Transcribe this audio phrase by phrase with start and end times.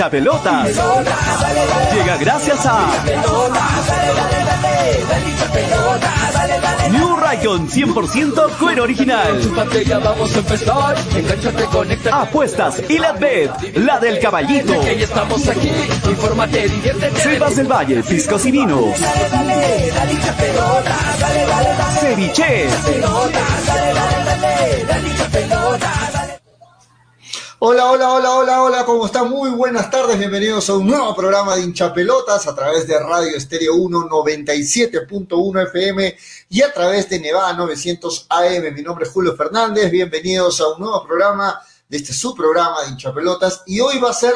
[0.00, 0.68] hinchapelotas.
[1.92, 2.88] Llega gracias a
[6.90, 9.38] New Raycon 100% cuero original.
[12.12, 14.72] Apuestas y la bet, la del caballito.
[14.72, 15.42] Estamos.
[17.22, 18.96] Selvas del Valle, piscos y vinos.
[22.00, 22.68] Ceviche.
[27.62, 29.28] Hola, hola, hola, hola, hola, ¿cómo están?
[29.28, 33.74] Muy buenas tardes, bienvenidos a un nuevo programa de hinchapelotas a través de Radio Estéreo
[33.74, 36.16] 1 97.1 FM
[36.48, 38.74] y a través de Nevada 900 AM.
[38.74, 42.92] Mi nombre es Julio Fernández, bienvenidos a un nuevo programa de este su programa de
[42.92, 44.32] hinchapelotas y hoy va a ser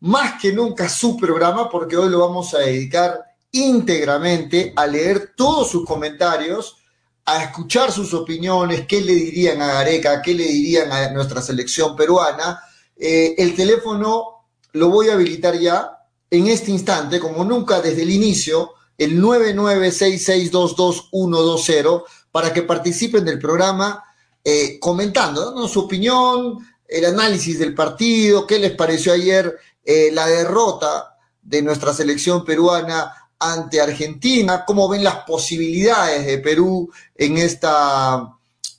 [0.00, 3.22] más que nunca su programa porque hoy lo vamos a dedicar
[3.52, 6.81] íntegramente a leer todos sus comentarios
[7.24, 11.94] a escuchar sus opiniones, qué le dirían a Gareca, qué le dirían a nuestra selección
[11.94, 12.60] peruana.
[12.96, 15.98] Eh, el teléfono lo voy a habilitar ya
[16.30, 24.04] en este instante, como nunca desde el inicio, el 996622120, para que participen del programa
[24.44, 30.26] eh, comentando, dando su opinión, el análisis del partido, qué les pareció ayer eh, la
[30.26, 38.36] derrota de nuestra selección peruana ante Argentina, cómo ven las posibilidades de Perú en esta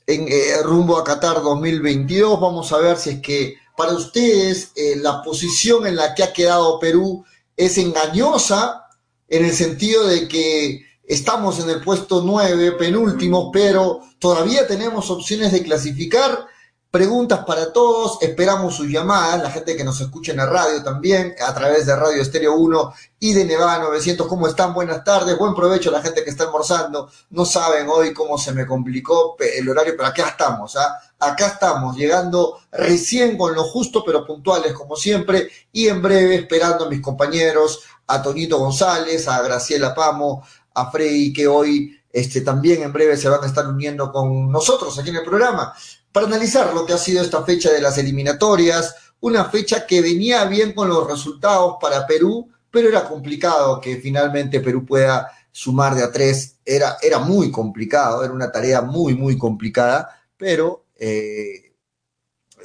[0.07, 2.39] en, eh, rumbo a Qatar 2022.
[2.39, 6.33] Vamos a ver si es que para ustedes eh, la posición en la que ha
[6.33, 7.25] quedado Perú
[7.57, 8.85] es engañosa
[9.27, 15.51] en el sentido de que estamos en el puesto 9, penúltimo, pero todavía tenemos opciones
[15.51, 16.47] de clasificar
[16.93, 21.33] Preguntas para todos, esperamos sus llamadas, la gente que nos escucha en la radio también,
[21.43, 24.27] a través de Radio Estéreo 1 y de Nevada 900.
[24.27, 24.75] ¿Cómo están?
[24.75, 27.09] Buenas tardes, buen provecho a la gente que está almorzando.
[27.31, 30.99] No saben hoy cómo se me complicó el horario, pero acá estamos, ¿ah?
[31.17, 36.85] Acá estamos, llegando recién con lo justo, pero puntuales como siempre, y en breve esperando
[36.85, 40.45] a mis compañeros, a Toñito González, a Graciela Pamo,
[40.75, 44.99] a Frey, que hoy este, también en breve se van a estar uniendo con nosotros
[44.99, 45.73] aquí en el programa
[46.13, 50.45] para analizar lo que ha sido esta fecha de las eliminatorias, una fecha que venía
[50.45, 56.03] bien con los resultados para Perú, pero era complicado que finalmente Perú pueda sumar de
[56.03, 61.73] a tres, era, era muy complicado, era una tarea muy, muy complicada, pero eh,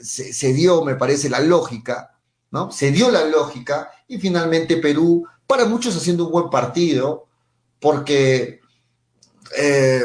[0.02, 2.18] se, dio, me parece, la lógica,
[2.50, 2.70] ¿no?
[2.70, 7.28] Se dio la lógica y finalmente Perú, para muchos haciendo un buen partido,
[7.80, 8.60] porque
[9.56, 10.02] eh,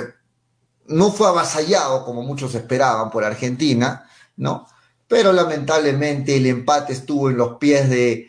[0.87, 4.07] no fue avasallado como muchos esperaban por Argentina,
[4.37, 4.67] ¿no?
[5.07, 8.27] Pero lamentablemente el empate estuvo en los pies de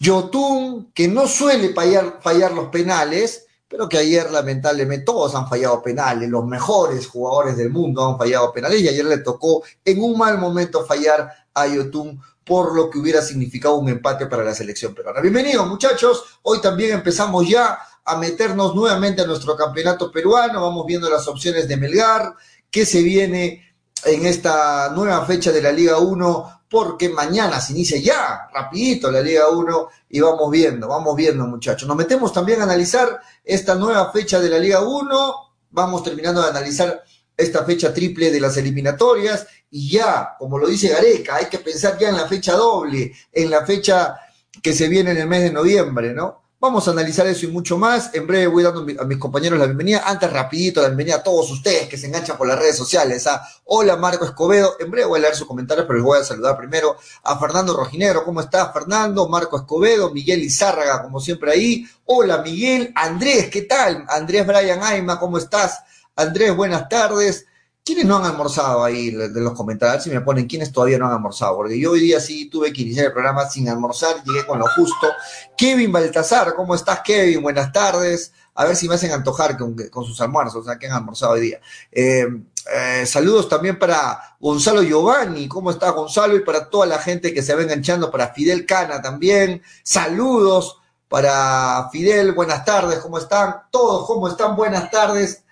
[0.00, 5.82] Yotun, que no suele fallar, fallar los penales, pero que ayer lamentablemente todos han fallado
[5.82, 10.18] penales, los mejores jugadores del mundo han fallado penales y ayer le tocó en un
[10.18, 14.94] mal momento fallar a Yotun por lo que hubiera significado un empate para la selección
[14.94, 15.20] peruana.
[15.20, 21.08] Bienvenidos muchachos, hoy también empezamos ya a meternos nuevamente a nuestro campeonato peruano, vamos viendo
[21.08, 22.34] las opciones de Melgar,
[22.70, 23.74] qué se viene
[24.04, 29.20] en esta nueva fecha de la Liga 1, porque mañana se inicia ya, rapidito la
[29.20, 31.86] Liga 1, y vamos viendo, vamos viendo muchachos.
[31.86, 35.34] Nos metemos también a analizar esta nueva fecha de la Liga 1,
[35.70, 37.02] vamos terminando de analizar
[37.36, 41.98] esta fecha triple de las eliminatorias, y ya, como lo dice Gareca, hay que pensar
[41.98, 44.18] ya en la fecha doble, en la fecha
[44.62, 46.41] que se viene en el mes de noviembre, ¿no?
[46.62, 48.14] Vamos a analizar eso y mucho más.
[48.14, 50.04] En breve voy dando a mis compañeros la bienvenida.
[50.06, 53.26] Antes, rapidito, la bienvenida a todos ustedes que se enganchan por las redes sociales.
[53.26, 54.76] A Hola Marco Escobedo.
[54.78, 57.76] En breve voy a leer sus comentarios, pero les voy a saludar primero a Fernando
[57.76, 58.24] Rojinegro.
[58.24, 59.28] ¿Cómo estás, Fernando?
[59.28, 61.84] Marco Escobedo, Miguel Izárraga, como siempre ahí.
[62.04, 62.92] Hola, Miguel.
[62.94, 64.04] Andrés, ¿qué tal?
[64.08, 65.80] Andrés Brian Aima, ¿cómo estás?
[66.14, 67.44] Andrés, buenas tardes.
[67.84, 70.04] ¿Quiénes no han almorzado ahí de los comentarios?
[70.04, 72.82] Si me ponen quiénes todavía no han almorzado, porque yo hoy día sí tuve que
[72.82, 75.08] iniciar el programa sin almorzar, llegué con lo justo.
[75.56, 77.42] Kevin Baltasar, ¿cómo estás, Kevin?
[77.42, 78.32] Buenas tardes.
[78.54, 81.32] A ver si me hacen antojar con, con sus almuerzos, o sea, que han almorzado
[81.32, 81.60] hoy día.
[81.90, 82.26] Eh,
[82.72, 86.36] eh, saludos también para Gonzalo Giovanni, ¿cómo está Gonzalo?
[86.36, 89.60] Y para toda la gente que se va enganchando, para Fidel Cana también.
[89.82, 90.78] Saludos
[91.08, 93.62] para Fidel, buenas tardes, ¿cómo están?
[93.72, 94.54] Todos, ¿cómo están?
[94.54, 95.42] Buenas tardes.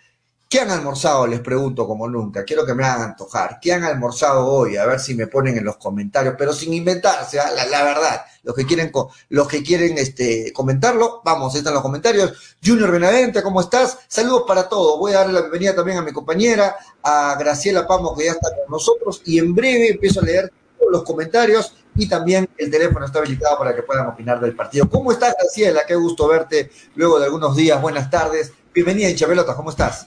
[0.50, 1.28] ¿Qué han almorzado?
[1.28, 2.42] Les pregunto como nunca.
[2.44, 3.60] Quiero que me hagan antojar.
[3.62, 4.76] ¿Qué han almorzado hoy?
[4.78, 7.52] A ver si me ponen en los comentarios, pero sin inventarse, ¿ah?
[7.70, 8.22] la, verdad.
[8.42, 8.90] Los que quieren,
[9.28, 12.56] los que quieren este, comentarlo, vamos, están los comentarios.
[12.64, 13.98] Junior Benavente, ¿cómo estás?
[14.08, 14.98] Saludos para todos.
[14.98, 18.48] Voy a darle la bienvenida también a mi compañera, a Graciela Pamo, que ya está
[18.48, 23.06] con nosotros, y en breve empiezo a leer todos los comentarios y también el teléfono
[23.06, 24.88] está habilitado para que puedan opinar del partido.
[24.90, 25.82] ¿Cómo estás, Graciela?
[25.86, 27.80] Qué gusto verte luego de algunos días.
[27.80, 28.52] Buenas tardes.
[28.72, 30.06] Bienvenida, Chabelota, ¿cómo estás?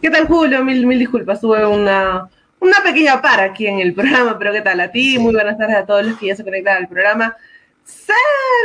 [0.00, 0.64] ¿Qué tal, Julio?
[0.64, 2.26] Mil, mil disculpas, tuve una,
[2.58, 5.18] una pequeña para aquí en el programa, pero ¿qué tal a ti?
[5.18, 7.36] Muy buenas tardes a todos los que ya se conectan al programa.
[7.84, 8.12] Sí,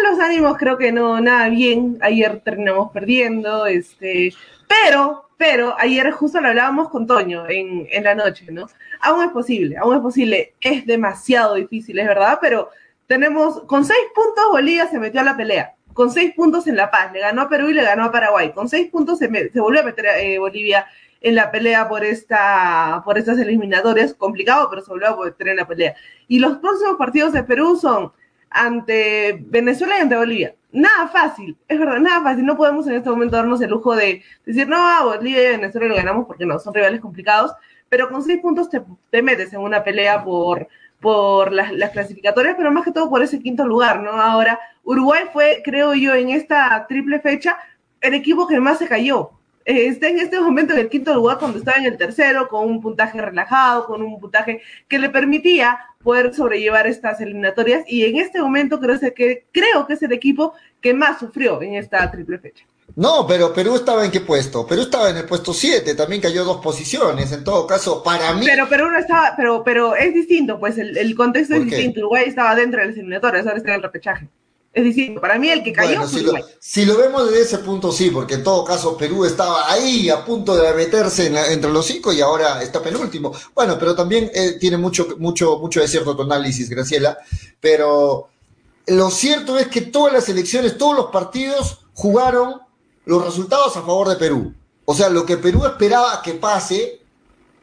[0.09, 1.97] los ánimos creo que no, nada bien.
[1.99, 4.33] Ayer terminamos perdiendo, este,
[4.69, 8.69] pero, pero ayer justo lo hablábamos con Toño en, en la noche, ¿no?
[9.01, 10.53] Aún es posible, aún es posible.
[10.61, 12.69] Es demasiado difícil, es verdad, pero
[13.07, 15.73] tenemos, con seis puntos Bolivia se metió a la pelea.
[15.91, 18.51] Con seis puntos en La Paz, le ganó a Perú y le ganó a Paraguay.
[18.53, 20.85] Con seis puntos se, se volvió a meter eh, Bolivia
[21.21, 24.13] en la pelea por esta por estas eliminatorias.
[24.13, 25.95] Complicado, pero volvió a meter en la pelea.
[26.27, 28.11] Y los próximos partidos de Perú son
[28.49, 30.55] ante Venezuela y ante Bolivia.
[30.71, 32.45] Nada fácil, es verdad, nada fácil.
[32.45, 35.87] No podemos en este momento darnos el lujo de decir, no, a Bolivia y Venezuela
[35.87, 37.53] lo ganamos porque no, son rivales complicados,
[37.89, 40.67] pero con seis puntos te, te metes en una pelea por,
[40.99, 44.11] por las, las, clasificatorias, pero más que todo por ese quinto lugar, ¿no?
[44.11, 47.57] Ahora, Uruguay fue, creo yo, en esta triple fecha,
[48.01, 49.31] el equipo que más se cayó.
[49.65, 52.67] Eh, está en este momento en el quinto lugar cuando estaba en el tercero, con
[52.69, 58.17] un puntaje relajado, con un puntaje que le permitía poder sobrellevar estas eliminatorias, y en
[58.17, 62.37] este momento creo que, creo que es el equipo que más sufrió en esta triple
[62.37, 62.63] fecha.
[62.95, 64.67] No, pero Perú estaba en qué puesto?
[64.67, 68.45] Perú estaba en el puesto 7, también cayó dos posiciones, en todo caso, para mí.
[68.45, 72.01] Pero Perú no estaba, pero, pero es distinto, pues el, el contexto es distinto.
[72.01, 74.29] Uruguay estaba dentro de las eliminatorias, ahora está en el repechaje.
[74.75, 75.21] Es distinto.
[75.21, 77.93] Para mí el que cayó bueno, fue si, lo, si lo vemos desde ese punto,
[77.93, 81.71] sí, porque en todo caso Perú estaba ahí a punto de meterse en la, entre
[81.71, 83.33] los cinco y ahora está penúltimo.
[83.55, 87.17] Bueno, pero también eh, tiene mucho, mucho, mucho de cierto tu análisis, Graciela.
[87.61, 88.27] Pero
[88.87, 92.59] lo cierto es que todas las elecciones, todos los partidos jugaron
[93.05, 94.53] los resultados a favor de Perú.
[94.83, 96.99] O sea, lo que Perú esperaba que pase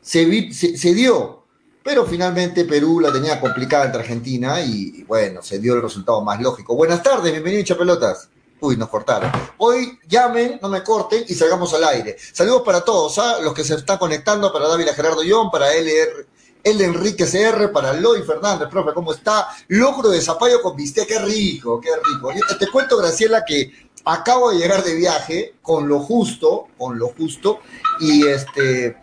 [0.01, 1.42] se, vi, se, se, dio.
[1.85, 6.41] Pero finalmente Perú la tenía complicada entre Argentina y, bueno, se dio el resultado más
[6.41, 6.77] lógico.
[6.77, 8.29] Buenas tardes, bienvenido Chapelotas.
[8.61, 9.33] Uy, nos cortaron.
[9.59, 12.17] Hoy llamen, no me corten y salgamos al aire.
[12.33, 13.39] Saludos para todos, ¿ah?
[13.43, 16.27] los que se están conectando, para Dávila Gerardo Young, para LR,
[16.63, 19.49] el Enrique CR, para Loy Fernández, profe, ¿cómo está?
[19.67, 22.31] Locro de zapallo con bistec, qué rico, qué rico.
[22.57, 23.73] Te cuento, Graciela, que
[24.05, 27.59] acabo de llegar de viaje con lo justo, con lo justo,
[27.99, 29.02] y este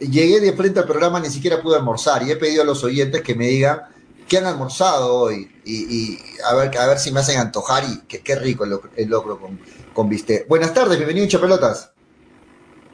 [0.00, 3.22] llegué de frente al programa, ni siquiera pude almorzar, y he pedido a los oyentes
[3.22, 3.82] que me digan
[4.28, 6.18] qué han almorzado hoy, y, y
[6.48, 9.60] a, ver, a ver si me hacen antojar, y qué rico el, el locro con,
[9.92, 10.48] con bistec.
[10.48, 11.92] Buenas tardes, bienvenido Chapelotas.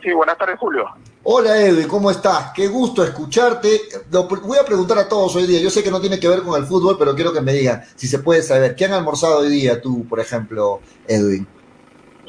[0.02, 0.84] Sí, buenas tardes, Julio.
[1.24, 2.52] Hola Edwin, ¿cómo estás?
[2.54, 3.80] Qué gusto escucharte.
[4.12, 5.60] Lo voy a preguntar a todos hoy día.
[5.60, 7.82] Yo sé que no tiene que ver con el fútbol, pero quiero que me digan
[7.96, 8.76] si se puede saber.
[8.76, 11.44] ¿Qué han almorzado hoy día tú, por ejemplo, Edwin?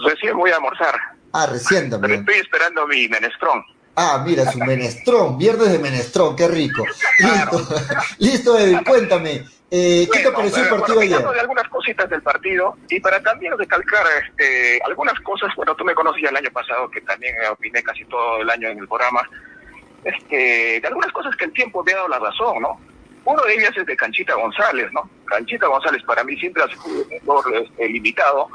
[0.04, 0.96] Recién voy a almorzar.
[1.34, 2.26] Ah, recién también.
[2.26, 3.64] Pero estoy esperando mi menestrón.
[4.00, 5.40] Ah, mira, su menestrón.
[5.40, 6.86] Viernes de menestrón, qué rico.
[7.18, 7.58] Claro.
[7.58, 7.76] Listo,
[8.20, 9.44] listo, Edwin, cuéntame.
[9.72, 11.30] Eh, ¿Qué bueno, te pareció el partido bueno, ayer?
[11.30, 15.96] de algunas cositas del partido y para también recalcar este, algunas cosas, bueno, tú me
[15.96, 19.28] conoces ya el año pasado, que también opiné casi todo el año en el programa,
[20.04, 22.80] este, de algunas cosas que el tiempo me ha dado la razón, ¿no?
[23.26, 25.10] Uno de ellas es de Canchita González, ¿no?
[25.26, 28.48] Canchita González para mí siempre ha sido un jugador este, limitado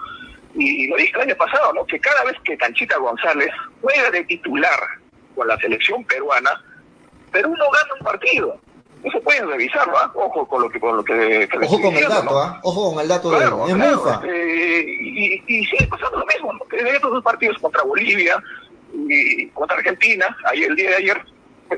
[0.54, 1.84] y, y lo dije el año pasado, ¿no?
[1.84, 3.50] Que cada vez que Canchita González
[3.82, 5.01] juega de titular
[5.34, 6.50] con la selección peruana,
[7.30, 8.60] Perú no gana un partido
[9.04, 10.10] eso pueden revisarlo, ¿eh?
[10.14, 12.60] ojo con lo que con lo que, que ojo con el dato, ¿no?
[12.62, 16.60] ojo con el dato claro, de claro, eh, y, y, sigue pasando lo mismo, ¿no?
[16.78, 18.40] en estos dos partidos contra Bolivia
[18.94, 21.20] y contra Argentina, ahí el día de ayer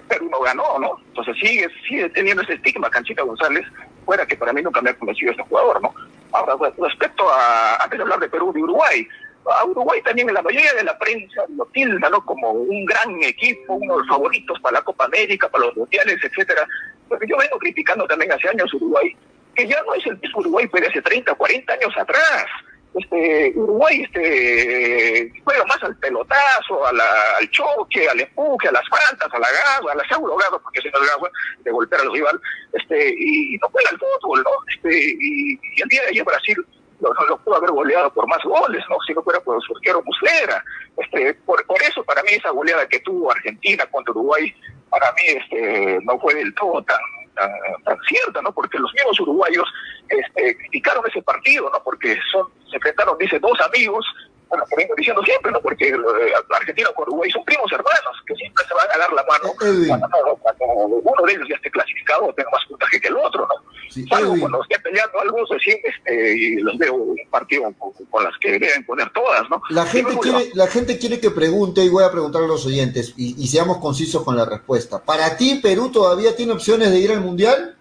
[0.09, 0.99] Perú no ganó, ¿no?
[1.09, 3.65] Entonces sigue, sigue teniendo ese estigma Canchita González,
[4.05, 5.95] fuera que para mí nunca me ha convencido este jugador, ¿no?
[6.33, 9.07] Ahora, respecto a, antes de hablar de Perú, de Uruguay,
[9.51, 12.25] a Uruguay también en la mayoría de la prensa lo tilda ¿no?
[12.25, 16.19] como un gran equipo, uno de los favoritos para la Copa América, para los mundiales,
[16.23, 16.67] etcétera.
[17.09, 19.15] Porque yo vengo criticando también hace años Uruguay,
[19.55, 22.47] que ya no es el mismo Uruguay pues, de hace 30, 40 años atrás.
[22.95, 29.39] Este, Uruguay este, juega más al pelotazo, al choque, al empuje, a las faltas, a
[29.39, 31.31] la garra, a la garra, porque si no es garra,
[31.65, 32.41] de golpear al rival,
[32.73, 34.51] este, y, y no juega al fútbol, ¿no?
[34.73, 36.65] Este, y, y el día de ayer Brasil
[37.01, 38.97] no, lo pudo haber goleado por más goles, ¿no?
[39.07, 40.65] Si no fuera por su arquero Muslera.
[40.97, 44.55] Este, por, por eso, para mí, esa goleada que tuvo Argentina contra Uruguay,
[44.91, 46.99] para mí este, no fue del todo tan,
[47.35, 47.51] tan,
[47.85, 48.53] tan cierta, ¿no?
[48.53, 49.67] Porque los mismos uruguayos
[50.09, 51.83] este, criticaron ese partido, ¿no?
[51.83, 54.07] Porque son, se enfrentaron, dice, dos amigos,
[54.55, 55.61] bueno, que vengo diciendo siempre, ¿no?
[55.61, 59.25] Porque eh, Argentina con Uruguay son primos hermanos, que siempre se van a dar la
[59.25, 63.17] mano cuando, cuando uno de ellos ya esté clasificado o tenga más puntaje que el
[63.17, 63.75] otro, ¿no?
[63.91, 68.25] Sí, Salvo cuando esté peleando algo, recién este, y los veo un partido con, con,
[68.25, 69.61] las que deben poner todas, ¿no?
[69.71, 73.15] La gente, quiere, la gente quiere que pregunte, y voy a preguntar a los oyentes,
[73.17, 75.03] y, y seamos concisos con la respuesta.
[75.05, 77.74] ¿Para ti Perú todavía tiene opciones de ir al Mundial?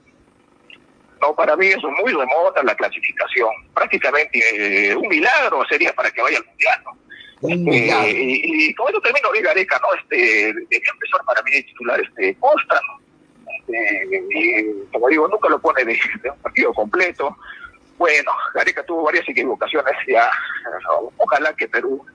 [1.24, 3.50] No, para mí eso es muy remota la clasificación.
[3.74, 4.39] Prácticamente
[4.92, 6.82] eh, un milagro sería para que vaya al mundial,
[7.44, 9.94] Eh, y, y con eso termino Liga Areca, ¿no?
[10.00, 10.18] Este,
[10.53, 13.00] debería empezar para mí titular este Costa, ¿no?
[13.68, 17.36] Este, y, como digo, nunca lo pone de, de un partido completo.
[17.98, 20.30] bueno, Gareca tuvo varias equivocaciones ya.
[21.18, 22.06] Ojalá que Perú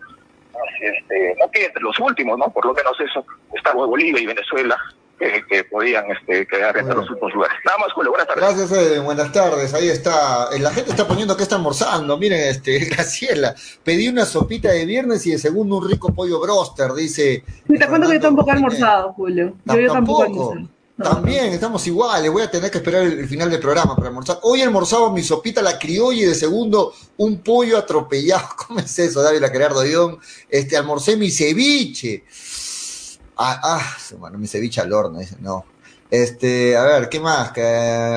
[0.80, 2.52] este, no quede entre los últimos, ¿no?
[2.52, 3.24] Por lo menos eso.
[3.54, 4.78] Está Bolivia y Venezuela
[5.18, 7.56] que, podían este, quedar entre los últimos lugares.
[7.64, 8.44] Nada más, Julio, buenas tardes.
[8.44, 9.74] Gracias, Eden, buenas tardes.
[9.74, 10.48] Ahí está.
[10.52, 12.16] Eh, la gente está poniendo que está almorzando.
[12.16, 16.92] Miren, este, Graciela, pedí una sopita de viernes y de segundo un rico pollo broster,
[16.92, 17.44] dice.
[17.66, 19.54] te cuento que yo tampoco he almorzado, Julio.
[19.64, 20.54] Yo, tampoco.
[21.02, 24.40] También estamos iguales, voy a tener que esperar el, final del programa para almorzar.
[24.42, 28.48] Hoy almorzaba mi sopita la criolla y de segundo un pollo atropellado.
[28.66, 30.18] ¿Cómo es eso, David Gerardo Dion?
[30.48, 32.24] Este, almorcé mi ceviche.
[33.38, 35.64] Ah, ah, bueno, mi ceviche al horno, dice, no.
[36.10, 37.52] Este, a ver, ¿qué más?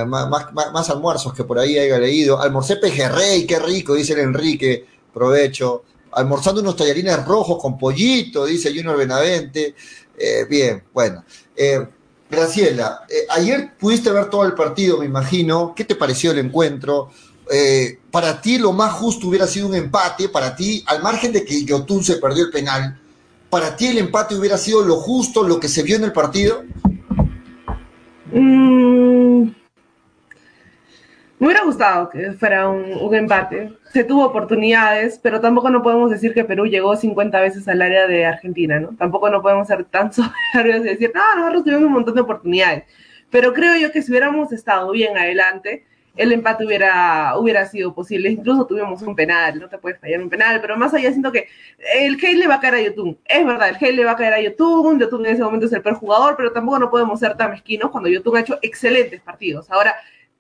[0.08, 2.42] Más, almuerzos que por ahí haya leído.
[2.42, 5.84] Almorcé pejerrey, qué rico, dice el Enrique, provecho.
[6.14, 9.76] Almorzando unos tallarines rojos con pollito, dice Junior Benavente.
[10.18, 11.24] Eh, bien, bueno.
[11.56, 11.88] Eh,
[12.30, 15.74] Graciela, eh, ayer pudiste ver todo el partido, me imagino.
[15.76, 17.12] ¿Qué te pareció el encuentro?
[18.12, 21.66] para ti lo más justo hubiera sido un empate, para ti, al margen de que
[21.66, 23.01] Yotun se perdió el penal,
[23.52, 26.64] ¿Para ti el empate hubiera sido lo justo, lo que se vio en el partido?
[28.32, 29.42] Mm,
[31.38, 33.74] me hubiera gustado que fuera un, empate.
[33.92, 38.08] Se tuvo oportunidades, pero tampoco no podemos decir que Perú llegó 50 veces al área
[38.08, 38.96] de Argentina, ¿no?
[38.96, 40.14] Tampoco no podemos ser tan
[40.54, 42.86] soberbios y decir, no, nosotros tuvimos un montón de oportunidades.
[43.30, 48.30] Pero creo yo que si hubiéramos estado bien adelante, el empate hubiera, hubiera sido posible.
[48.30, 51.48] Incluso tuvimos un penal, no te puedes fallar un penal, pero más allá siento que
[51.96, 53.18] el hate le va a caer a YouTube.
[53.26, 55.74] Es verdad, el hate le va a caer a YouTube, YouTube en ese momento es
[55.74, 59.22] el peor jugador, pero tampoco no podemos ser tan mezquinos cuando YouTube ha hecho excelentes
[59.22, 59.70] partidos.
[59.72, 59.96] Ahora,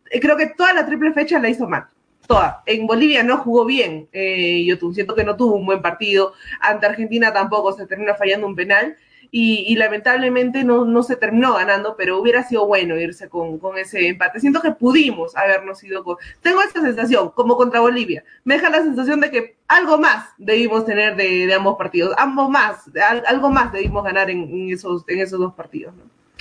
[0.10, 1.86] eh, creo que toda la triple fecha la hizo mal.
[2.28, 2.62] Toda.
[2.66, 6.34] En Bolivia no jugó bien eh, YouTube, siento que no tuvo un buen partido.
[6.60, 8.96] Ante Argentina tampoco se termina fallando un penal
[9.34, 14.10] y, lamentablemente no, no, se terminó ganando, pero hubiera sido bueno irse con, con, ese
[14.10, 14.42] empate.
[14.42, 16.18] Siento que pudimos habernos ido con...
[16.42, 20.86] Tengo esta sensación, como contra Bolivia, me deja la sensación de que algo más debimos
[20.86, 22.80] tener de, de ambos partidos, ambos más,
[23.26, 25.94] algo más debimos ganar en, esos, en esos dos partidos.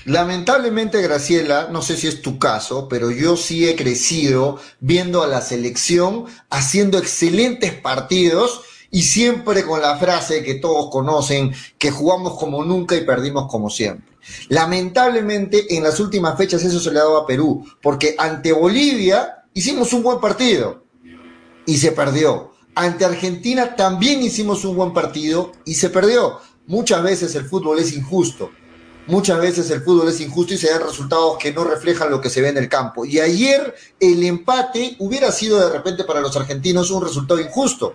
[0.04, 5.28] Lamentablemente, Graciela, no sé si es tu caso, pero yo sí he crecido viendo a
[5.28, 12.38] la selección haciendo excelentes partidos y siempre con la frase que todos conocen, que jugamos
[12.38, 14.16] como nunca y perdimos como siempre.
[14.48, 19.44] Lamentablemente en las últimas fechas eso se le ha dado a Perú, porque ante Bolivia
[19.54, 20.84] hicimos un buen partido
[21.66, 22.52] y se perdió.
[22.74, 26.38] Ante Argentina también hicimos un buen partido y se perdió.
[26.66, 28.50] Muchas veces el fútbol es injusto.
[29.06, 32.30] Muchas veces el fútbol es injusto y se dan resultados que no reflejan lo que
[32.30, 33.04] se ve en el campo.
[33.04, 37.94] Y ayer el empate hubiera sido de repente para los argentinos un resultado injusto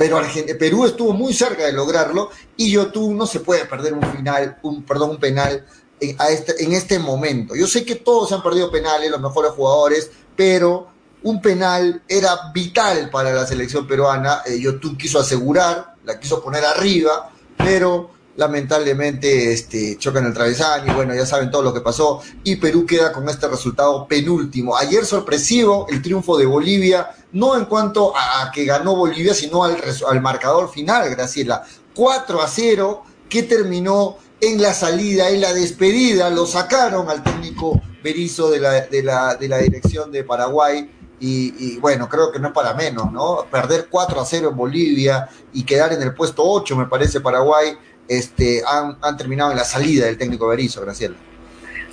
[0.00, 0.18] pero
[0.58, 4.82] Perú estuvo muy cerca de lograrlo y YouTube no se puede perder un final, un,
[4.82, 5.66] perdón, un penal
[6.00, 7.54] en, este, en este momento.
[7.54, 10.88] Yo sé que todos han perdido penales, los mejores jugadores, pero
[11.22, 14.40] un penal era vital para la selección peruana.
[14.46, 20.94] Eh, YouTube quiso asegurar, la quiso poner arriba, pero lamentablemente este, chocan el travesaño y
[20.94, 24.76] bueno, ya saben todo lo que pasó y Perú queda con este resultado penúltimo.
[24.76, 29.76] Ayer sorpresivo el triunfo de Bolivia, no en cuanto a, que ganó Bolivia, sino al,
[30.08, 31.64] al marcador final, Graciela.
[31.94, 37.80] 4 a 0, que terminó en la salida, en la despedida, lo sacaron al técnico
[38.02, 40.90] Berizo de la, de la, de la dirección de Paraguay.
[41.22, 43.44] Y, y, bueno, creo que no es para menos, ¿no?
[43.50, 47.76] Perder 4 a 0 en Bolivia y quedar en el puesto 8, me parece, Paraguay,
[48.10, 51.14] este, han, han terminado en la salida del técnico Berizzo, Graciela.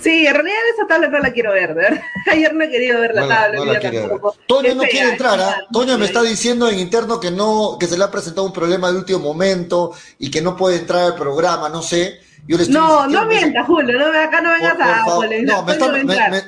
[0.00, 2.00] Sí, en realidad esa tabla no la quiero ver, ¿verdad?
[2.30, 3.58] Ayer no he querido ver la tabla.
[3.58, 5.62] No Toño no quiere entrar, ¿ah?
[5.72, 8.90] Toño me está diciendo en interno que no, que se le ha presentado un problema
[8.90, 12.20] de último momento y que no puede entrar al programa, no sé.
[12.48, 15.04] Yo le estoy no, no mientas, Julio, no, acá no vengas a...
[15.06, 16.42] no, me está, me, me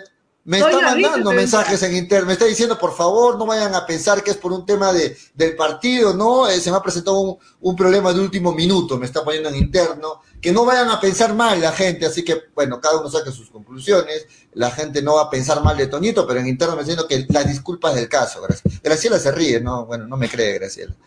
[0.47, 4.31] está mandando mensajes en internet, me está diciendo, por favor, no vayan a pensar que
[4.31, 6.49] es por un tema de, del partido, ¿no?
[6.49, 9.57] Eh, se me ha presentado un, un, problema de último minuto, me está poniendo en
[9.57, 13.31] interno, que no vayan a pensar mal la gente, así que, bueno, cada uno saque
[13.31, 16.83] sus conclusiones, la gente no va a pensar mal de Toñito, pero en interno me
[16.83, 18.81] está diciendo que las disculpas del caso, Graciela.
[18.83, 19.85] Graciela se ríe, ¿no?
[19.85, 20.95] Bueno, no me cree, Graciela.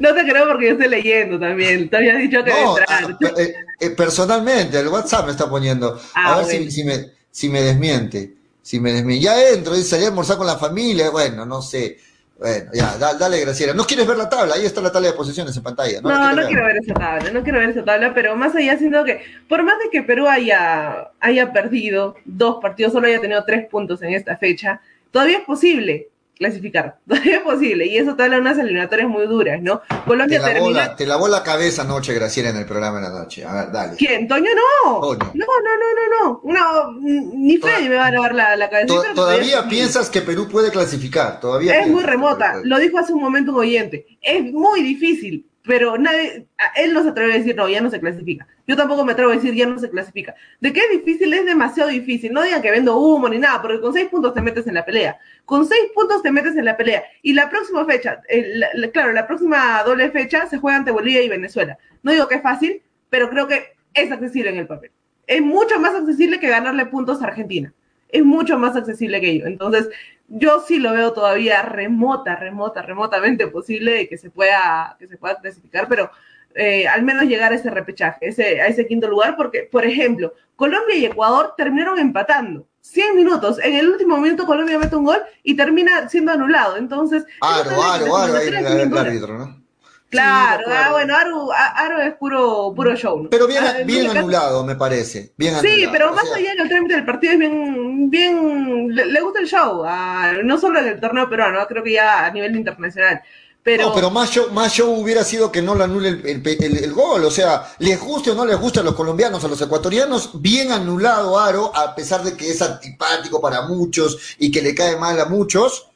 [0.00, 2.88] No te creo porque yo estoy leyendo también, te había dicho que no, entrar.
[2.88, 7.12] Ah, eh, eh, personalmente, el WhatsApp me está poniendo, a ah, ver si, si, me,
[7.30, 8.39] si me desmiente
[8.70, 11.98] si me ya entro, y salí a almorzar con la familia, bueno, no sé.
[12.38, 13.74] Bueno, ya, dale, Graciela.
[13.74, 14.54] ¿No quieres ver la tabla?
[14.54, 16.00] Ahí está la tabla de posiciones en pantalla.
[16.00, 18.78] No, no, no quiero ver esa tabla, no quiero ver esa tabla, pero más allá
[18.78, 23.44] siento que, por más de que Perú haya, haya perdido dos partidos, solo haya tenido
[23.44, 26.09] tres puntos en esta fecha, todavía es posible.
[26.40, 26.98] Clasificar.
[27.08, 27.86] Todavía es posible.
[27.86, 29.82] Y eso te habla de unas eliminatorias muy duras, ¿no?
[30.06, 30.86] Colombia Te lavó, termina.
[30.86, 33.44] la, te lavó la cabeza anoche, Graciela, en el programa de la noche.
[33.44, 33.96] A ver, dale.
[33.96, 34.26] ¿Quién?
[34.26, 34.50] ¿Toño?
[34.86, 35.00] No.
[35.00, 35.30] Toño.
[35.34, 36.92] No, no, no, no, no.
[37.00, 38.86] Ni Freddy me va a lavar la, la cabeza.
[38.94, 42.60] To- todavía piensas que Perú puede clasificar, todavía Es muy remota.
[42.64, 44.06] Lo dijo hace un momento un oyente.
[44.22, 48.00] Es muy difícil, pero nadie, él no se atreve a decir, no, ya no se
[48.00, 48.46] clasifica.
[48.66, 50.34] Yo tampoco me atrevo a decir, ya no se clasifica.
[50.60, 52.32] De que es difícil, es demasiado difícil.
[52.32, 54.84] No digan que vendo humo ni nada, porque con seis puntos te metes en la
[54.84, 55.18] pelea.
[55.44, 57.02] Con seis puntos te metes en la pelea.
[57.22, 58.22] Y la próxima fecha,
[58.54, 61.76] la- la- claro, la próxima doble fecha se juega ante Bolivia y Venezuela.
[62.02, 64.90] No digo que es fácil, pero creo que es accesible en el papel.
[65.26, 67.72] Es mucho más accesible que ganarle puntos a Argentina.
[68.08, 69.46] Es mucho más accesible que ello.
[69.46, 69.88] Entonces,
[70.30, 75.16] yo sí lo veo todavía remota, remota, remotamente posible de que se pueda, que se
[75.18, 76.10] pueda clasificar, pero
[76.54, 80.32] eh, al menos llegar a ese repechaje, ese, a ese quinto lugar, porque, por ejemplo,
[80.56, 82.66] Colombia y Ecuador terminaron empatando.
[82.80, 86.76] 100 minutos, en el último minuto Colombia mete un gol y termina siendo anulado.
[86.76, 89.60] Entonces, Aro, también aro, aro, ahí el, árbitro, ¿no?
[90.08, 93.22] Claro, Sí, ah, bueno, Aro, a- Aro es puro, puro show.
[93.22, 93.30] ¿no?
[93.30, 95.32] Pero bien, Ah, en bien caso- anulado, me parece.
[95.36, 95.92] Bien Sí, anulado.
[95.92, 99.46] pero O más sea, allá del trámite del partido es bien, bien, le, gusta el
[99.48, 103.20] show, ah, no solo el torneo peruano, creo que ya a nivel internacional.
[103.62, 106.84] Pero, pero más show, más show hubiera sido que no le anule el, el- el-
[106.84, 107.24] el gol.
[107.26, 110.72] O sea, les guste o no les guste a los colombianos, a los ecuatorianos, bien
[110.72, 115.20] anulado Aro, a pesar de que es antipático para muchos y que le cae mal
[115.20, 115.88] a muchos.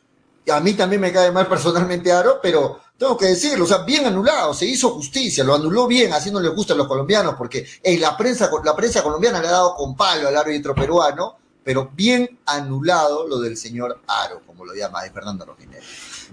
[0.53, 4.05] A mí también me cae mal personalmente Aro, pero tengo que decirlo, o sea, bien
[4.07, 7.67] anulado, se hizo justicia, lo anuló bien, así no les gusta a los colombianos, porque
[7.83, 11.91] ey, la prensa, la prensa colombiana le ha dado con palo al árbitro peruano, pero
[11.95, 15.83] bien anulado lo del señor Aro, como lo llama, Fernando Rojinero.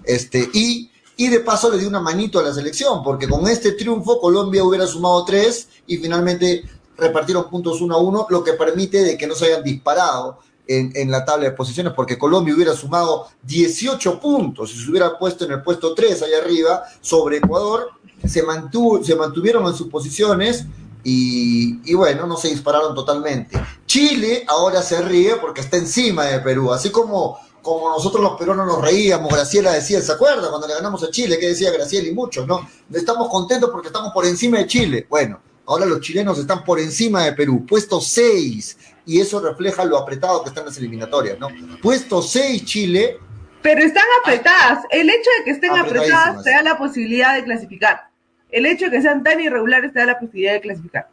[0.04, 3.72] Este, y, y de paso le dio una manito a la selección, porque con este
[3.72, 6.64] triunfo Colombia hubiera sumado tres y finalmente
[6.96, 10.92] repartieron puntos uno a uno, lo que permite de que no se hayan disparado en,
[10.94, 15.44] en la tabla de posiciones, porque Colombia hubiera sumado 18 puntos y se hubiera puesto
[15.44, 17.90] en el puesto 3 allá arriba sobre Ecuador,
[18.24, 20.66] se, mantuvo, se mantuvieron en sus posiciones
[21.04, 23.58] y, y bueno, no se dispararon totalmente.
[23.86, 28.66] Chile ahora se ríe porque está encima de Perú, así como, como nosotros los peruanos
[28.66, 30.48] nos reíamos, Graciela decía, ¿se acuerda?
[30.48, 32.68] Cuando le ganamos a Chile, ¿qué decía Graciela y muchos, no?
[32.92, 35.06] Estamos contentos porque estamos por encima de Chile.
[35.08, 39.98] Bueno, ahora los chilenos están por encima de Perú, puesto 6, y eso refleja lo
[39.98, 41.48] apretado que están las eliminatorias, ¿no?
[41.82, 43.18] Puesto 6 Chile,
[43.62, 44.84] pero están apretadas.
[44.90, 48.11] El hecho de que estén apretadas te da la posibilidad de clasificar.
[48.52, 51.08] El hecho de que sean tan irregulares te da la posibilidad de clasificar.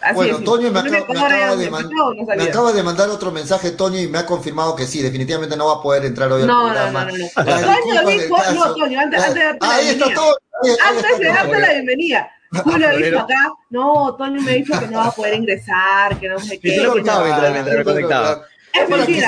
[0.00, 0.44] Así Bueno, es.
[0.44, 3.98] Toño me, acaba, me acaba de man- no me acaba de mandar otro mensaje, Toño,
[3.98, 6.68] y me ha confirmado que sí, definitivamente no va a poder entrar hoy al No,
[6.68, 7.04] no, programa.
[7.06, 7.28] no, no, no.
[7.34, 8.74] Toño dijo- no.
[8.74, 10.20] Toño, antes- antes de darte la Ahí está bienvenida.
[10.62, 12.30] Ahí- ahí Antes está de darte la bienvenida,
[12.62, 13.34] Julio dijo acá,
[13.70, 16.76] no, Toño me dijo que no va a poder ingresar, que no sé qué.
[16.76, 18.42] escuchaba mientras- mientras me conectaba.
[18.82, 19.26] Es para, que se,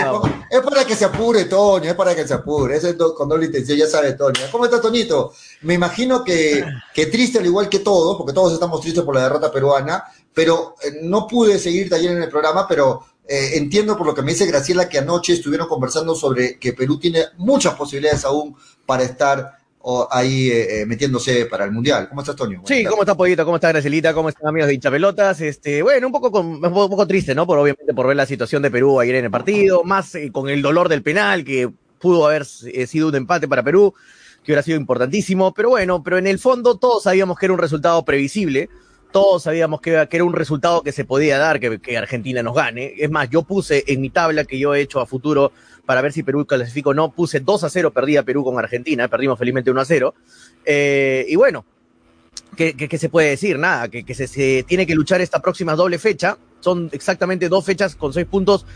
[0.51, 2.77] es para que se apure, Toño, es para que se apure.
[2.77, 4.41] Eso es con doble intención, ya sabe, Toño.
[4.51, 5.33] ¿Cómo está, Toñito?
[5.63, 9.23] Me imagino que, que triste, al igual que todos, porque todos estamos tristes por la
[9.23, 14.07] derrota peruana, pero eh, no pude seguirte ayer en el programa, pero eh, entiendo por
[14.07, 18.25] lo que me dice Graciela que anoche estuvieron conversando sobre que Perú tiene muchas posibilidades
[18.25, 18.57] aún
[18.87, 19.58] para estar
[19.91, 22.11] o, ahí eh, eh, metiéndose para el Mundial.
[22.11, 22.61] ¿Cómo estás, Toño?
[22.67, 23.43] Sí, ¿cómo está Pollito?
[23.47, 24.13] ¿Cómo está Gracelita?
[24.13, 25.41] ¿Cómo están amigos de hinchapelotas?
[25.41, 27.47] Este, bueno, un poco, con, un poco un poco triste, ¿no?
[27.47, 30.51] Por obviamente por ver la situación de Perú ayer en el partido, más eh, con
[30.51, 33.95] el dolor del penal que pudo haber eh, sido un empate para Perú,
[34.45, 37.59] que hubiera sido importantísimo, pero bueno, pero en el fondo todos sabíamos que era un
[37.59, 38.69] resultado previsible,
[39.11, 42.55] todos sabíamos que, que era un resultado que se podía dar, que, que Argentina nos
[42.55, 42.93] gane.
[42.99, 45.51] Es más, yo puse en mi tabla que yo he hecho a futuro
[45.89, 49.09] para ver si Perú clasifica o no, puse 2 a 0, perdía Perú con Argentina,
[49.09, 50.15] perdimos felizmente 1 a 0.
[50.67, 51.65] Eh, y bueno,
[52.59, 53.59] ¿qué, qué, se puede decir?
[53.59, 56.37] Nada, que, que se, se tiene que luchar esta próxima doble fecha.
[56.61, 58.67] Son exactamente dos fechas con seis puntos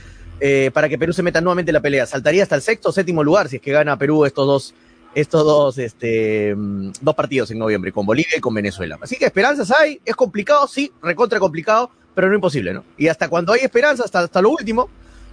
[0.40, 2.06] eh, para que Perú se meta nuevamente en la pelea.
[2.06, 4.74] Saltaría hasta el sexto o séptimo lugar si es que gana Perú estos dos,
[5.14, 8.98] estos dos, este, mm, dos partidos en noviembre, con Bolivia y con Venezuela.
[9.02, 12.84] Así que esperanzas hay, es complicado, sí, recontra complicado, pero no imposible, ¿no?
[12.96, 14.88] Y hasta cuando hay esperanza, hasta, hasta lo último,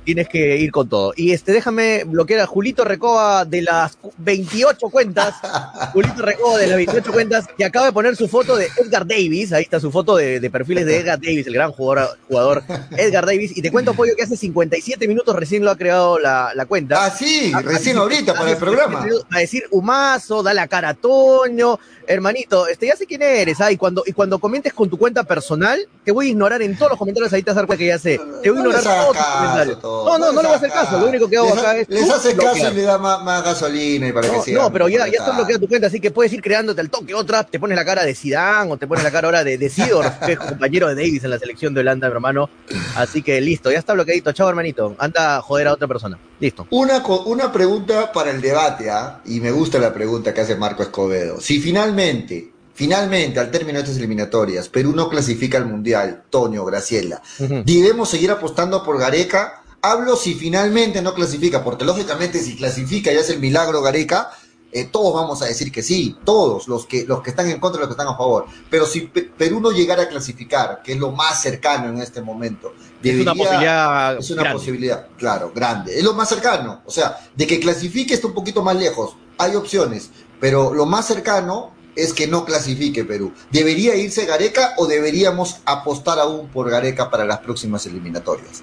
[0.09, 1.13] tienes que ir con todo.
[1.15, 5.35] Y este, déjame bloquear a Julito Recoba de las 28 cuentas,
[5.93, 9.53] Julito Recoba de las 28 cuentas, que acaba de poner su foto de Edgar Davis,
[9.53, 12.63] ahí está su foto de, de perfiles de Edgar Davis, el gran jugador, jugador
[12.97, 16.53] Edgar Davis, y te cuento, Pollo, que hace 57 minutos recién lo ha creado la,
[16.55, 17.05] la cuenta.
[17.05, 19.03] Ah, sí, recién ah, ahorita para el programa.
[19.03, 23.21] 57 minutos A decir Humazo, da la cara a Toño, hermanito, este, ya sé quién
[23.21, 26.63] eres, ah, y cuando, y cuando comentes con tu cuenta personal, te voy a ignorar
[26.63, 28.57] en todos los comentarios, ahí te vas a dar cuenta que ya sé, te voy
[28.59, 29.79] a No ignorar hagas todos tus comentarios.
[30.05, 30.99] No, no, no le voy a hacer caso.
[30.99, 31.89] Lo único que hago les, acá es.
[31.89, 34.63] Les tú hace caso y le da más, más gasolina y para que No, sigan
[34.63, 37.13] no, pero ya, ya está bloqueada tu cuenta, así que puedes ir creándote al toque
[37.13, 39.69] otra, te pones la cara de Zidane o te pones la cara ahora de, de
[39.69, 42.49] Sidor, que es compañero de Davis en la selección de Holanda, mi hermano.
[42.95, 44.31] Así que listo, ya está bloqueadito.
[44.31, 44.95] Chao, hermanito.
[44.97, 46.17] Anda a joder a otra persona.
[46.39, 46.67] Listo.
[46.69, 49.21] Una, una pregunta para el debate, ¿ah?
[49.25, 51.41] y me gusta la pregunta que hace Marco Escobedo.
[51.41, 57.21] Si finalmente, finalmente, al término de estas eliminatorias, Perú no clasifica al Mundial, Toño, Graciela,
[57.39, 57.63] Ujú.
[57.65, 59.58] ¿debemos seguir apostando por Gareca?
[59.81, 64.29] Hablo si finalmente no clasifica, porque lógicamente si clasifica y hace el milagro Gareca,
[64.71, 67.79] eh, todos vamos a decir que sí, todos los que, los que están en contra
[67.79, 68.45] y los que están a favor.
[68.69, 72.21] Pero si Pe- Perú no llegara a clasificar, que es lo más cercano en este
[72.21, 74.17] momento, Es una debería- posibilidad.
[74.19, 74.59] es una grande.
[74.59, 75.97] posibilidad, claro, grande.
[75.97, 76.81] Es lo más cercano.
[76.85, 79.15] O sea, de que clasifique está un poquito más lejos.
[79.37, 80.09] Hay opciones,
[80.41, 83.33] pero lo más cercano es que no clasifique Perú.
[83.51, 88.61] ¿Debería irse Gareca o deberíamos apostar aún por Gareca para las próximas eliminatorias?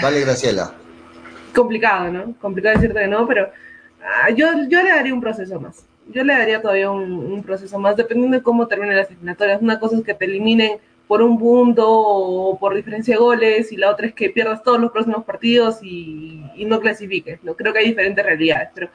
[0.00, 0.72] Dale, Graciela.
[1.54, 2.34] complicado, ¿no?
[2.40, 3.50] Complicado decirte que no, pero
[4.02, 5.84] ah, yo, yo le daría un proceso más.
[6.12, 9.62] Yo le daría todavía un, un proceso más, dependiendo de cómo terminen las eliminatorias.
[9.62, 13.76] Una cosa es que te eliminen por un punto o por diferencia de goles, y
[13.76, 17.38] la otra es que pierdas todos los próximos partidos y, y no clasifiques.
[17.44, 17.54] ¿no?
[17.54, 18.88] Creo que hay diferentes realidades, pero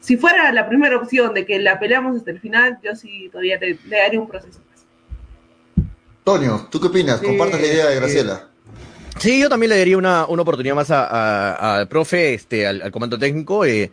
[0.00, 3.58] si fuera la primera opción de que la peleamos hasta el final, yo sí todavía
[3.58, 5.86] le, le daría un proceso más.
[6.24, 7.20] Toño, ¿tú qué opinas?
[7.20, 8.48] Sí, ¿Compartes la idea de Graciela?
[9.18, 13.64] Sí, yo también le daría una, una oportunidad más al profe, este, al, comando técnico.
[13.64, 13.90] eh.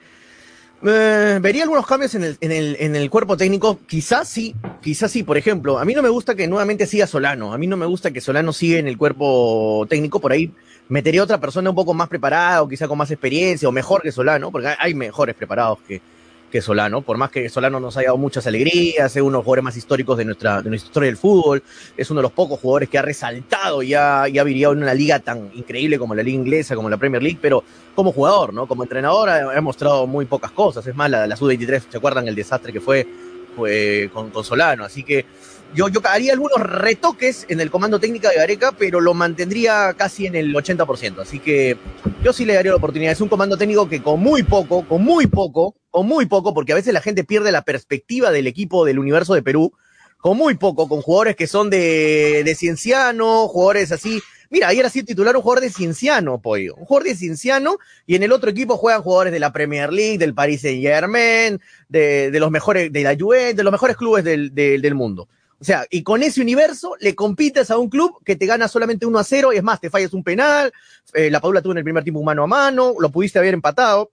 [0.81, 3.79] Eh, vería algunos cambios en el, en, el, en el cuerpo técnico.
[3.85, 5.23] Quizás sí, quizás sí.
[5.23, 7.53] Por ejemplo, a mí no me gusta que nuevamente siga Solano.
[7.53, 10.19] A mí no me gusta que Solano siga en el cuerpo técnico.
[10.19, 10.51] Por ahí
[10.87, 14.11] metería otra persona un poco más preparada, o quizá con más experiencia, o mejor que
[14.11, 16.01] Solano, porque hay mejores preparados que,
[16.49, 17.01] que Solano.
[17.01, 19.77] Por más que Solano nos haya dado muchas alegrías, es uno de los jugadores más
[19.77, 21.63] históricos de nuestra, de nuestra historia del fútbol
[21.95, 24.93] es uno de los pocos jugadores que ha resaltado y ha, y ha en una
[24.93, 27.63] liga tan increíble como la liga inglesa, como la Premier League, pero
[27.95, 28.67] como jugador, ¿no?
[28.67, 30.85] Como entrenador ha, ha mostrado muy pocas cosas.
[30.87, 33.07] Es más, la, la Sub-23, ¿se acuerdan el desastre que fue,
[33.55, 34.85] fue con, con Solano?
[34.85, 35.25] Así que
[35.73, 40.25] yo, yo haría algunos retoques en el comando técnico de Gareca, pero lo mantendría casi
[40.25, 41.19] en el 80%.
[41.19, 41.77] Así que
[42.23, 43.11] yo sí le daría la oportunidad.
[43.11, 46.71] Es un comando técnico que con muy poco, con muy poco, con muy poco, porque
[46.73, 49.73] a veces la gente pierde la perspectiva del equipo del universo de Perú,
[50.17, 54.21] con muy poco, con jugadores que son de, de Cienciano, jugadores así.
[54.49, 56.75] Mira, ayer ha sido titular un jugador de Cienciano, pollo.
[56.75, 60.17] Un jugador de Cienciano, y en el otro equipo juegan jugadores de la Premier League,
[60.17, 64.53] del Paris Saint Germain, de, los mejores, de la Juventus, de los mejores clubes del,
[64.53, 65.29] del, del mundo.
[65.61, 69.05] O sea, y con ese universo le compites a un club que te gana solamente
[69.05, 70.71] 1 a 0, y es más, te fallas un penal,
[71.13, 74.11] eh, la Padula tuvo en el primer tiempo mano a mano, lo pudiste haber empatado,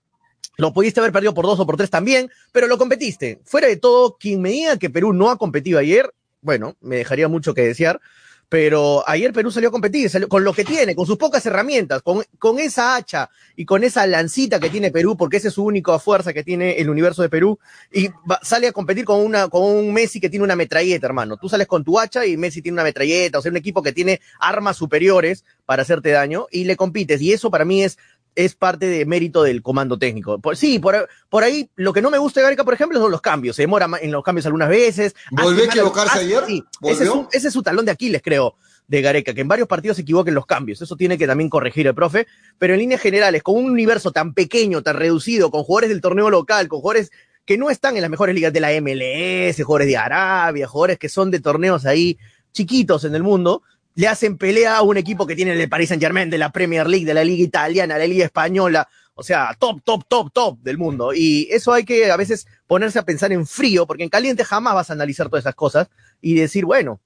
[0.57, 3.41] lo pudiste haber perdido por dos o por tres también, pero lo competiste.
[3.45, 7.29] Fuera de todo, quien me diga que Perú no ha competido ayer, bueno, me dejaría
[7.29, 8.01] mucho que desear,
[8.49, 12.03] pero ayer Perú salió a competir, salió con lo que tiene, con sus pocas herramientas,
[12.03, 15.65] con, con esa hacha y con esa lancita que tiene Perú, porque esa es su
[15.65, 17.59] única fuerza que tiene el universo de Perú,
[17.93, 18.09] y
[18.43, 21.37] sale a competir con, una, con un Messi que tiene una metralleta, hermano.
[21.39, 23.93] Tú sales con tu hacha y Messi tiene una metralleta, o sea, un equipo que
[23.93, 27.99] tiene armas superiores para hacerte daño, y le compites, y eso para mí es
[28.37, 30.39] es parte de mérito del comando técnico.
[30.39, 33.11] Por, sí, por, por ahí lo que no me gusta de Gareca, por ejemplo, son
[33.11, 33.57] los cambios.
[33.57, 35.17] Se demora en los cambios algunas veces.
[35.31, 36.45] ¿Volvió a equivocarse ayer?
[36.47, 38.55] sí, ese, es su, ese es su talón de Aquiles, creo,
[38.87, 40.81] de Gareca, que en varios partidos se equivoquen los cambios.
[40.83, 42.27] Eso tiene que también corregir el profe.
[42.59, 46.29] Pero en líneas generales, con un universo tan pequeño, tan reducido, con jugadores del torneo
[46.29, 47.11] local, con jugadores
[47.47, 51.09] que no están en las mejores ligas de la MLS, jugadores de Arabia, jugadores que
[51.09, 52.19] son de torneos ahí
[52.53, 53.63] chiquitos en el mundo,
[53.97, 56.87] le hacen pelea a un equipo que tiene el Paris Saint Germain, de la Premier
[56.87, 60.77] League, de la Liga Italiana, la Liga Española, o sea, top, top, top, top del
[60.77, 61.15] mundo.
[61.15, 64.75] Y eso hay que a veces ponerse a pensar en frío, porque en caliente jamás
[64.75, 65.89] vas a analizar todas esas cosas
[66.21, 67.01] y decir, bueno,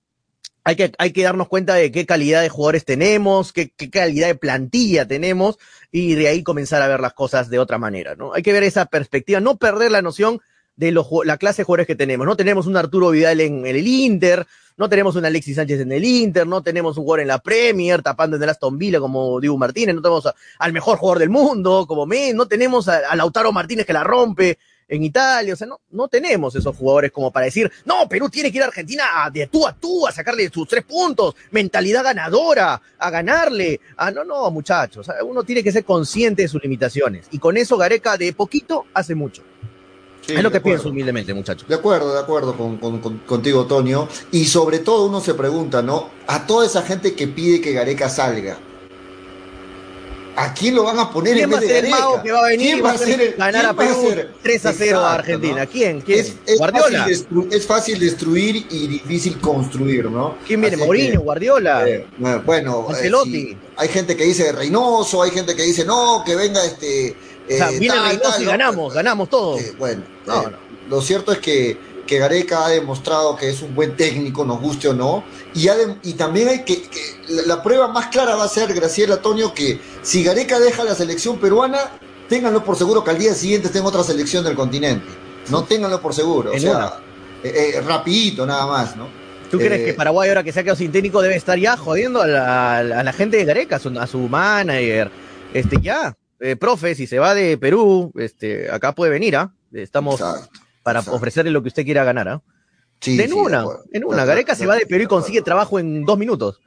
[0.64, 4.26] hay que, hay que darnos cuenta de qué calidad de jugadores tenemos, qué, qué calidad
[4.26, 5.59] de plantilla tenemos,
[5.92, 8.35] y de ahí comenzar a ver las cosas de otra manera, ¿no?
[8.35, 10.40] Hay que ver esa perspectiva, no perder la noción
[10.81, 12.26] de los, la clase de jugadores que tenemos.
[12.26, 14.46] No tenemos un Arturo Vidal en, el Inter,
[14.81, 18.01] no tenemos un Alexis Sánchez en el Inter, no tenemos un jugador en la Premier
[18.03, 20.27] tapando en el Aston Villa como Dibu Martínez, no tenemos
[20.59, 24.59] al mejor jugador del mundo como Messi, no tenemos a Lautaro Martínez que la rompe
[24.88, 28.51] en Italia, o sea, no, no tenemos esos jugadores como para decir, no, Perú tiene
[28.51, 32.03] que ir a Argentina a- de tú a tú, a sacarle sus tres puntos, mentalidad
[32.03, 33.81] ganadora, a ganarle.
[33.99, 37.27] Ah, no, no, muchachos, uno tiene que ser consciente de sus limitaciones.
[37.31, 39.43] Y con eso Gareca de poquito hace mucho.
[40.31, 40.77] Sí, es lo que acuerdo.
[40.79, 41.69] pienso humildemente, muchachos.
[41.69, 44.09] De acuerdo, de acuerdo con, con- con- contigo, Tonio.
[44.33, 46.11] Y sobre todo uno se pregunta, ¿no?
[46.27, 48.59] A toda esa gente que pide que Gareca salga.
[50.37, 52.09] ¿A quién lo van a poner ¿Quién en va a vez de ser el Gareca?
[52.09, 54.33] mago que va a venir ¿Quién va a hacer el- ganar a Perú ser?
[54.43, 55.64] 3 a 0 a Argentina?
[55.64, 55.71] ¿no?
[55.71, 56.01] ¿Quién?
[56.01, 56.21] ¿Quién?
[56.21, 56.99] Es, es ¿Guardiola?
[57.01, 60.37] Fácil es fácil destruir y difícil construir, ¿no?
[60.47, 60.77] ¿Quién viene?
[60.79, 61.87] Mourinho, Guardiola.
[61.87, 62.07] eh,
[62.47, 63.57] bueno, eh, sí.
[63.77, 67.16] hay gente que dice Reynoso, hay gente que dice no, que venga este.
[67.55, 69.59] O sea, eh, viene tal, Reynoso tal, y ganamos, ganamos todo.
[69.59, 70.97] Eh, bueno, No, eh, no.
[70.97, 74.89] lo cierto es que, que Gareca ha demostrado que es un buen técnico, nos guste
[74.89, 77.01] o no, y, de- y también hay que, que
[77.47, 81.39] la, prueba más clara va a ser, Graciela Antonio, que si Gareca deja la selección
[81.39, 81.79] peruana,
[82.29, 85.07] ténganlo por seguro que al día siguiente esté en otra selección del continente,
[85.51, 87.01] no ténganlo por seguro, o sea,
[87.43, 89.09] eh, eh, rapidito nada más, ¿no?
[89.51, 92.23] ¿Tú crees que Paraguay, ahora que se ha quedado sin técnico, debe estar ya jodiendo
[92.23, 95.11] a la, a la gente de Gareca, a su, a su manager?
[95.53, 99.53] Este, ya, eh, profe, si se va de Perú, este, acá puede venir, ¿ah?
[99.72, 100.50] Estamos Exacto,
[100.83, 101.16] para exacto.
[101.16, 102.42] ofrecerle lo que usted quiera ganar, ¿ah?
[103.00, 104.24] sí, en sí, una, en una.
[104.24, 106.61] Gareca se va de Perú y consigue trabajo en dos minutos.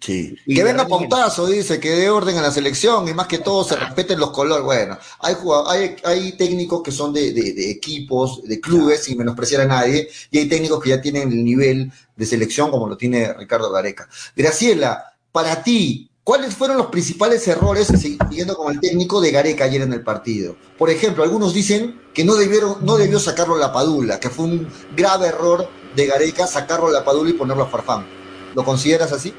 [0.00, 0.34] Sí.
[0.46, 3.64] Y que venga Pautazo, dice, que dé orden a la selección y más que todo
[3.64, 4.64] se respeten los colores.
[4.64, 5.34] Bueno, hay,
[5.68, 10.08] hay, hay técnicos que son de, de- de equipos, de clubes, sin menospreciar a nadie,
[10.30, 14.08] y hay técnicos que ya tienen el nivel de selección como lo tiene Ricardo Gareca.
[14.34, 19.82] Graciela, para ti, ¿cuáles fueron los principales errores, siguiendo con el técnico de Gareca ayer
[19.82, 20.54] en el partido?
[20.78, 24.68] Por ejemplo, algunos dicen que no, debieron, no debió sacarlo la Padula, que fue un
[24.94, 28.06] grave error de Gareca sacarlo la Padula y ponerlo a Farfán.
[28.54, 29.34] ¿Lo consideras así?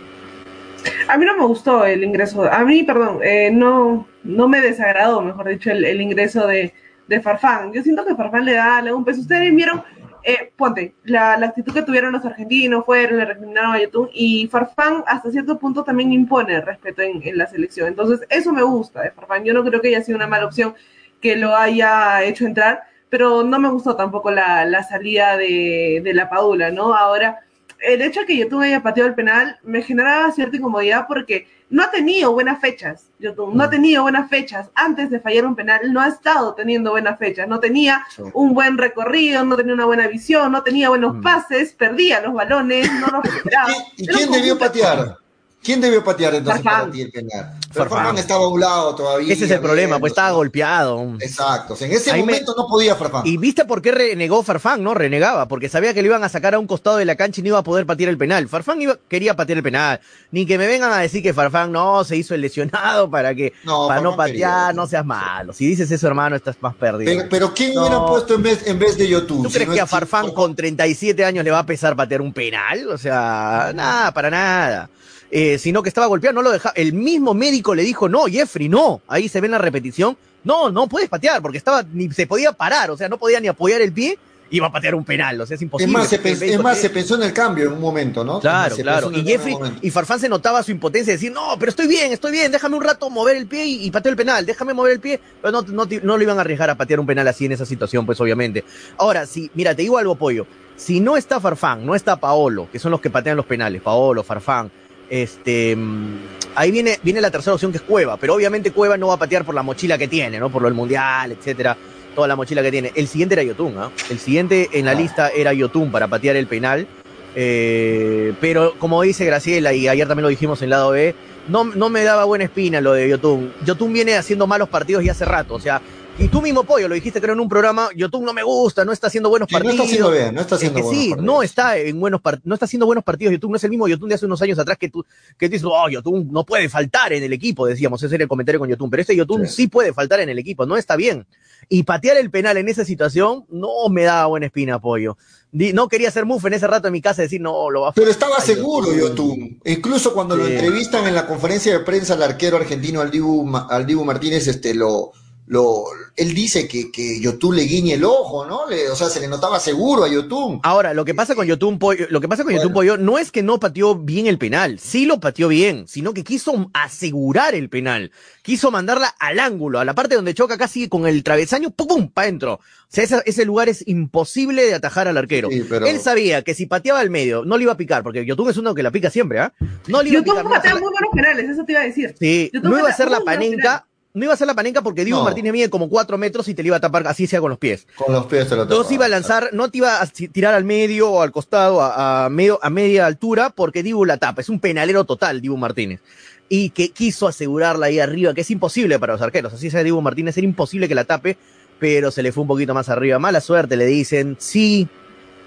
[1.07, 5.21] A mí no me gustó el ingreso, a mí, perdón, eh, no, no me desagradó,
[5.21, 6.73] mejor dicho, el, el ingreso de,
[7.07, 7.71] de Farfán.
[7.71, 9.21] Yo siento que Farfán le da, le da un peso.
[9.21, 9.81] Ustedes vieron,
[10.23, 14.47] eh, ponte, la, la actitud que tuvieron los argentinos, fueron, le recriminaron a YouTube, y
[14.47, 17.87] Farfán hasta cierto punto también impone respeto en, en la selección.
[17.87, 19.43] Entonces, eso me gusta de Farfán.
[19.43, 20.75] Yo no creo que haya sido una mala opción
[21.21, 26.13] que lo haya hecho entrar, pero no me gustó tampoco la, la salida de, de
[26.13, 26.95] la Padula, ¿no?
[26.95, 27.41] Ahora
[27.81, 31.83] el hecho de que YouTube haya pateado el penal me generaba cierta incomodidad porque no
[31.83, 33.07] ha tenido buenas fechas.
[33.19, 34.69] YouTube no ha tenido buenas fechas.
[34.75, 37.47] Antes de fallar un penal, no ha estado teniendo buenas fechas.
[37.47, 41.21] No tenía un buen recorrido, no tenía una buena visión, no tenía buenos Mm.
[41.21, 43.71] pases, perdía los balones, no los recuperaba.
[43.95, 45.17] ¿Y un quién debió patear?
[45.63, 46.81] ¿Quién debió patear entonces Farfán.
[46.81, 47.51] para ti el penal?
[47.71, 47.97] Pero Farfán.
[47.99, 49.31] Farfán estaba a un lado todavía.
[49.31, 51.13] Ese es el problema, pues estaba golpeado.
[51.19, 51.73] Exacto.
[51.73, 53.27] o sea, en ese Ahí me- momento no podía Farfán.
[53.27, 54.95] Y viste por qué renegó Farfán, ¿no?
[54.95, 57.43] Renegaba, porque sabía que le iban a sacar a un costado de la cancha y
[57.43, 58.47] no iba a poder patear el penal.
[58.49, 59.99] Farfán iba, quería patear el penal.
[60.31, 63.53] Ni que me vengan a decir que Farfán no se hizo el lesionado para que
[63.63, 64.31] No, para no patear,
[64.69, 64.73] quería.
[64.73, 65.53] no seas malo.
[65.53, 67.11] Si dices eso, hermano, estás más perdido.
[67.15, 67.81] Pero, pero ¿quién No.
[67.81, 69.43] hubiera puesto en vez, en vez de YouTube?
[69.43, 71.95] ¿Tú Si crees no que a Farfán si- con 37 años le va a pesar
[71.95, 72.87] patear un penal?
[72.89, 74.89] O sea, nada, para nada.
[75.33, 76.73] Eh, sino que estaba golpeado, no lo dejaba.
[76.75, 79.01] El mismo médico le dijo, no, Jeffrey, no.
[79.07, 80.17] Ahí se ve en la repetición.
[80.43, 83.47] No, no puedes patear, porque estaba, ni se podía parar, o sea, no podía ni
[83.47, 84.17] apoyar el pie,
[84.49, 85.93] iba a patear un penal, o sea, es Es imposible.
[85.93, 88.39] más, se es más, se pensó en el cambio en un momento, ¿no?
[88.39, 89.11] Claro, Se claro.
[89.11, 92.51] Y Jeffrey y Farfán se notaba su impotencia, decir, no, pero estoy bien, estoy bien,
[92.51, 95.19] déjame un rato mover el pie y, y pateo el penal, déjame mover el pie,
[95.41, 97.65] pero no, no, no lo iban a arriesgar a patear un penal así en esa
[97.65, 98.65] situación, pues obviamente.
[98.97, 102.79] Ahora, si, mira, te digo algo, Pollo, si no está Farfán, no está Paolo, que
[102.79, 104.71] son los que patean los penales, Paolo, Farfán,
[105.11, 106.15] este, mm,
[106.55, 109.19] ahí viene, viene la tercera opción que es Cueva, pero obviamente Cueva no va a
[109.19, 110.49] patear por la mochila que tiene, ¿no?
[110.49, 111.75] Por lo del mundial, etcétera,
[112.15, 112.93] toda la mochila que tiene.
[112.95, 113.91] El siguiente era Yotun, ¿ah?
[114.09, 114.95] El siguiente en la Ah.
[114.95, 116.87] lista era Yotun para patear el penal.
[117.35, 121.13] Eh, pero como dice Graciela, y ayer también lo dijimos en lado B,
[121.47, 123.53] no, no me daba buena espina lo de Yotun.
[123.65, 125.81] Yotun viene haciendo malos partidos ya hace rato, o sea,
[126.23, 128.91] y tú mismo, Pollo, lo dijiste creo en un programa, Yotun no me gusta, no
[128.91, 129.73] está haciendo buenos Sí, no partidos.
[129.75, 131.25] está haciendo bien, no está Es haciendo que buenos sí, partidos.
[131.25, 133.87] no está en buenos par- no está haciendo buenos partidos Yotun, no es el mismo
[133.87, 135.03] Yotun de hace unos años atrás que tú,
[135.37, 138.27] que tú dices, oh, Yotun no puede faltar en el equipo, decíamos, ese era el
[138.27, 139.53] comentario con Yotun, pero este Yotun Sí.
[139.63, 139.67] sí.
[139.67, 141.25] puede faltar en el equipo, no está bien.
[141.69, 145.17] Y patear el penal en esa situación no me da buena espina, Pollo.
[145.51, 147.93] No quería hacer move en ese rato en mi casa decir, no, lo va a
[147.93, 149.59] Pero estaba Ay, seguro Yotun.
[149.65, 153.67] Incluso cuando lo entrevistan en la conferencia de prensa al arquero argentino, al Dibu, Ma-
[153.69, 155.11] al Dibu Martínez, este, lo,
[155.51, 155.83] lo,
[156.15, 158.69] él dice que, que Yotun le guiñe el ojo, ¿no?
[158.69, 160.61] Le- o sea, se le notaba seguro a Yotun.
[160.63, 162.61] Ahora, lo que pasa con Yotun Pollo, lo que pasa con Bueno.
[162.61, 166.13] Yotun Pollo no es que no pateó bien el penal, sí lo pateó bien, sino
[166.13, 168.11] que quiso asegurar el penal,
[168.43, 172.07] quiso mandarla al ángulo, a la parte donde choca casi con el travesaño, pum, pum,
[172.09, 172.53] para adentro.
[172.53, 175.49] O sea, esa- ese lugar es imposible de atajar al arquero.
[175.51, 178.25] Sí, pero- Él sabía que si pateaba al medio, no le iba a picar, porque
[178.25, 179.53] Yotun es uno que la pica siempre, ¿ah?
[179.89, 180.49] No le iba a YouTube picar.
[180.49, 182.15] patea muy buenos penales, eso te iba a decir.
[182.17, 183.81] Sí, YouTube no iba a hacer la panenca, penales.
[184.13, 185.25] No iba a hacer la panenca porque Diego No.
[185.25, 187.59] Martínez mide como cuatro metros y te le iba a tapar así sea con los
[187.59, 187.87] pies.
[187.95, 188.93] Con los pies se lo No se tapaba.
[188.93, 192.25] iba a lanzar, no te iba a ti- tirar al medio o al costado a,
[192.25, 194.41] a medio, a media altura porque Dibu la tapa.
[194.41, 196.01] Es un penalero total, Dibu Martínez.
[196.49, 199.53] Y que quiso asegurarla ahí arriba, que es imposible para los arqueros.
[199.53, 201.37] Así sea Dibu Martínez, era imposible que la tape,
[201.79, 203.17] pero se le fue un poquito más arriba.
[203.19, 204.35] Mala suerte, le dicen.
[204.39, 204.87] Sí,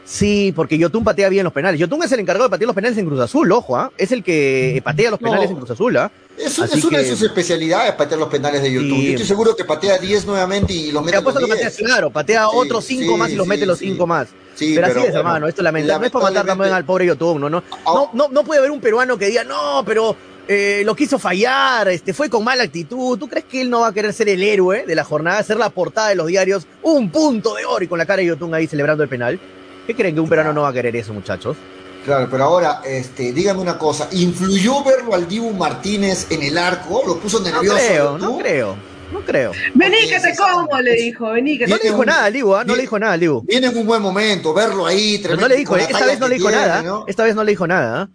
[0.05, 1.81] Sí, porque Yotun patea bien los penales.
[1.81, 3.91] Yotun es el encargado de patear los penales en Cruz Azul, ojo, ¿ah?
[3.97, 5.31] Es el que patea los No.
[5.31, 6.11] penales en Cruz Azul, ¿ah?
[6.37, 8.97] Es, una de sus especialidades patear los penales de YouTube.
[8.99, 9.05] Sí.
[9.05, 11.71] Yo estoy seguro que patea 10 nuevamente y los Te mete los apuesto que patea,
[11.71, 11.77] 10.
[11.79, 13.87] claro, patea Sí, otros cinco sí, más y los mete los sí.
[13.87, 14.29] cinco más.
[14.55, 16.01] Sí, pero, así es, bueno, hermano, esto es lamentable.
[16.01, 17.49] No es para matar también al pobre YouTube, ¿no?
[17.49, 21.19] No, no, no, no puede haber un peruano que diga, no, pero eh, lo quiso
[21.19, 23.19] fallar, este, fue con mala actitud.
[23.19, 25.57] ¿Tú crees que él no va a querer ser el héroe de la jornada, ser
[25.57, 28.53] la portada de los diarios, un punto de oro y con la cara de Yotun
[28.55, 29.39] ahí celebrando el penal?
[29.87, 31.57] ¿Qué creen que un peruano no va a querer eso, muchachos?
[32.05, 37.03] Claro, pero ahora, este, dígame una cosa, ¿influyó verlo al Dibu Martínez en el arco?
[37.07, 37.77] ¿Lo puso No nervioso?
[37.79, 38.25] creo, tú?
[38.25, 38.77] no creo,
[39.13, 39.53] no creo.
[39.75, 42.33] Vení que te como, le dijo, vení que No te le dijo un- nada al
[42.33, 42.59] Dibu, ¿ah?
[42.59, 43.43] No viene- le dijo nada al Dibu.
[43.47, 45.43] Viene en un buen momento, verlo ahí, tremendo.
[45.43, 46.83] no le dijo, esta vez no le dijo tiene, nada.
[46.83, 47.05] ¿no?
[47.07, 48.03] Esta vez no le dijo nada.
[48.03, 48.09] ¿ah?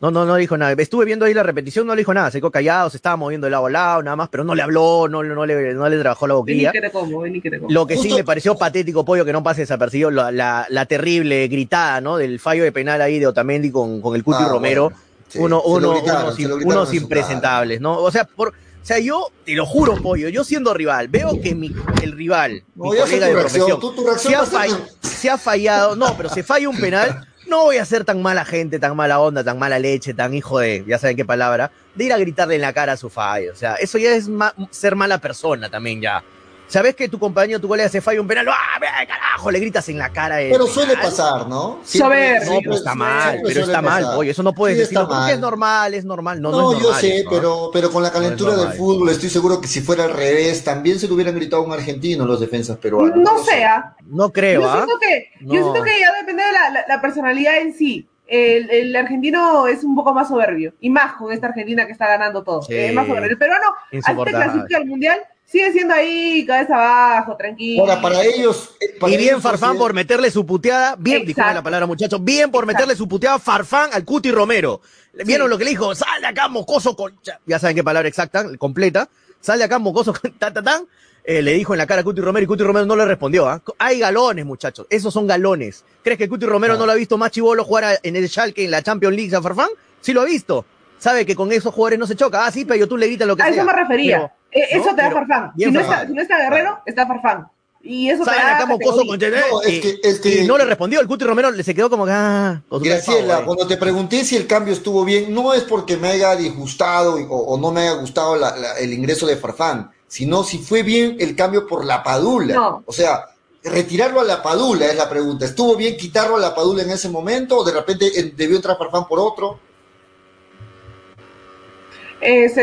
[0.00, 0.72] No, no, no le dijo nada.
[0.78, 2.30] Estuve viendo ahí la repetición, no le dijo nada.
[2.30, 4.62] Se quedó callado, se estaba moviendo de lado a lado, nada más, pero no le
[4.62, 6.72] habló, no, no, le, no le trabajó la Vení boquilla.
[6.72, 7.70] que te como, vení que te como.
[7.70, 11.46] Lo que sí me pareció patético, Pollo, que no pase desapercibido, la, la, la terrible
[11.48, 12.16] gritada, ¿no?
[12.16, 14.84] Del fallo de penal ahí de Otamendi con, con el Cuti Ah, Romero.
[14.88, 14.96] bueno,
[15.28, 17.98] sí, uno, uno, gritaron, unos, gritaron impresentables, ¿no?
[17.98, 21.54] O sea, por, o sea, yo te lo juro, Pollo, yo siendo rival, veo que
[21.54, 21.70] mi,
[22.02, 24.46] el rival, No, mi colega de reacción, profesión, tú- tu reacción se ha, va a
[24.46, 28.04] ser- fall- se ha fallado, no, pero se falla un penal, no voy a ser
[28.04, 31.24] tan mala gente, tan mala onda, tan mala leche, tan hijo de, ya saben qué
[31.24, 33.52] palabra, de ir a gritarle en la cara a su fallo.
[33.52, 36.22] O sea, eso ya es ma- ser mala persona también ya.
[36.70, 39.50] Sabes que tu compañero, tu colega se falla un penal, ¡ah, carajo!
[39.50, 40.36] Le gritas en la cara.
[40.36, 41.04] Pero suele penal.
[41.10, 41.80] pasar, ¿no?
[41.84, 42.48] Soberbio.
[42.54, 45.08] No, pero está mal, siempre pero está mal, oye, eso no puedes Sí, decirlo está
[45.08, 45.34] porque mal.
[45.34, 47.28] es normal, es normal, no, No, no, es yo sé, ¿ah?
[47.28, 51.00] pero, pero con la calentura del fútbol estoy seguro que si fuera al revés, también
[51.00, 53.16] se lo hubieran gritado a un argentino los defensas peruanos.
[53.16, 53.96] No sea.
[54.06, 54.74] No creo, Yo ¿ah?
[54.76, 58.06] siento que, yo siento que ya depende de la, la- la personalidad en sí.
[58.28, 60.72] El, el argentino es un poco más soberbio.
[60.80, 62.62] Y más con esta Argentina que está ganando todo.
[62.62, 62.76] Sí.
[62.76, 63.30] Es más soberbio.
[63.30, 63.66] El peruano,
[64.04, 65.18] antes de clasificar al mundial,
[65.50, 67.82] sigue siendo ahí, cabeza abajo, tranquilo.
[67.82, 68.70] Ahora, para ellos.
[68.80, 71.26] eh, para Y bien ellos Farfán por meterle su puteada, bien, Exacto.
[71.28, 72.78] disculpen la palabra muchachos, bien por Exacto.
[72.78, 74.80] meterle su puteada Farfán al Cuti Romero.
[75.24, 75.50] ¿Vieron Sí.
[75.50, 75.94] lo que le dijo?
[75.94, 77.40] Sal de acá, mocoso concha.
[77.46, 79.08] Ya saben qué palabra exacta, completa.
[79.40, 80.86] Sal de acá, mocoso con ta, ta, tan.
[81.24, 83.46] Eh, le dijo en la cara a Cuti Romero y Cuti Romero no le respondió.
[83.48, 83.60] ¿ah?
[83.78, 84.86] Hay galones, muchachos.
[84.88, 85.84] Esos son galones.
[86.02, 86.76] ¿Crees que Cuti Romero Ah.
[86.78, 89.34] no lo ha visto más chivolo jugar a- en el Schalke en la Champions League
[89.36, 89.68] a Farfán?
[90.00, 90.64] Sí lo ha visto.
[91.00, 92.46] Sabe que con esos jugadores no se choca.
[92.46, 93.54] Ah, sí, pero tú le gritas lo que A sea.
[93.56, 94.18] eso me refería.
[94.18, 94.96] Pero- Eh, eso ¿no?
[94.96, 95.52] te da Farfán.
[95.56, 97.48] Si no, si no está Guerrero, está Farfán.
[97.82, 99.30] Y eso da acá, mocoso categoría.
[99.40, 99.46] concha.
[99.50, 101.00] No, es y, que- es que- y no le respondió.
[101.00, 104.36] El Cuti Romero le se quedó como que, ah, con Graciela, cuando te pregunté si
[104.36, 107.92] el cambio estuvo bien, no es porque me haya disgustado o, o no me haya
[107.92, 112.02] gustado la- la- el ingreso de Farfán, sino si fue bien el cambio por la
[112.02, 112.54] Padula.
[112.54, 112.82] No.
[112.84, 113.26] O sea,
[113.62, 115.44] retirarlo a la Padula es la pregunta.
[115.46, 119.06] ¿Estuvo bien quitarlo a la Padula en ese momento o de repente debió entrar Farfán
[119.08, 119.58] por otro?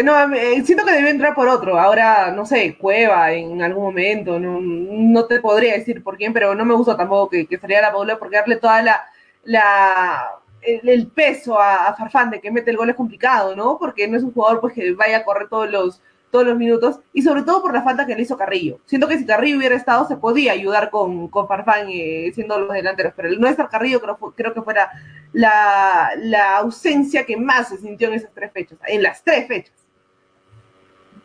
[0.03, 1.79] No, eh, siento que debió entrar por otro.
[1.79, 4.39] Ahora, no sé, Cueva en algún momento.
[4.39, 7.87] No, no te podría decir por quién, pero no me gusta tampoco que, que saliera
[7.87, 9.05] la Paula porque darle toda la.
[9.43, 13.77] la el, el peso a, a Farfán de que mete el gol es complicado, ¿no?
[13.79, 16.99] Porque no es un jugador pues que vaya a correr todos los, todos los minutos
[17.13, 18.79] y sobre todo por la falta que le hizo Carrillo.
[18.85, 22.73] Siento que si Carrillo hubiera estado se podía ayudar con, con Farfán eh, siendo los
[22.73, 24.89] delanteros, pero el no estar Carrillo creo, creo que fuera
[25.33, 29.73] la, la ausencia que más se sintió en esas tres fechas, en las tres fechas.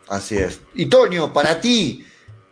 [0.07, 0.61] Así es.
[0.73, 2.05] Y Toño, para ti,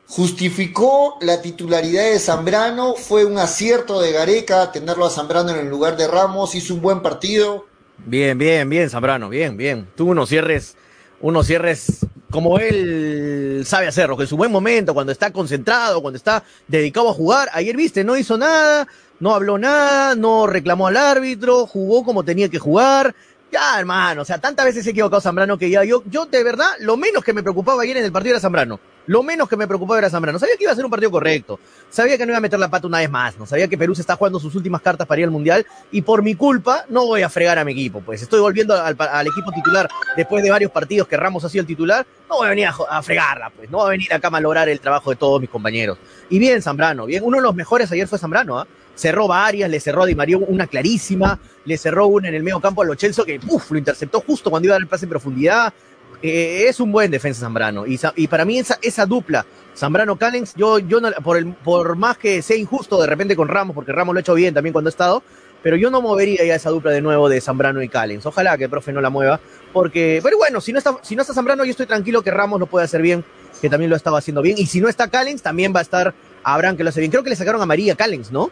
[0.07, 2.95] ¿justificó la titularidad de Zambrano?
[2.95, 6.55] ¿Fue un acierto de Gareca tenerlo a Zambrano en el lugar de Ramos?
[6.55, 7.65] ¿Hizo un buen partido?
[8.05, 9.87] Bien, bien, bien, Zambrano, bien, bien.
[9.95, 10.75] Tuvo unos cierres,
[11.19, 16.17] unos cierres como él sabe hacerlo, que en su buen momento, cuando está concentrado, cuando
[16.17, 17.49] está dedicado a jugar.
[17.53, 18.87] Ayer, viste, no hizo nada,
[19.19, 23.13] no habló nada, no reclamó al árbitro, jugó como tenía que jugar.
[23.51, 26.69] Ya, hermano, o sea, tantas veces he equivocado Zambrano que ya yo, yo de verdad,
[26.79, 28.79] lo menos que me preocupaba ayer en el partido era Zambrano.
[29.11, 30.39] Lo menos que me preocupaba era Zambrano.
[30.39, 31.59] Sabía que iba a ser un partido correcto.
[31.89, 33.37] Sabía que no iba a meter la pata una vez más.
[33.37, 35.65] No sabía que Perú se está jugando sus últimas cartas para ir al Mundial.
[35.91, 37.99] Y por mi culpa, no voy a fregar a mi equipo.
[37.99, 41.67] Pues estoy volviendo al, equipo titular después de varios partidos que Ramos ha sido el
[41.67, 42.05] titular.
[42.29, 43.69] No voy a venir a, fregarla, pues.
[43.69, 45.97] No voy a venir acá a malograr el trabajo de todos mis compañeros.
[46.29, 47.21] Y bien, Zambrano, bien.
[47.21, 48.67] Uno de los mejores ayer fue Zambrano, ¿ah?
[48.95, 52.61] Cerró varias, le cerró a Di María una clarísima, le cerró una en el medio
[52.61, 55.05] campo a Lo Celso que uf, lo interceptó justo cuando iba a dar el pase
[55.05, 55.73] en profundidad.
[56.21, 57.85] Eh, es un buen defensa Zambrano.
[57.87, 62.17] Y, para mí esa, esa dupla, Zambrano Callens, yo, yo no- por, el, por más
[62.17, 64.89] que sea injusto de repente con Ramos, porque Ramos lo ha hecho bien también cuando
[64.89, 65.23] ha estado,
[65.63, 68.25] pero yo no movería ya esa dupla de nuevo de Zambrano y Callens.
[68.25, 69.39] Ojalá que el profe no la mueva,
[69.73, 72.59] porque, pero bueno, si no está, si no está Zambrano, yo estoy tranquilo que Ramos
[72.59, 73.23] lo puede hacer bien,
[73.61, 74.57] que también lo estaba haciendo bien.
[74.57, 77.11] Y si no está Callens, también va a estar Abraham que lo hace bien.
[77.11, 78.49] Creo que le sacaron a María Callens, ¿no?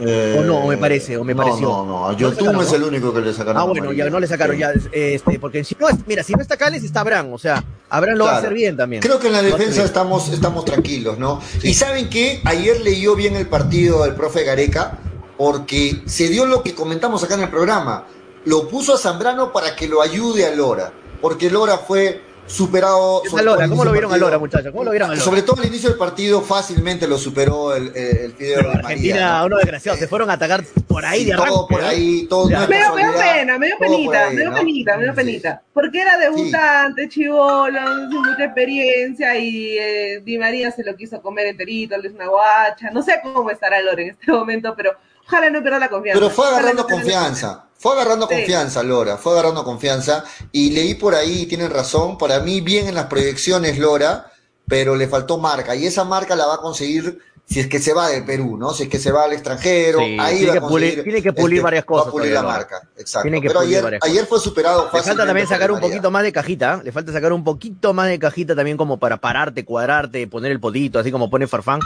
[0.00, 1.68] O no, me parece, o me Eh, no, pareció.
[1.68, 2.76] No, no, a No Yotun sacaron, es ¿no?
[2.76, 3.56] el único que le sacaron.
[3.58, 4.60] Ah, a bueno, ya no le sacaron Sí.
[4.60, 7.62] ya, este, porque si no, es- mira, si no está Callens, está Abraham, o sea,
[7.88, 9.02] Abraham lo va a hacer bien también.
[9.02, 11.40] Creo que en la a defensa estamos, estamos tranquilos, ¿no?
[11.62, 14.98] Y saben que ayer leyó bien el partido el profe Gareca,
[15.36, 18.06] porque se dio lo que comentamos acá en el programa.
[18.44, 23.22] Lo puso a Zambrano para que lo ayude a Lora, porque Lora fue superado.
[23.22, 23.68] ¿Qué tal Lora?
[23.68, 24.70] ¿Cómo lo vieron a Lora, muchachos?
[24.72, 25.24] ¿Cómo lo vieron a Lora?
[25.24, 28.78] Sobre todo al inicio del partido, fácilmente lo superó el, el, el Fideo Pero de
[28.78, 29.46] Argentina, María, ¿no?
[29.46, 31.50] uno desgraciado, se fueron a atacar por ahí de arranque.
[31.52, 31.86] todo por ¿no?
[31.88, 34.56] ahí, todo Me dio, me dio casualidad, pena, me dio penita, ahí, me dio ¿no?
[34.56, 35.16] penita, me dio Sí.
[35.16, 35.62] penita.
[35.72, 37.80] Porque era debutante, chivolo,
[38.10, 42.26] sin mucha experiencia y eh, Di María se lo quiso comer enterito, le hizo una
[42.28, 42.90] guacha.
[42.90, 44.92] No sé cómo estará Lore en este momento, pero
[45.26, 46.18] ojalá no pierda la confianza.
[46.20, 48.34] Pero fue Ojalá agarrando no confianza, fue agarrando Sí.
[48.34, 50.22] confianza, Lora, fue agarrando confianza.
[50.52, 54.30] Y leí por ahí, tienen razón, para mí bien en las proyecciones Lora,
[54.68, 55.74] pero le faltó marca.
[55.74, 58.72] Y esa marca la va a conseguir si es que se va del Perú, ¿no?
[58.72, 60.92] Si es que se va al extranjero, Sí, ahí tiene va que a conseguir.
[60.98, 63.22] pulir- tiene que pulir varias va cosas a pulir la marca, exacto.
[63.24, 66.10] Tiene que Pero pulir ayer, varias ayer fue superado Le falta también sacar un poquito
[66.12, 66.84] más de cajita, ¿eh?
[66.84, 70.60] le falta sacar un poquito más de cajita también como para pararte, cuadrarte, poner el
[70.60, 71.80] potito, así como pone Farfán.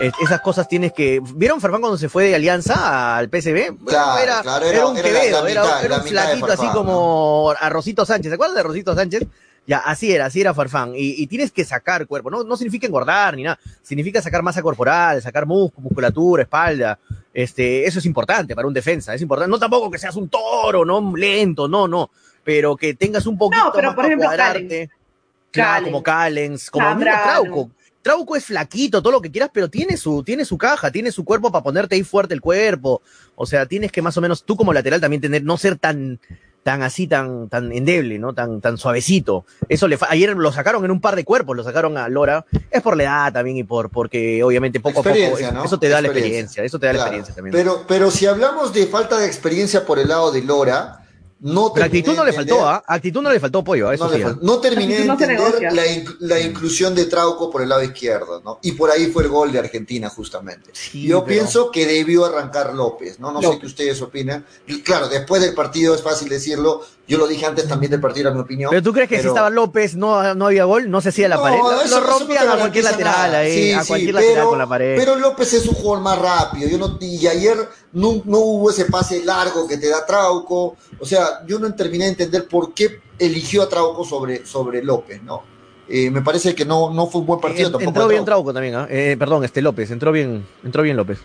[0.00, 1.20] Es- esas cosas tienes que...
[1.34, 3.70] ¿Vieron Farfán cuando se fue de Alianza al PSB?
[3.72, 6.66] Bueno, Claro, era, claro, era era- un Quevedo, era, mitad- era la un flaquito así
[6.68, 8.30] como a Rosito Sánchez.
[8.30, 9.26] ¿Se acuerdan de Rosito Sánchez?
[9.66, 10.94] Ya, así era, así era Farfán.
[10.96, 12.30] Y, y tienes que sacar cuerpo.
[12.30, 13.58] No, no significa engordar ni nada.
[13.82, 16.98] Significa sacar masa corporal, sacar músculo, musculatura, espalda.
[17.32, 19.14] Este, eso es importante para un defensa.
[19.14, 19.50] Es importante.
[19.50, 22.10] No tampoco que seas un toro, no lento, no, no.
[22.42, 24.90] Pero que tengas un poquito No, pero más por ejemplo, cuadrarte.
[25.52, 27.22] Claro, como Callens, como Zambrano.
[27.22, 27.70] Trauco.
[28.02, 31.24] Trauco es flaquito, todo lo que quieras, pero tiene su, tiene su caja, tiene su
[31.24, 33.02] cuerpo para ponerte ahí fuerte el cuerpo.
[33.34, 36.18] O sea, tienes que más o menos, tú como lateral también tener, no ser tan,
[36.62, 38.32] tan así, tan, tan endeble, ¿no?
[38.32, 39.44] Tan, tan suavecito.
[39.68, 42.46] Eso le ayer lo sacaron en un par de cuerpos, lo sacaron a Lora.
[42.70, 46.00] Es por la edad también y por, porque obviamente poco a poco, eso te da
[46.00, 46.64] la Experiencia.
[46.64, 47.52] eso te da la experiencia también.
[47.52, 51.04] Pero, pero si hablamos de falta de experiencia por el lado de Lora,
[51.42, 52.82] no actitud no le faltó, ¿ah?
[52.86, 53.94] Actitud no le faltó pollo, ¿ah?
[53.94, 54.18] eso No, sí.
[54.18, 55.82] le fal- no terminé de entender la,
[56.20, 58.58] la inclusión de Trauco por el lado izquierdo, ¿no?
[58.62, 60.70] Y por ahí fue el gol de Argentina, justamente.
[60.74, 63.32] Sí, Yo pero- pienso que debió arrancar López, ¿no?
[63.32, 64.44] No sé qué ustedes opinan.
[64.66, 66.82] Y claro, después del partido es fácil decirlo.
[67.08, 68.70] Yo lo dije antes también del partido, era mi opinión.
[68.70, 71.36] Pero tú crees que si estaba López no, no había gol, no se hacía la
[71.36, 71.58] No, pared.
[71.58, 74.26] Lo- eso- lo no rompían te a cualquier lateral ahí, Sí, a sí, cualquier pero-
[74.28, 74.96] lateral con la pared.
[74.96, 76.68] Pero López es un jugador más rápido.
[76.68, 77.56] Yo no, y ayer
[77.92, 80.76] no, no hubo ese pase largo que te da Trauco.
[81.00, 85.20] O sea, yo no terminé de entender por qué eligió a Trauco sobre, sobre López,
[85.24, 85.42] ¿no?
[85.88, 87.88] Eh, me parece que no, no fue un buen partido tampoco.
[87.88, 88.52] entró de bien Trauco.
[88.52, 88.86] Trauco también, ¿ah?
[88.88, 91.18] Eh, perdón, este López, entró bien, entró bien López.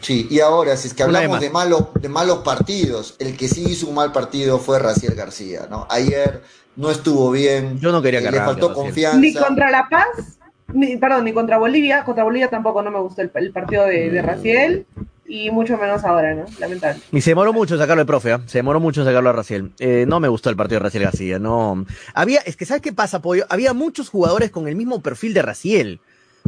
[0.00, 3.48] Sí, y ahora, si es que hablamos de de, malos, de malos partidos, el que
[3.48, 5.86] sí hizo un mal partido fue Raciel García, ¿no?
[5.90, 6.42] Ayer
[6.76, 7.78] no estuvo bien.
[7.80, 9.18] Yo no quería eh, que Le faltó confianza.
[9.18, 10.38] Ni contra La Paz,
[10.72, 12.04] ni, perdón, ni contra Bolivia.
[12.04, 14.12] Contra Bolivia tampoco no me gustó el, el partido de, Mm.
[14.12, 14.86] de Raciel.
[15.28, 16.44] Y mucho menos ahora, ¿no?
[16.60, 17.02] Lamentable.
[17.10, 18.40] Y se demoró mucho en sacarlo el profe, ¿ah?
[18.46, 19.72] se demoró mucho en sacarlo a Raciel.
[19.80, 21.84] Eh, no me gustó el partido de Raciel García, no.
[22.14, 23.44] Había, es que ¿sabes qué pasa, Pollo?
[23.48, 26.00] Había muchos jugadores con el mismo perfil de Raciel.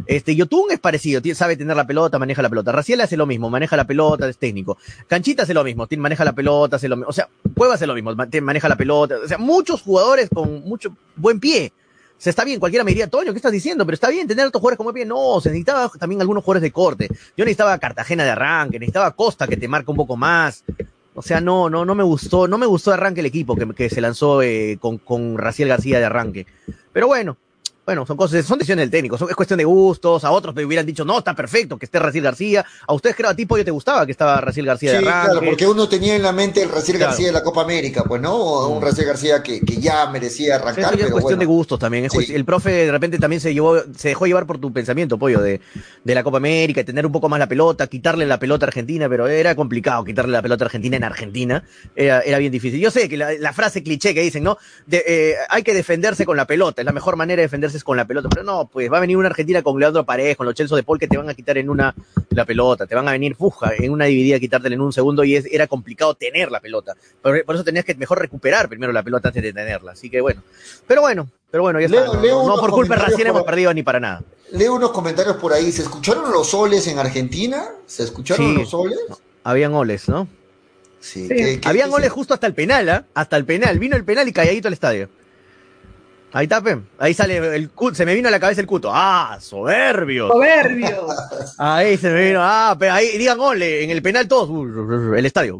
[0.07, 2.73] Este, Yotun es parecido, sabe tener la pelota, maneja la pelota.
[2.73, 4.79] Raciel hace lo mismo, maneja la pelota, es técnico.
[5.07, 7.11] Canchita hace lo mismo, maneja la pelota, hace lo mismo.
[7.11, 9.17] O sea, Cueva hace lo mismo, maneja la pelota.
[9.25, 11.73] O sea, muchos jugadores con mucho buen pie.
[12.19, 13.85] O está bien, cualquiera me diría, Toño, ¿qué estás diciendo?
[13.85, 15.05] Pero está bien tener otros jugadores como pie.
[15.05, 17.09] No, se necesitaba también algunos jugadores de corte.
[17.37, 20.65] Yo necesitaba a Cartagena de arranque, necesitaba a Costa que te marca un poco más.
[21.15, 23.91] O sea, no, no, no me gustó, no me gustó arranque el equipo que, que
[23.91, 26.47] se lanzó eh, con, con Raciel García de arranque.
[26.93, 27.37] Pero bueno,
[27.89, 30.63] bueno, son cosas, son decisiones del técnico, son- es cuestión de gustos, a otros me
[30.63, 33.65] hubieran dicho, no, está perfecto que esté Raciel García, a ustedes creo a ti, Pollo,
[33.65, 35.31] te gustaba que estaba Raciel García Sí, de arranque.
[35.31, 36.99] claro, porque uno tenía en la mente el Claro.
[36.99, 38.35] García de la Copa América, pues, ¿no?
[38.37, 38.83] O Un Mm.
[38.83, 41.39] Raciel García que, que ya merecía arrancar, eso ya es cuestión bueno.
[41.41, 42.05] de gustos también.
[42.05, 42.19] es Sí.
[42.19, 45.41] cuestión- El profe de repente también se llevó, se dejó llevar por tu pensamiento, pollo,
[45.41, 45.63] de,
[46.05, 48.69] de la Copa América, y tener un poco más la pelota, quitarle la pelota a
[48.69, 51.65] Argentina, pero era complicado quitarle la pelota a Argentina en Argentina.
[51.97, 52.81] Era, era bien difícil.
[52.81, 54.59] Yo sé que la, la frase cliché que dicen, ¿no?
[54.85, 57.97] De, eh, hay que defenderse con la pelota, es la mejor manera de defenderse con
[57.97, 60.55] la pelota, pero no, pues va a venir una Argentina con Leandro Paredes, con los
[60.55, 61.95] Chelsea de Paul que te van a quitar en una
[62.31, 65.37] la pelota, te van a venir fuja en una dividida, quitártela en un segundo y
[65.37, 66.95] es, era complicado tener la pelota.
[67.23, 69.93] Por, por eso tenías que mejor recuperar primero la pelota antes de tenerla.
[69.93, 70.43] Así que bueno.
[70.87, 72.17] Pero bueno, pero bueno, ya Leo- está.
[72.17, 74.23] No, leo no unos por culpa de por- hemos perdido ni para nada.
[74.53, 75.71] Leo unos comentarios por ahí.
[75.73, 77.65] ¿Se escucharon los soles en Argentina?
[77.87, 78.61] ¿Se escucharon Sí.
[78.61, 78.99] los soles?
[79.45, 80.29] Habían goles, ¿no?
[81.01, 81.23] Sí.
[81.23, 81.29] Sí.
[81.29, 83.05] ¿qué- qué- Habían goles justo hasta el penal, ¿ah?
[83.15, 83.79] Hasta el penal.
[83.79, 85.09] Vino el penal y calladito al estadio.
[86.31, 86.79] Ahí tape.
[86.99, 87.95] Ahí sale el cut.
[87.95, 88.91] Se me vino a la cabeza el cuto.
[88.93, 89.39] ¡Ah!
[89.41, 90.29] ¡Soberbio!
[90.29, 91.07] Soberbio.
[91.57, 92.41] Ahí se me vino.
[92.43, 93.83] Ah, pero ahí digan gole.
[93.83, 94.51] En el penal todos.
[95.17, 95.59] El estadio.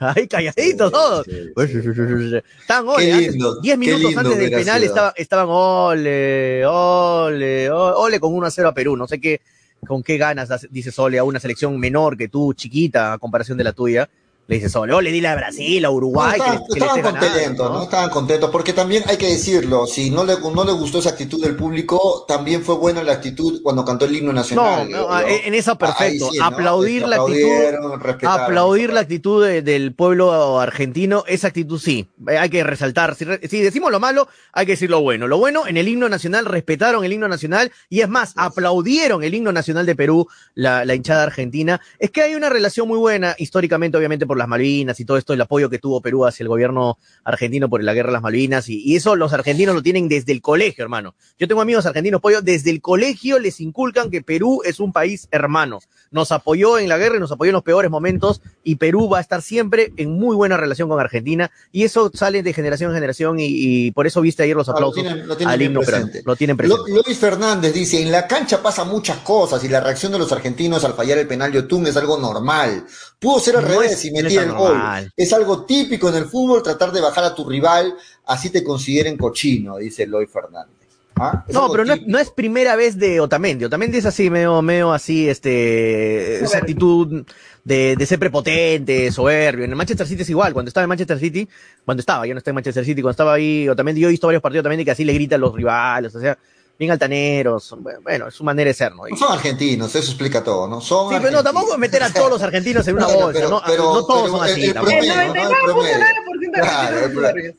[0.00, 1.26] Ahí calladitos todos.
[1.28, 3.32] Estaban Qué goles.
[3.32, 8.20] lindo, Antes, 10 qué minutos lindo antes del penal estaba, estaban ole, ole, ole, ole
[8.20, 8.96] con 1 a 0 a Perú.
[8.96, 9.40] No sé qué,
[9.86, 13.58] con qué ganas das- dice Sole a una selección menor que tú, chiquita, a comparación
[13.58, 14.08] de la tuya.
[14.46, 16.38] Le dice solo, le di de Brasil, a Uruguay.
[16.38, 17.82] No, estaban, que contentos, ¿no?
[17.84, 21.42] Estaban contentos, porque también hay que decirlo, si no le, no le gustó esa actitud
[21.42, 24.90] del público, también fue buena la actitud cuando cantó el himno No, nacional.
[24.90, 25.20] no, ¿no?
[25.26, 26.30] en eso Ahí perfecto.
[26.30, 26.44] sí, ¿no?
[26.44, 28.26] Aplaudir Este, la actitud.
[28.26, 33.14] Aplaudir la actitud de- del pueblo argentino, esa actitud sí, eh, hay que resaltar.
[33.14, 35.26] Si, re- si decimos lo malo, hay que decir lo bueno.
[35.26, 39.34] Lo bueno, en el himno nacional, respetaron el himno nacional y es más, aplaudieron el
[39.34, 41.80] himno nacional de Perú, la, la hinchada argentina.
[41.98, 45.32] Es que hay una relación muy buena, históricamente, obviamente, por las Malvinas y todo esto,
[45.32, 48.68] el apoyo que tuvo Perú hacia el gobierno argentino por la guerra de las Malvinas
[48.68, 51.14] y, y eso los argentinos lo tienen desde el colegio, hermano.
[51.38, 55.28] Yo tengo amigos argentinos, pollo, desde el colegio les inculcan que Perú es un país
[55.30, 55.80] hermano.
[56.10, 59.18] Nos apoyó en la guerra y nos apoyó en los peores momentos y Perú va
[59.18, 62.94] a estar siempre en muy buena relación con Argentina y eso sale de generación en
[62.96, 65.62] generación y, y por eso viste ayer los Ah, lo aplausos tienen- lo tienen al
[65.62, 66.22] himno presente.
[66.24, 66.90] Lo tienen presente.
[66.90, 70.84] Luis Fernández dice, en la cancha pasan muchas cosas y la reacción de los argentinos
[70.84, 72.84] al fallar el penal de Otún es algo normal.
[73.24, 74.78] Pudo ser al No revés y metía el gol.
[75.16, 77.94] Es algo típico en el fútbol tratar de bajar a tu rival,
[78.26, 80.74] así te consideren cochino, dice Luis Fernández.
[81.16, 81.44] ¿Ah?
[81.48, 83.64] No, pero no es, no es primera vez de Otamendi.
[83.64, 87.24] Otamendi es así, medio, medio así, este, esa actitud
[87.62, 89.64] de, de ser prepotente, soberbio.
[89.64, 90.52] En el Manchester City es igual.
[90.52, 91.48] Cuando estaba en Manchester City,
[91.84, 94.26] cuando estaba, ya no está en Manchester City, cuando estaba ahí Otamendi, yo he visto
[94.26, 96.36] varios partidos también que así le grita a los rivales, o sea,
[96.78, 97.74] bien altaneros.
[98.02, 99.02] Bueno, es su manera de ser, ¿no?
[99.08, 100.80] No son argentinos, eso explica todo, ¿no?
[100.80, 103.62] Son Sí, pero no, tampoco meter a todos los argentinos en una bolsa, pero- ¿no?
[103.66, 104.64] pero- no todos pero son así.
[104.64, 104.92] el tampoco.
[104.96, 105.34] El promedio, ¿no?
[105.34, 105.44] El
[105.74, 107.54] 99.9% de Claro, el, el promedio.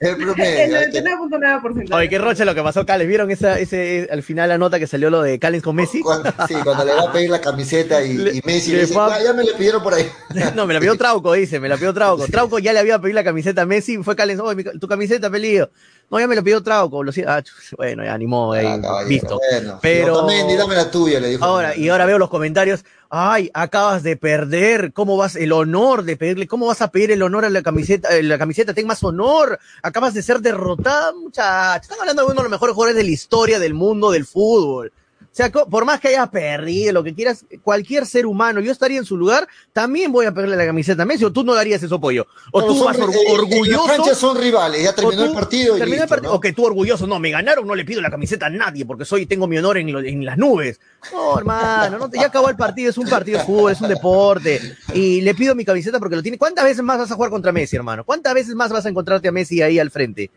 [0.66, 1.96] El hay que- 99.9%.
[1.96, 3.08] Oye, qué roche lo que pasó, Cales.
[3.08, 6.02] ¿Vieron esa, ese, al final la nota que salió lo de Callens con Messi?
[6.02, 8.82] Cuando, sí, cuando le va a pedir la camiseta y, Le- y Messi le le
[8.84, 10.10] dice, fue a- "Ah, ya me le pidieron por ahí.
[10.56, 12.26] No, me la pidió Trauco, dice, me la pidió Trauco.
[12.28, 15.70] Trauco ya le había pedido la camiseta a Messi, fue Callens, oye, tu camiseta, pelido.
[16.10, 17.32] No, ya me lo pidió Trauco, lo siento.
[17.32, 17.44] Ah,
[17.78, 19.40] bueno, ya animó, Ah, caballero, visto.
[19.50, 19.80] bueno.
[19.82, 21.44] Pero- Otamendi, dame la tuya, le dijo.
[21.44, 26.16] Ahora, y ahora veo los comentarios, ay, acabas de perder, ¿cómo vas, el honor de
[26.16, 29.04] pedirle, cómo vas a pedir el honor a la camiseta, eh, la camiseta, ten más
[29.04, 33.04] honor, acabas de ser derrotada, muchachos, están hablando de uno de los mejores jugadores de
[33.04, 34.92] la historia del mundo del fútbol.
[35.36, 38.98] O sea, por más que hayas perdido, lo que quieras, cualquier ser humano, yo estaría
[39.00, 41.84] en su lugar, también voy a pedirle la camiseta a Messi, o tú no darías
[41.84, 42.26] eso, pollo.
[42.54, 43.86] O No, tú son vas eh, En orgulloso.
[43.86, 46.38] canchas son rivales, ya terminó el partido y terminó el partido, ¿no?
[46.38, 49.04] O que tú orgulloso, no, me ganaron, no le pido la camiseta a nadie porque
[49.04, 50.80] soy, tengo mi honor en, lo- en las nubes.
[51.12, 54.62] No, hermano, no ya acabó el partido, es un partido de fútbol, es un deporte.
[54.94, 56.38] Y le pido mi camiseta porque lo tiene.
[56.38, 58.06] ¿Cuántas veces más vas a jugar contra Messi, hermano?
[58.06, 60.32] ¿Cuántas veces más vas a encontrarte a Messi ahí al frente?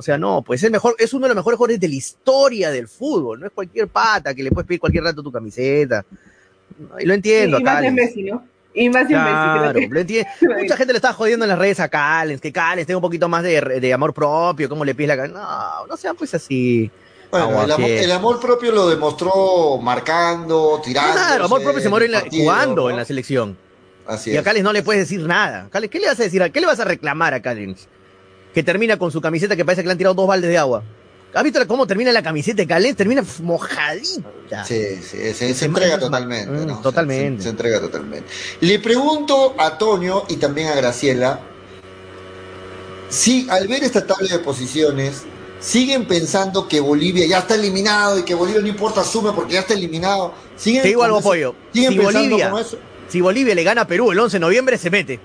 [0.00, 2.70] O sea, no, pues es mejor, es uno de los mejores jugadores de la historia
[2.70, 3.38] del fútbol.
[3.38, 6.04] No es cualquier pata que le puedes pedir cualquier rato tu camiseta.
[6.98, 8.42] Y lo entiendo, y más Messi, ¿no?
[8.72, 9.92] Y más en Claro, Messi.
[9.92, 10.30] lo entiendo.
[10.58, 13.28] Mucha gente le está jodiendo en las redes a Callens, que Callens tenga un poquito
[13.28, 16.90] más de, de amor propio, cómo le pides la No, no sean pues así.
[17.30, 21.12] Bueno, el, amor, el propio lo demostró marcando, tirando.
[21.12, 23.56] Claro, amor propio se muere en la- jugando en la selección.
[24.06, 24.42] Así Y a.
[24.42, 25.68] Callens no le puedes decir nada.
[25.70, 26.42] Callens, ¿Qué le vas a decir?
[26.42, 27.86] a- ¿Qué le vas a reclamar a Callens?
[28.54, 30.82] Que termina con su camiseta que parece que le han tirado dos baldes de agua.
[31.32, 32.96] ¿Has visto cómo termina la camiseta de Callens?
[32.96, 34.64] Termina mojadita.
[34.64, 36.50] Sí, sí, se, se Se entrega totalmente.
[36.50, 37.38] Mm, totalmente.
[37.38, 38.28] Se, se entrega totalmente.
[38.60, 41.40] Le pregunto a Toño y también a Graciela
[43.08, 45.24] si al ver esta tabla de posiciones
[45.60, 49.60] siguen pensando que Bolivia ya está eliminado y que Bolivia no importa asume porque ya
[49.60, 50.32] está eliminado.
[50.56, 51.54] ¿Siguen Te digo algo, pollo.
[51.72, 52.54] ¿Siguen Si pensando Bolivia,
[53.08, 55.20] si Bolivia le gana a Perú el 11 de noviembre, se mete.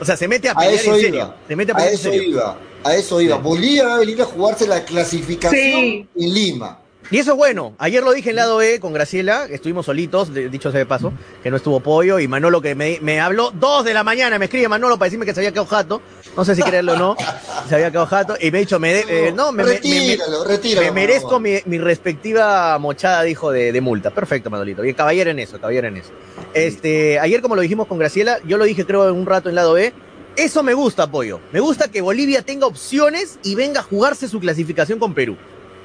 [0.00, 1.02] O sea, se mete a A pelear eso en iba.
[1.08, 1.34] serio.
[1.48, 2.28] Se mete a A pelear en eso serio.
[2.30, 2.58] iba.
[2.84, 3.36] A eso iba.
[3.36, 3.42] Sí.
[3.42, 6.08] Bolivia va a venir a jugarse la clasificación Sí.
[6.16, 6.78] en Lima.
[7.10, 7.74] Y eso es bueno.
[7.78, 11.12] Ayer lo dije en lado E con Graciela, estuvimos solitos, de- dicho sea de paso,
[11.42, 14.44] que no estuvo pollo, y Manolo que me, me habló dos de la mañana, me
[14.44, 16.02] escribe Manolo para decirme que se había quedado jato,
[16.36, 17.16] no sé si creerlo o no,
[17.66, 19.74] se había quedado jato, y me ha dicho, me de- eh, no, me, me- me-
[19.76, 20.92] retíralo, me, retíralo.
[20.92, 24.10] merezco mi, mi respectiva mochada, dijo, de, de multa.
[24.10, 24.82] Perfecto, Manolito.
[24.82, 26.10] Bien, caballero en eso, caballero en eso.
[26.52, 29.78] Este, ayer como lo dijimos con Graciela, yo lo dije creo un rato en lado
[29.78, 29.94] E,
[30.36, 31.40] eso me gusta, Pollo.
[31.52, 35.36] Me gusta que Bolivia tenga opciones y venga a jugarse su clasificación con Perú.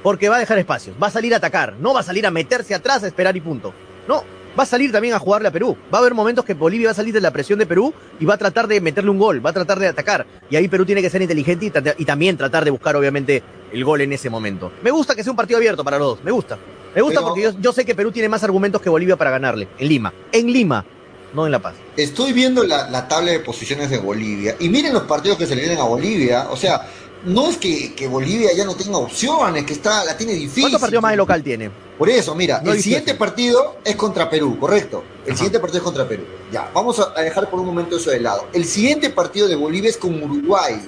[0.04, 2.30] Porque va a dejar espacios, va a salir a atacar, no va a salir a
[2.30, 3.72] meterse atrás a esperar y punto.
[4.06, 4.22] No,
[4.56, 5.78] va a salir también a jugarle a Perú.
[5.92, 8.26] Va a haber momentos que Bolivia va a salir de la presión de Perú y
[8.26, 10.26] va a tratar de meterle un gol, va a tratar de atacar.
[10.50, 13.42] Y ahí Perú tiene que ser inteligente y, también tratar de buscar, obviamente,
[13.72, 14.72] el gol en ese momento.
[14.82, 16.58] Me gusta que sea un partido abierto para los dos, me gusta.
[16.94, 19.30] Me gusta Pero- porque yo, yo sé que Perú tiene más argumentos que Bolivia para
[19.30, 20.12] ganarle, en Lima.
[20.32, 20.84] En Lima,
[21.32, 21.76] no en La Paz.
[21.96, 25.56] Estoy viendo la, la tabla de posiciones de Bolivia y miren los partidos que se
[25.56, 26.48] le vienen a Bolivia.
[26.50, 26.86] O sea,
[27.24, 30.64] no es que, que Bolivia ya no tenga opciones, que está la tiene difícil.
[30.64, 31.70] ¿Cuántos partidos más de local tiene?
[31.98, 32.82] Por eso, mira, No el 18.
[32.82, 35.02] siguiente partido es contra Perú, correcto.
[35.24, 35.36] El Ajá.
[35.38, 36.24] siguiente partido es contra Perú.
[36.52, 38.46] Ya, vamos a dejar por un momento eso de lado.
[38.52, 40.86] El siguiente partido de Bolivia es con Uruguay.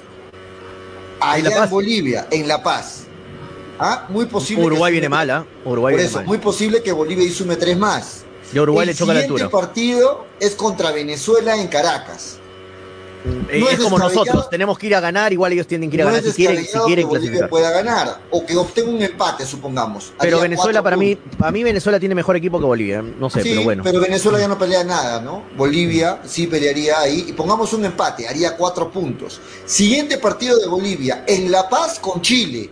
[1.19, 1.69] Allá La en, Paz?
[1.69, 3.03] Bolivia, en La Paz.
[3.79, 4.65] Ah, muy posible.
[4.65, 5.45] Uruguay viene mal, ¿ah?
[5.65, 6.27] Uruguay Por viene eso, mal.
[6.27, 8.23] muy posible que Bolivia y sume tres más.
[8.53, 9.61] Y a Uruguay el le choca la siguiente altura.
[9.61, 12.37] partido es contra Venezuela en Caracas.
[13.49, 15.95] Eh, No es, es como nosotros, tenemos que ir a ganar, igual ellos tienen que
[15.97, 17.49] ir a No ganar si quieren, si quieren que Bolivia clasificar.
[17.49, 20.13] pueda ganar o que obtenga un empate, supongamos.
[20.19, 23.49] Pero Venezuela para mí, para mí Venezuela tiene mejor equipo que Bolivia, no sé, Sí,
[23.49, 23.83] pero bueno.
[23.83, 25.43] Venezuela ya no pelea nada, ¿no?
[25.55, 27.25] Bolivia sí pelearía ahí.
[27.27, 29.39] Y pongamos un empate, haría cuatro puntos.
[29.65, 32.69] Siguiente partido de Bolivia, en La Paz con Chile.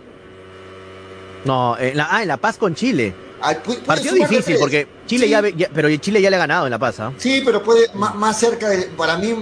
[1.44, 3.14] No, en la, ah, en La Paz con Chile.
[3.40, 5.30] Ah, pu- puede Partido difícil porque Chile Sí.
[5.30, 7.12] ya, ve- ya- pero Chile ya le ha ganado en La Paz, ¿ah?
[7.18, 9.34] Sí, pero puede más, más cerca, de, para mí,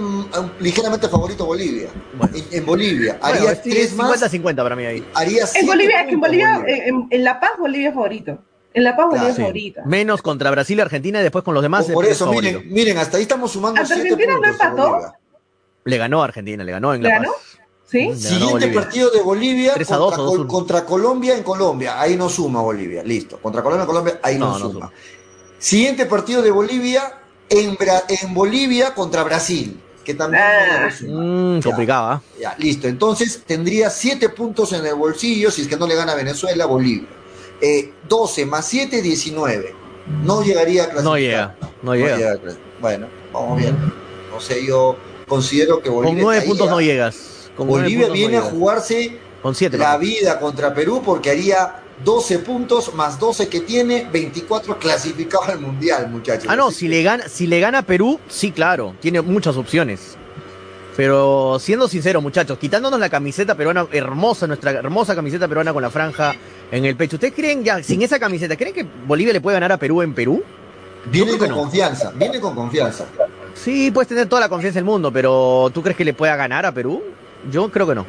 [0.59, 1.87] ligeramente favorito Bolivia.
[2.17, 2.35] Bueno.
[2.35, 3.17] En, en Bolivia.
[3.21, 4.21] Haría Bueno, es tres más.
[4.21, 5.05] 50-50 para mí ahí.
[5.13, 6.85] Haría En Bolivia, es que en Bolivia, Bolivia.
[7.09, 8.37] en, La Paz, Bolivia es favorito.
[8.73, 9.41] En La Paz, Bolivia Claro, es Sí.
[9.41, 9.83] favorita.
[9.85, 11.85] Menos contra Brasil y Argentina y después con los demás.
[11.85, 12.59] Por es eso, favorito.
[12.59, 15.13] miren, miren, hasta ahí estamos sumando ¿Hasta siete Argentina no puntos a empató?
[15.85, 17.31] Le ganó a Argentina, le ganó en ¿Le La ganó?
[17.89, 18.73] Siguiente Bolivia.
[18.81, 20.47] partido de Bolivia 3 a contra, 2 o Col- 2-1.
[20.47, 21.99] contra Colombia en Colombia.
[22.01, 23.03] Ahí no suma Bolivia.
[23.03, 23.37] Listo.
[23.37, 24.91] Contra Colombia, Colombia, ahí no, No, no suma.
[25.59, 27.19] Siguiente partido de Bolivia
[27.49, 29.79] en, Bra- en Bolivia contra Brasil.
[30.03, 30.87] Que también Ah.
[30.89, 31.21] no suma.
[31.23, 32.11] Mm, Ya.
[32.11, 32.21] ¿ah?
[32.39, 32.87] Ya, listo.
[32.87, 36.65] Entonces tendría 7 puntos en el bolsillo si es que no le gana a Venezuela,
[36.65, 37.07] Bolivia.
[37.61, 39.73] Eh, 12 más 7, 19.
[40.23, 41.03] No llegaría a clasificar.
[41.03, 42.17] No llega, no No llega.
[42.17, 42.39] llega.
[42.79, 43.75] Bueno, vamos bien.
[44.31, 44.95] No sé, yo
[45.27, 46.15] considero que Bolivia.
[46.15, 47.15] Con nueve está ahí, puntos no llegas.
[47.55, 49.77] Con Bolivia viene a jugarse Con siete.
[49.77, 55.59] la vida contra Perú porque haría 12 puntos más 12 que tiene, 24 clasificados al
[55.59, 56.47] mundial, muchachos.
[56.49, 60.17] Ah, no, si le gana, si le gana Perú, sí, claro, tiene muchas opciones.
[60.97, 65.89] Pero siendo sincero, muchachos, quitándonos la camiseta peruana hermosa, nuestra hermosa camiseta peruana con la
[65.89, 66.33] franja
[66.71, 69.73] en el pecho, ¿ustedes creen ya, sin esa camiseta, creen que Bolivia le puede ganar
[69.73, 70.43] a Perú en Perú?
[71.11, 71.55] Viene con no.
[71.55, 73.05] confianza, viene con confianza.
[73.53, 76.65] Sí, puedes tener toda la confianza del mundo, pero ¿tú crees que le pueda ganar
[76.65, 77.03] a Perú?
[77.51, 78.05] Yo creo que no.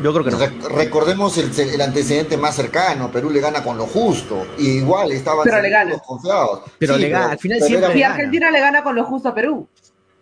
[0.00, 0.38] Yo creo que no.
[0.38, 5.10] Re- recordemos el, el antecedente más cercano, Perú le gana con lo justo, y igual
[5.10, 5.98] estaban Pero le gana.
[5.98, 6.60] confiados.
[6.78, 8.14] Pero le gana, al final pero siempre gana.
[8.14, 9.66] Argentina le gana con lo justo a Perú.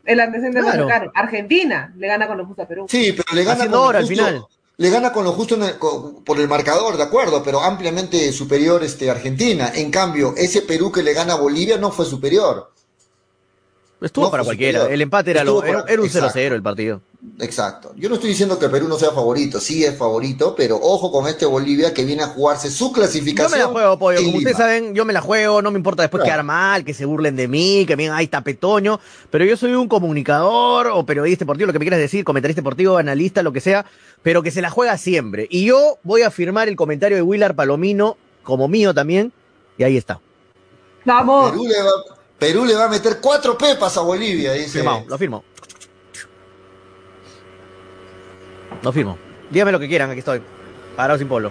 [0.05, 1.11] El antecedente más cercano.
[1.15, 2.87] Argentina le gana con lo justo a Perú.
[2.89, 4.47] Sí, pero le gana Haciendo con lo al justo- final.
[4.79, 8.31] Le gana con lo justo en el- con- por el marcador, de acuerdo, pero ampliamente
[8.33, 9.73] superior este, Argentina.
[9.75, 12.73] En cambio, ese Perú que le gana a Bolivia no fue superior.
[14.07, 14.79] Estuvo No, para cualquiera.
[14.81, 14.95] superior.
[14.95, 16.29] El empate era, lo, para- era un exacto.
[16.39, 17.01] 0-0 el partido.
[17.41, 17.93] Exacto.
[17.97, 21.27] Yo no estoy diciendo que Perú no sea favorito, sí es favorito, pero ojo con
[21.27, 23.53] este Bolivia que viene a jugarse su Yo clasificación.
[23.59, 24.23] me la juego, pollo.
[24.25, 25.61] Como ustedes saben, yo me la juego.
[25.61, 26.35] No me importa después Claro.
[26.37, 29.01] quedar mal, que se burlen de mí, que me digan, ay, está petoño.
[29.31, 32.97] Pero yo soy un comunicador o periodista deportivo, lo que me quieras decir, comentarista deportivo,
[32.97, 33.85] analista, lo que sea,
[34.23, 35.47] pero que se la juega siempre.
[35.51, 39.33] Y yo voy a firmar el comentario de Willard Palomino como mío también.
[39.79, 40.21] Y ahí está.
[41.05, 41.51] Vamos.
[41.51, 44.71] Perú le, va, Perú le va a meter cuatro pepas a Bolivia, dice.
[44.71, 45.45] Firmado, lo firmo.
[48.83, 49.19] Lo firmo.
[49.51, 50.43] Dígame lo que quieran, aquí estoy.
[50.95, 51.51] Parado sin polo.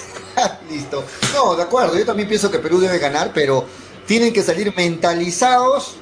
[0.70, 1.04] Listo.
[1.34, 3.64] No, de acuerdo, yo también pienso que Perú debe ganar, pero
[4.06, 5.96] tienen que salir mentalizados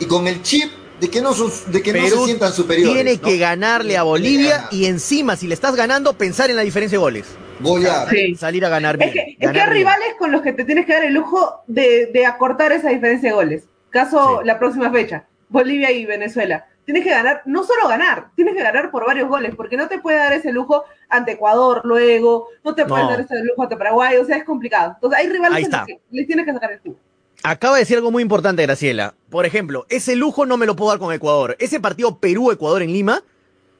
[0.00, 2.94] y con el chip de que no, son, de que no Perú se sientan superiores.
[2.94, 3.22] Tiene ¿no?
[3.22, 7.00] que ganarle a Bolivia y encima, si le estás ganando, pensar en la diferencia de
[7.00, 7.26] goles.
[7.60, 8.08] Golear.
[8.10, 8.34] Sí.
[8.34, 9.08] Salir a ganar bien.
[9.10, 11.62] Es que, es que hay rivales con los que te tienes que dar el lujo
[11.66, 13.64] de, de acortar esa diferencia de goles.
[13.90, 14.46] Caso Sí.
[14.46, 16.66] la próxima fecha, Bolivia y Venezuela.
[16.84, 19.98] Tienes que ganar, no solo ganar, tienes que ganar por varios goles, porque no te
[19.98, 23.10] puede dar ese lujo ante Ecuador luego, no te puede No.
[23.10, 24.92] dar ese lujo ante Paraguay, o sea, es complicado.
[24.94, 26.96] Entonces hay rivales Ahí en los que les tienes que sacar el jugo.
[27.42, 29.14] Acaba de decir algo muy importante, Graciela.
[29.30, 31.56] Por ejemplo, ese lujo no me lo puedo dar con Ecuador.
[31.60, 33.22] Ese partido Perú-Ecuador en Lima,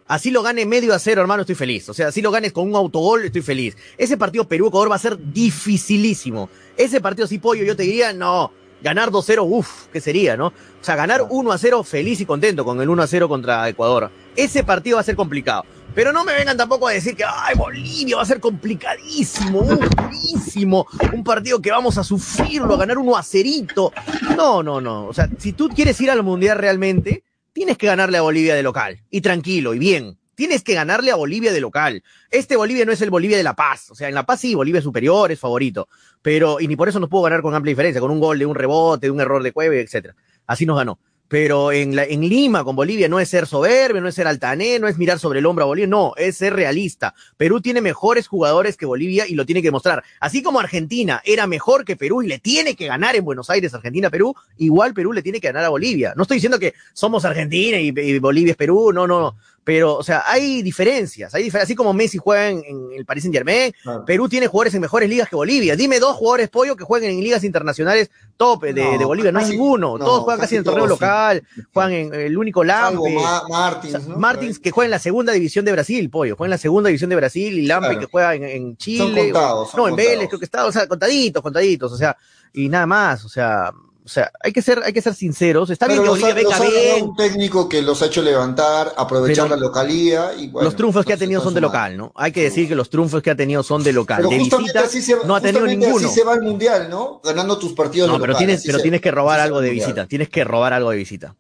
[0.09, 1.89] así lo gane medio a cero, hermano, estoy feliz.
[1.89, 3.77] O sea, si lo ganes con un autogol, estoy feliz.
[3.97, 6.49] Ese partido Perú-Ecuador va a ser dificilísimo.
[6.77, 8.51] Ese partido sí, pollo, yo te diría, no,
[8.83, 10.49] ganar 2-0, uff, ¿qué sería, no?
[10.49, 10.53] O
[10.85, 14.11] sea, ganar 1-0 feliz y contento con el 1-0 contra Ecuador.
[14.37, 15.65] Ese partido va a ser complicado.
[15.95, 20.87] Pero no me vengan tampoco a decir que, ay, Bolivia va a ser complicadísimo, durísimo,
[21.13, 23.93] un partido que vamos a sufrirlo, a ganar uno a cerito.
[24.37, 25.07] No, no, no.
[25.07, 27.25] O sea, si tú quieres ir al Mundial realmente,
[27.59, 29.03] tienes que ganarle a Bolivia de local.
[29.11, 30.17] Y tranquilo, y bien.
[30.37, 32.05] Tienes que ganarle a Bolivia de local.
[32.31, 33.91] Este Bolivia no es el Bolivia de La Paz.
[33.91, 35.89] O sea, en La Paz sí, Bolivia es superior, es favorito.
[36.23, 38.47] Pero, y ni por eso nos pudo ganar con amplia diferencia, con un gol de
[38.47, 40.15] un rebote, de un error de Cueve, etcétera.
[40.47, 41.01] Así nos ganó.
[41.29, 44.79] Pero en, la, en Lima, con Bolivia, no es ser soberbio, no es ser altané,
[44.79, 47.15] no es mirar sobre el hombro a Bolivia, no, es ser realista.
[47.37, 50.03] Perú tiene mejores jugadores que Bolivia y lo tiene que mostrar.
[50.21, 53.75] Así como Argentina era mejor que Perú y le tiene que ganar en Buenos Aires,
[53.75, 56.15] Argentina, Perú, igual Perú le tiene que ganar a Bolivia.
[56.17, 59.37] No estoy diciendo que somos Argentina y, y Bolivia es Perú, no, no, no.
[59.69, 61.67] Pero, o sea, hay diferencias, hay diferencias.
[61.69, 64.03] Así como Messi juega en, en el Paris Saint Germain, Claro.
[64.07, 65.77] Perú tiene jugadores en mejores ligas que Bolivia.
[65.77, 69.31] Dime dos jugadores pollo que jueguen en ligas internacionales top de, No, de Bolivia.
[69.31, 69.99] No hay ninguno.
[69.99, 70.89] no, todos juegan casi en el torneo sí.
[70.89, 71.43] local,
[71.75, 73.11] juegan en el único Lampe.
[73.15, 74.17] Ma- O Martins, sea, ¿no?
[74.17, 76.35] Martins que juega en la segunda división de Brasil, pollo.
[76.35, 78.01] Juega en la segunda división de Brasil y Lampe Claro.
[78.01, 79.33] que juega en, en Chile.
[79.33, 80.13] contados, son no, en contados.
[80.13, 81.93] Vélez, creo que está, o sea, contaditos, contaditos.
[81.93, 82.17] O sea,
[82.55, 83.23] y nada más.
[83.27, 83.71] O sea,
[84.09, 85.69] O sea, hay que ser, hay que ser sinceros.
[85.69, 87.05] Está Pero bien que Bolivia ha- venga bien.
[87.05, 91.05] un técnico que los ha hecho levantar, aprovechar Pero la localía y bueno, los triunfos
[91.05, 92.11] que ha tenido son de local, ¿no?
[92.15, 94.17] Hay que decir que los triunfos que ha tenido son de local.
[94.17, 95.97] Pero de visita se, no ha tenido ninguno.
[96.09, 97.21] así se va al mundial, ¿no?
[97.23, 99.69] Ganando tus partidos No, de pero local, tienes, pero se- tienes que robar algo de
[99.69, 100.07] visita.
[100.07, 101.37] Tienes que robar algo de visita.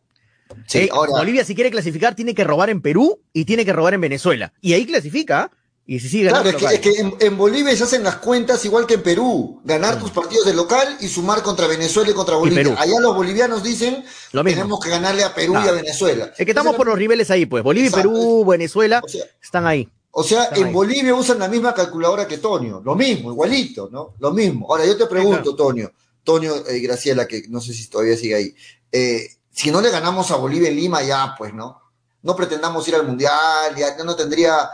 [0.66, 3.72] Sí, Eh, ahora, Bolivia, si quiere clasificar, tiene que robar en Perú y tiene que
[3.72, 4.52] robar en Venezuela.
[4.60, 5.50] Y ahí clasifica.
[5.90, 6.74] Y si sigue claro, ganando es que, local.
[6.74, 9.58] es que en, en Bolivia se hacen las cuentas igual que en Perú.
[9.64, 12.62] Ganar tus partidos de local y sumar contra Venezuela y contra Bolivia.
[12.62, 12.74] Perú.
[12.78, 14.60] Allá los bolivianos dicen, Lo mismo.
[14.60, 15.76] tenemos que ganarle a Perú y a Claro.
[15.78, 16.24] Venezuela.
[16.26, 17.64] Es que estamos Entonces, por los niveles ahí, pues.
[17.64, 18.10] Bolivia, y Exacto.
[18.12, 19.88] Perú, Venezuela O sea, están ahí.
[20.10, 20.72] O sea, Están en ahí.
[20.74, 24.14] Bolivia usan la misma calculadora que Tonio, lo mismo, igualito, ¿no?
[24.18, 24.66] Lo mismo.
[24.70, 25.90] Ahora, yo te pregunto, Tonio,
[26.22, 28.54] Tonio y Graciela, que no sé si todavía sigue ahí,
[28.92, 31.80] eh, si no le ganamos a Bolivia en Lima, ya, pues, ¿no?
[32.22, 34.68] No pretendamos ir al Mundial, ya ya no tendría,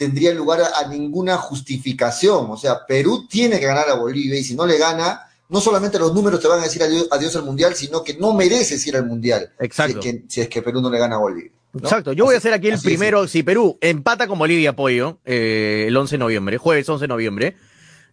[0.00, 2.46] tendría lugar a, a ninguna justificación.
[2.50, 5.98] O sea, Perú tiene que ganar a Bolivia y si no le gana, no solamente
[5.98, 8.96] los números te van a decir adiós, adiós al Mundial, sino que no mereces ir
[8.96, 9.52] al Mundial.
[9.60, 10.00] Exacto.
[10.00, 11.50] Si es que, si es que Perú no le gana a Bolivia.
[11.74, 11.80] ¿no?
[11.80, 12.82] Exacto, yo voy a hacer aquí el es.
[12.82, 17.08] primero, si Perú empata con Bolivia apoyo eh, el 11 de noviembre, jueves 11 de
[17.08, 17.56] noviembre,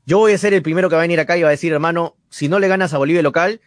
[0.06, 1.72] yo voy a ser el primero que va a venir acá y va a decir,
[1.74, 3.62] hermano, si no le ganas a Bolivia local,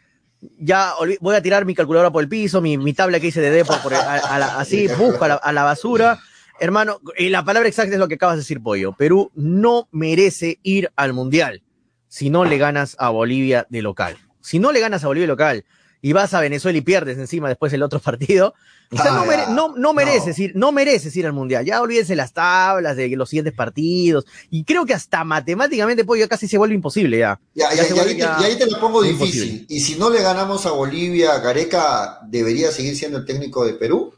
[0.59, 3.65] ya voy a tirar mi calculadora por el piso, mi, mi tabla que hice de
[3.65, 6.19] por el- a- a la- así, busco a la, a la basura.
[6.61, 8.93] Hermano, la palabra exacta es lo que acabas de decir, Pollo.
[8.93, 11.63] Perú no merece ir al Mundial
[12.09, 14.19] si no le ganas a Bolivia de local.
[14.41, 15.65] Si no le ganas a Bolivia de local
[16.03, 18.55] y vas a Venezuela y pierdes encima después el otro partido,
[18.93, 21.65] o sea, no, Ah, mere- no, no mereces ir, no mereces ir al mundial.
[21.65, 24.27] Ya olvídense las tablas de los siguientes partidos.
[24.51, 27.41] Y creo que hasta matemáticamente, pollo, casi se vuelve imposible ya.
[27.55, 29.45] Ya, Ya ya, y ahí, te, y ahí te lo pongo difícil.
[29.45, 29.67] imposible.
[29.69, 34.13] Y si no le ganamos a Bolivia, Gareca debería seguir siendo el técnico de Perú.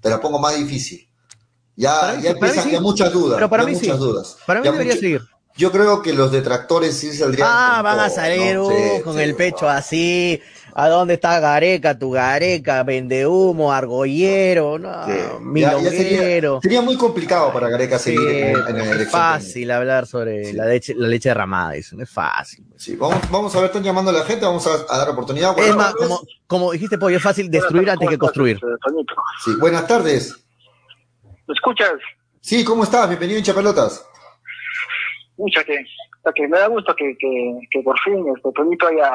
[0.00, 1.07] Te la pongo más difícil.
[1.80, 2.70] Ya, mí ya sí, para mí empiezan sí.
[2.72, 3.34] ya muchas dudas.
[3.36, 4.02] Pero para mí muchas sí.
[4.02, 4.36] dudas.
[4.46, 5.22] Para mí Ya debería mucho- seguir.
[5.56, 7.48] Yo creo que los detractores sí saldrían.
[7.50, 8.66] Ah, van a salir ¿no?
[8.66, 10.40] uh, Sí, con sí, el pecho así.
[10.72, 11.98] ¿A dónde está Gareca?
[11.98, 15.10] Tu Gareca, vende humo, argollero, no, Sí.
[15.12, 16.60] Sería, milonguero.
[16.62, 19.10] sería muy complicado para Gareca Sí, seguir en, en la es elección.
[19.10, 20.52] fácil hablar sobre Sí.
[20.52, 22.64] la leche, la leche derramada, eso no es fácil.
[22.76, 25.58] Sí, vamos, vamos a ver, están llamando a la gente, vamos a, a dar oportunidad.
[25.58, 28.60] Es más, como, como dijiste, Pollo, es fácil destruir antes que construir.
[29.44, 30.36] Sí, buenas tardes.
[31.48, 31.94] ¿Me escuchas?
[32.40, 33.08] Sí, ¿cómo estás?
[33.08, 34.06] Bienvenido, hincha pelotas.
[35.38, 35.84] Mucha que,
[36.34, 39.14] que me da gusto que, que, que por fin este Tonito haya,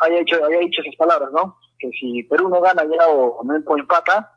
[0.00, 1.58] haya, hecho, haya dicho esas palabras, ¿no?
[1.78, 4.32] Que si Perú no gana ya o no empata,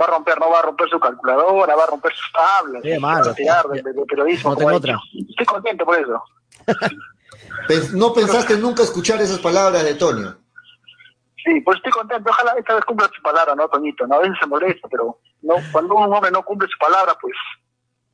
[0.00, 2.98] va a romper, no va a romper su calculadora, va a romper sus tablas, Sí,
[2.98, 4.50] va a tirar de, de- periodismo.
[4.50, 4.98] No tengo otra.
[5.28, 6.22] Estoy contento por eso.
[7.94, 10.36] ¿No pensaste nunca escuchar esas palabras de Tonio?
[11.44, 12.30] Sí, pues estoy contento.
[12.30, 14.06] Ojalá esta vez cumpla su palabra, ¿no, Toñito?
[14.06, 14.16] ¿no?
[14.16, 17.34] A veces se molesta, pero no cuando un hombre no cumple su palabra, pues,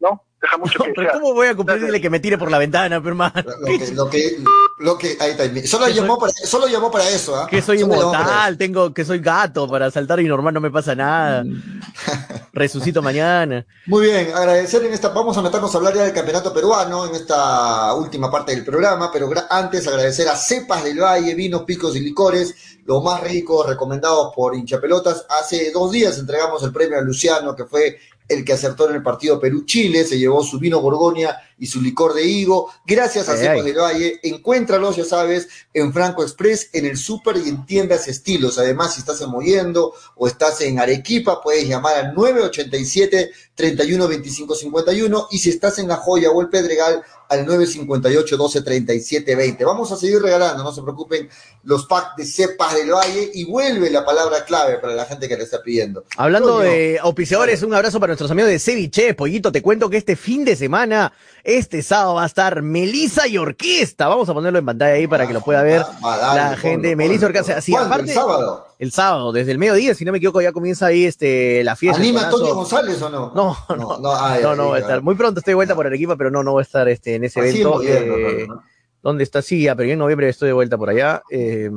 [0.01, 0.25] ¿no?
[0.43, 1.13] Deja mucho que Pero.
[1.13, 3.35] ¿cómo voy a cumplirle que me tire por la ventana, pero hermano?
[3.45, 4.39] Lo que, lo que,
[4.79, 5.45] lo que, ahí está.
[5.69, 7.47] Solo Que llamó soy- para, solo llamó para eso, ¿ah?
[7.47, 10.95] Que soy Solo inmortal, tengo que soy gato para saltar y normal no me pasa
[10.95, 11.45] nada.
[12.53, 13.65] Resucito mañana.
[13.87, 17.15] Muy bien, agradecer en esta, vamos a meternos a hablar ya del campeonato peruano en
[17.15, 22.01] esta última parte del programa, pero antes agradecer a Cepas del Valle, vinos, picos y
[22.01, 25.25] licores, los más ricos recomendados por hinchapelotas.
[25.29, 29.03] Hace dos días entregamos el premio a Luciano, que fue el que acertó en el
[29.03, 32.73] partido Perú-Chile, se llevó su vino Borgoña y su licor de higo.
[32.85, 33.63] Gracias a Ay, Cepas ay.
[33.63, 38.59] del Valle, encuéntralos, ya sabes, en Franco Express, en el súper y en tiendas estilos.
[38.59, 44.55] Además, si estás en Mollendo o estás en Arequipa, puedes llamar al 987 31 25
[44.55, 49.65] 51 y si estás en La Joya o el Pedregal, al 958 12 37 20.
[49.65, 51.29] Vamos a seguir regalando, no se preocupen,
[51.63, 55.37] los packs de cepas del Valle y vuelve la palabra clave para la gente que
[55.37, 56.05] le está pidiendo.
[56.17, 56.71] Hablando Coño.
[56.71, 59.53] de auspiciadores, un abrazo para nuestros amigos de Ceviche, Pollito.
[59.53, 61.13] Te cuento que este fin de semana,
[61.57, 64.09] este sábado va a estar Melisa y Orquesta.
[64.09, 66.91] Vamos a ponerlo en pantalla ahí para que lo pueda ver Ah, dale, la gente.
[66.99, 67.61] y Orquesta.
[67.61, 67.89] Sí, ¿Cuándo?
[67.95, 68.67] aparte, ¿El sábado?
[68.79, 72.01] el sábado, desde el mediodía, si no me equivoco, ya comienza ahí este, la fiesta.
[72.01, 72.25] ¿Anima.
[72.25, 73.33] Antonio González o no?
[73.35, 75.03] No, no, no, no, no va a estar.
[75.03, 77.25] Muy pronto estoy de vuelta por Arequipa, pero no, no voy a estar este, en
[77.25, 77.75] ese Así evento.
[77.75, 78.63] moderno, eh, ¿no?
[79.03, 79.41] ¿Dónde está?
[79.41, 81.23] Sí, ya, pero yo en noviembre estoy de vuelta por allá.
[81.31, 81.71] Eh,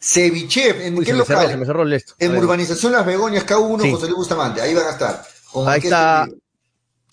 [0.00, 1.50] Ceviche, ¿en uy, qué se, me cerró, local?
[1.50, 2.14] se me cerró el esto.
[2.20, 2.40] En ver.
[2.44, 3.90] Urbanización Las Begonias, K1, Sí.
[3.90, 4.60] José Luis Bustamante.
[4.60, 5.22] Ahí van a estar.
[5.66, 6.28] Ahí está.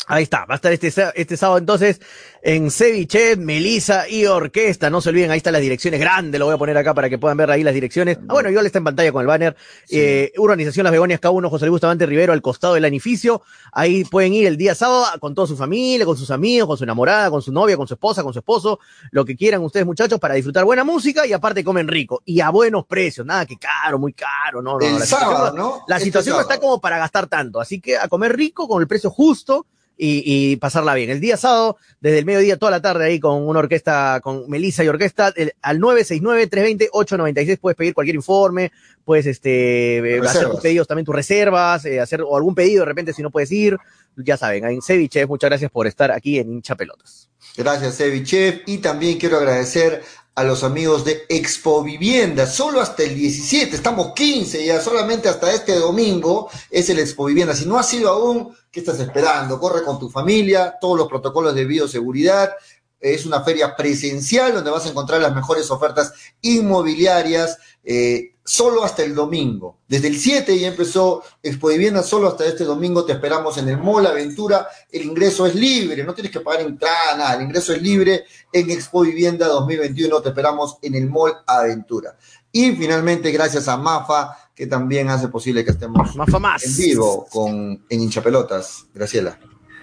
[0.07, 1.57] Ahí está, va a estar este, este sábado.
[1.57, 1.99] Entonces
[2.47, 4.91] en Ceviche, Melisa y Orquesta.
[4.91, 7.17] No se olviden, ahí están las direcciones grandes, lo voy a poner acá para que
[7.17, 8.19] puedan ver ahí las direcciones.
[8.29, 9.55] Ah, bueno, igual está en pantalla con el banner.
[9.85, 9.99] Sí.
[9.99, 13.41] Eh, Urbanización Las Begonias K1, José Luis Bustamante Rivero, al costado del edificio.
[13.71, 16.83] Ahí pueden ir el día sábado con toda su familia, con sus amigos, con su
[16.83, 18.79] enamorada, con su novia, con su esposa, con su esposo,
[19.09, 22.51] lo que quieran ustedes muchachos para disfrutar buena música y aparte comen rico y a
[22.51, 24.85] buenos precios, nada que caro, muy caro, no, no.
[24.85, 25.81] El la situación sábado, no- ¿no?
[25.87, 28.83] La Este situación no está como para gastar tanto, así que a comer rico con
[28.83, 29.65] el precio justo
[29.97, 31.09] y, y pasarla bien.
[31.09, 34.83] El día sábado, desde el mediodía, toda la tarde ahí con una orquesta, con Melissa
[34.83, 38.71] y orquesta, el- al 969-320-896 puedes pedir cualquier informe,
[39.03, 43.13] puedes este, hacer tus pedidos, también tus reservas, eh, hacer o algún pedido de repente
[43.13, 43.77] si no puedes ir.
[44.17, 47.29] Ya saben, en Ceviche, muchas gracias por estar aquí en Hincha Pelotas.
[47.57, 48.61] Gracias, Evichev.
[48.65, 50.01] Y también quiero agradecer
[50.35, 52.45] a los amigos de Expo Vivienda.
[52.45, 57.55] Solo hasta el 17, estamos 15 ya, solamente hasta este domingo es el Expo Vivienda.
[57.55, 59.59] Si no has sido aún, ¿qué estás esperando?
[59.59, 62.51] Corre con tu familia, todos los protocolos de bioseguridad.
[62.99, 67.57] Es una feria presencial donde vas a encontrar las mejores ofertas inmobiliarias.
[67.85, 69.77] Eh, solo hasta el domingo.
[69.87, 73.77] Desde el 7 ya empezó Expo Vivienda, solo hasta este domingo te esperamos en el
[73.77, 74.67] Mall Aventura.
[74.91, 77.35] El ingreso es libre, no tienes que pagar entrada, nada.
[77.35, 80.21] El ingreso es libre en Expo Vivienda 2021.
[80.21, 82.15] Te esperamos en el Mall Aventura.
[82.51, 86.63] Y finalmente, gracias a Mafa, que también hace posible que estemos Mafa más.
[86.63, 88.85] en vivo con, en Hinchapelotas.
[88.93, 89.39] Graciela.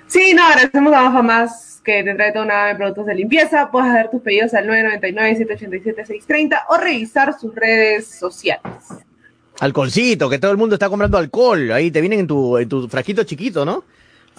[0.06, 3.70] Sí, no, agradecemos a Baja Más que te trae toda una de productos de limpieza.
[3.70, 8.62] Puedes hacer tus pedidos al 999-787-630 o revisar sus redes sociales.
[9.60, 11.70] Alcoholcito, que todo el mundo está comprando alcohol.
[11.72, 13.84] Ahí te vienen en tu, en tu frasquito chiquito, ¿no?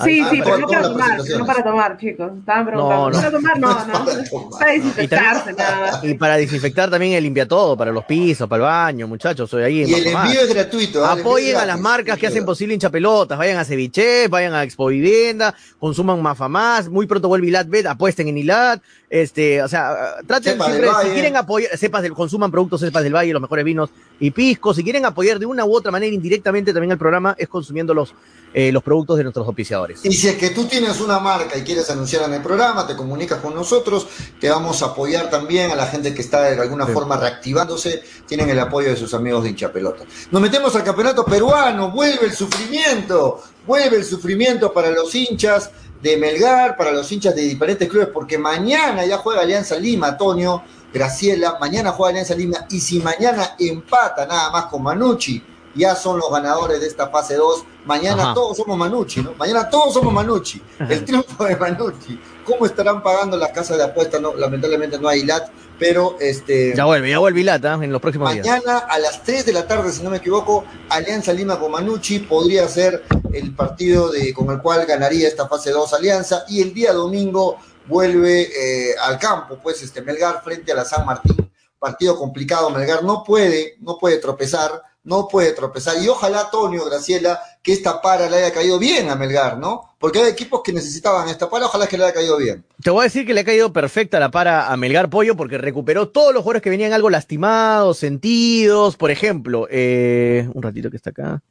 [0.01, 2.31] Sí, Ah, sí, pero no para tomar, no para tomar, chicos.
[2.39, 3.09] Estaban preguntando.
[3.09, 3.17] No, no.
[3.17, 4.49] Para tomar, no, no.
[4.49, 6.03] Para desinfectarse, nada más.
[6.03, 9.47] Y para desinfectar también el limpia todo, para los pisos, para el baño, muchachos.
[9.47, 10.25] Soy ahí Y el Bajo Más.
[10.25, 10.99] envío es gratuito.
[10.99, 14.87] El Apoyen a las marcas que hacen posible hinchapelotas, vayan a Ceviche, vayan a Expo
[14.87, 20.53] Vivienda, consuman Mafa Más, muy pronto vuelve Ilat apuesten en Ilat, este, o sea, traten
[20.53, 23.91] Cepas siempre, si quieren apoyar, sepas del, consuman productos cepas del Valle, los mejores vinos
[24.19, 27.47] y piscos, si quieren apoyar de una u otra manera indirectamente también el programa, es
[27.47, 28.15] consumiendo los,
[28.53, 29.99] eh, los productos de nuestros auspiciadores.
[30.03, 32.95] Y si es que tú tienes una marca y quieres anunciar en el programa, te
[32.95, 34.07] comunicas con nosotros,
[34.39, 36.91] te vamos a apoyar también a la gente que está de alguna Sí.
[36.93, 40.03] forma reactivándose, tienen el apoyo de sus amigos de hinchapelota.
[40.31, 46.17] Nos metemos al campeonato peruano, vuelve el sufrimiento, vuelve el sufrimiento para los hinchas de
[46.17, 50.61] Melgar, para los hinchas de diferentes clubes, porque mañana ya juega Alianza Lima, Antonio,
[50.93, 55.41] Graciela, mañana juega Alianza Lima, y si mañana empata nada más con Manucci,
[55.76, 57.65] ya son los ganadores de esta fase 2.
[57.86, 58.34] Mañana Ajá.
[58.34, 59.34] todos somos Manucci, ¿no?
[59.38, 60.61] Mañana todos somos Manucci.
[60.89, 62.19] El triunfo de Manucci.
[62.45, 64.21] ¿Cómo estarán pagando las casas de apuestas?
[64.21, 65.49] No, lamentablemente no hay LAT,
[65.80, 68.45] pero este Ya vuelve, ya vuelve Ilata en los próximos días.
[68.45, 72.19] mañana a las 3 de la tarde, si no me equivoco, Alianza Lima con Manucci
[72.19, 73.03] podría ser
[73.34, 76.43] el partido de, con el cual ganaría esta fase 2 Alianza.
[76.49, 77.57] Y el día domingo
[77.88, 81.49] vuelve eh, al campo, pues este Melgar frente a la San Martín.
[81.80, 85.95] Partido complicado, Melgar no puede, no puede tropezar, no puede tropezar.
[86.01, 89.95] Y ojalá, Antonio, Graciela, que esta para le haya caído bien a Melgar, ¿no?
[89.99, 92.63] Porque hay equipos que necesitaban esta para, ojalá que le haya caído bien.
[92.81, 95.57] Te voy a decir que le ha caído perfecta la para a Melgar Pollo porque
[95.57, 98.95] recuperó todos los jugadores que venían algo lastimados, sentidos.
[98.95, 101.41] Por ejemplo, eh, un ratito que está acá.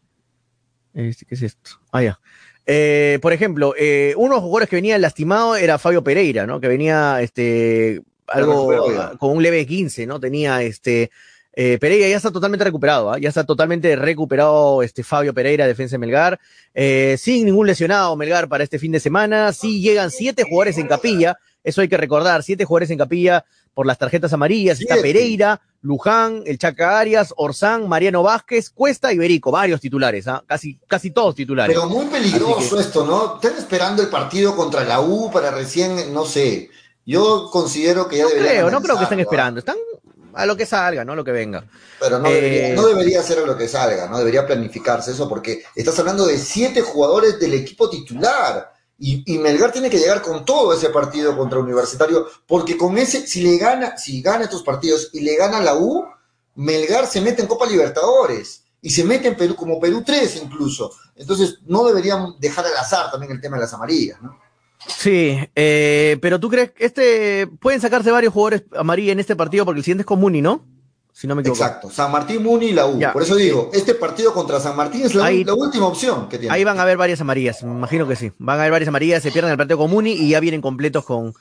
[0.94, 1.70] Este, ¿Qué es esto?
[1.90, 2.20] Ah, ya.
[2.64, 6.60] Eh, por ejemplo, eh, uno de los jugadores que venía lastimado era Fabio Pereira, ¿no?
[6.60, 10.20] Que venía este, algo con un leve 15, ¿no?
[10.20, 11.10] Tenía este.
[11.54, 13.18] Eh, Pereira ya está totalmente recuperado, ¿ah?
[13.18, 16.40] ya está totalmente recuperado este Fabio Pereira, defensa de Melgar,
[16.74, 20.88] eh, sin ningún lesionado Melgar para este fin de semana, sí llegan siete jugadores en
[20.88, 23.44] capilla, eso hay que recordar, siete jugadores en capilla
[23.74, 24.96] por las tarjetas amarillas, está.
[24.96, 30.42] Pereira, Luján, el Chaca Arias, Orsán, Mariano Vázquez, Cuesta y Berico, varios titulares, ¿ah?
[30.46, 31.74] casi, casi todos titulares.
[31.74, 33.36] Pero muy peligroso que- esto, ¿no?
[33.36, 36.70] Están esperando el partido contra la U para recién, no sé.
[37.04, 39.22] Yo considero que ya no deberían creo, no creo que estén ¿ah?
[39.22, 39.76] esperando, están
[40.34, 41.64] a lo que salga, no a lo que venga.
[41.98, 45.28] Pero no, Eh, debería, no debería ser a lo que salga, no debería planificarse eso,
[45.28, 48.72] porque estás hablando de siete jugadores del equipo titular.
[48.98, 53.26] Y, y Melgar tiene que llegar con todo ese partido contra Universitario, porque con ese,
[53.26, 56.04] si le gana, si gana estos partidos y le gana la U,
[56.54, 60.92] Melgar se mete en Copa Libertadores y se mete en Perú, como Perú 3 incluso.
[61.16, 64.38] Entonces, no deberían dejar al azar también el tema de las amarillas, ¿no?
[64.86, 69.64] Sí, eh, pero tú crees que este pueden sacarse varios jugadores amarillos en este partido
[69.64, 70.64] porque el siguiente es con Muni, ¿no?
[71.12, 71.62] Si no me equivoco.
[71.62, 72.98] Exacto, San Martín, Muni y la U.
[72.98, 73.12] Ya.
[73.12, 76.38] Por eso digo, este partido contra San Martín es la, Ahí- la última opción que
[76.38, 76.54] tiene.
[76.54, 78.32] Ahí van a haber varias amarillas, me imagino que sí.
[78.38, 81.04] Van a haber varias amarillas, se pierden el partido con Muni y ya vienen completos
[81.04, 81.34] con,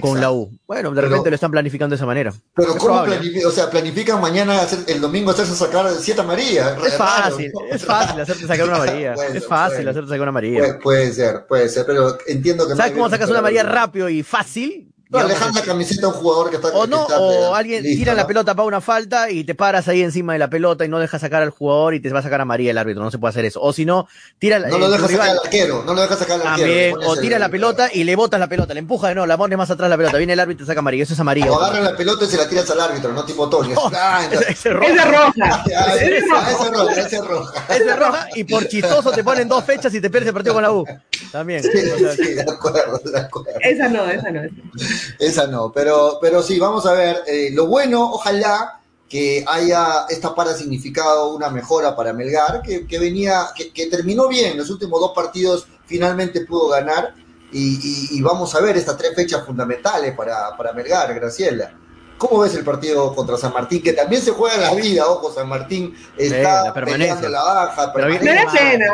[0.00, 0.20] con Exacto.
[0.20, 0.58] la U.
[0.66, 2.32] Bueno, de Pero- repente lo están planificando de esa manera.
[2.54, 3.46] Pero Es ¿cómo planifican?
[3.46, 6.76] O sea, planifican mañana hacer, el domingo hacerse sacar siete amarillas.
[6.86, 7.74] Es fácil, ¿no?
[7.74, 9.14] es fácil hacerte sacar una amarilla.
[9.16, 9.90] Bueno, es fácil bueno.
[9.90, 10.58] hacerte sacar una amarilla.
[10.60, 14.08] Puede, puede ser, puede ser, pero entiendo que no ¿Sabes cómo sacas una amarilla rápido
[14.08, 14.91] y fácil?
[15.12, 17.58] No, le dejan la camiseta a un jugador que está O no, está, o eh,
[17.58, 20.48] alguien listo, tira la pelota para una falta y te paras ahí encima de la
[20.48, 23.02] pelota y no dejas sacar al jugador y te va a sacar amarilla el árbitro.
[23.02, 23.60] No se puede hacer eso.
[23.60, 24.08] O si no,
[24.38, 26.96] tira No eh, lo tu deja sacar al arquero, no lo deja sacar al arquero.
[27.06, 29.36] o el- tira la pelota y le botas la pelota, le empujas de no, la
[29.36, 31.52] pones más atrás la pelota, viene el árbitro y te saca amarilla, eso es amarilla.
[31.52, 33.74] O agarra la pelota y se la tiras al árbitro, no tipo Tony.
[33.74, 34.92] No, Ah, ese- ese es roja.
[34.92, 35.64] Esa es roja.
[36.02, 36.50] Esa es roja.
[36.50, 37.64] es roja, esa es roja.
[37.74, 40.54] Ese es roja y por chistoso te ponen dos fechas y te pierdes el partido
[40.54, 40.84] con la U.
[41.30, 41.62] también.
[41.62, 41.68] Sí,
[42.16, 43.50] sí, de acuerdo, de acuerdo.
[43.60, 44.40] Esa no, esa no.
[44.42, 44.54] esa.
[45.18, 47.22] Esa no, pero, pero sí, vamos a ver.
[47.26, 52.98] eh, lo bueno, ojalá que haya, esta para significado una mejora para Melgar, que, que
[52.98, 57.14] venía, que, terminó bien, los últimos dos partidos finalmente pudo ganar
[57.52, 61.74] y, y- y vamos a ver estas tres fechas fundamentales para, para Melgar, Graciela.
[62.22, 63.82] ¿Cómo ves el partido contra San Martín?
[63.82, 67.16] Que también se juega la vida, ojo, San Martín está la permanencia.
[67.16, 68.58] peleando la baja, Pero Me da permanece.
[68.58, 68.86] pena.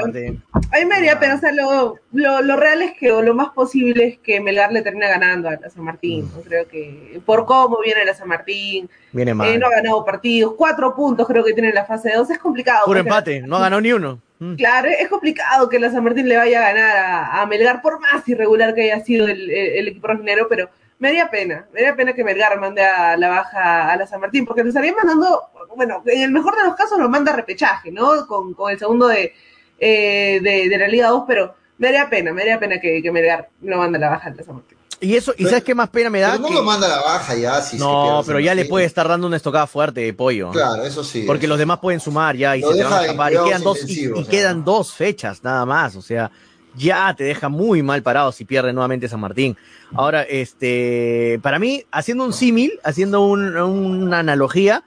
[0.72, 3.35] A mí me daría pena, o sea, lo, lo, lo real es que, o lo
[3.35, 6.31] más posible es que Melgar le termine ganando a la San Martín.
[6.35, 6.41] ¿no?
[6.43, 9.49] Creo que por cómo viene la San Martín, Viene mal.
[9.49, 12.39] eh, no ha ganado partidos, cuatro puntos creo que tiene en la fase 2, es
[12.39, 12.87] complicado.
[12.87, 14.20] Puro empate, no ha ganado ni uno.
[14.41, 14.55] Mm.
[14.55, 17.99] Claro, es complicado que la San Martín le vaya a ganar a, a Melgar, por
[18.01, 20.68] más irregular que haya sido el, el- el equipo rojinegro, pero
[20.99, 24.20] me daría pena, me daría pena que Melgar mande a la baja a la San
[24.20, 25.42] Martín, porque lo estaría mandando,
[25.76, 28.26] bueno, en el mejor de los casos lo manda a repechaje, ¿no?
[28.26, 29.32] Con, con el segundo de,
[29.78, 33.12] eh, de, de la Liga 2, pero me daría pena, me daría pena que, que
[33.12, 34.78] Melgar lo mande a la baja a la San Martín.
[35.01, 36.30] Y eso, ¿y sabes qué más pena me da?
[36.32, 38.53] Pero no Que- lo manda a la baja ya, si es que No, pero ya
[38.57, 40.51] le puede estar dando una estocada fuerte de pollo.
[40.51, 41.22] Claro, eso sí.
[41.24, 43.32] Porque los demás pueden sumar ya y Lo se te van a escapar.
[43.32, 45.94] Y quedan dos, y, quedan dos fechas nada más.
[45.94, 46.32] O sea,
[46.79, 49.57] ya te deja muy mal parado si pierde nuevamente San Martín.
[49.95, 54.85] Ahora, este, para mí, haciendo un símil, haciendo un- una analogía,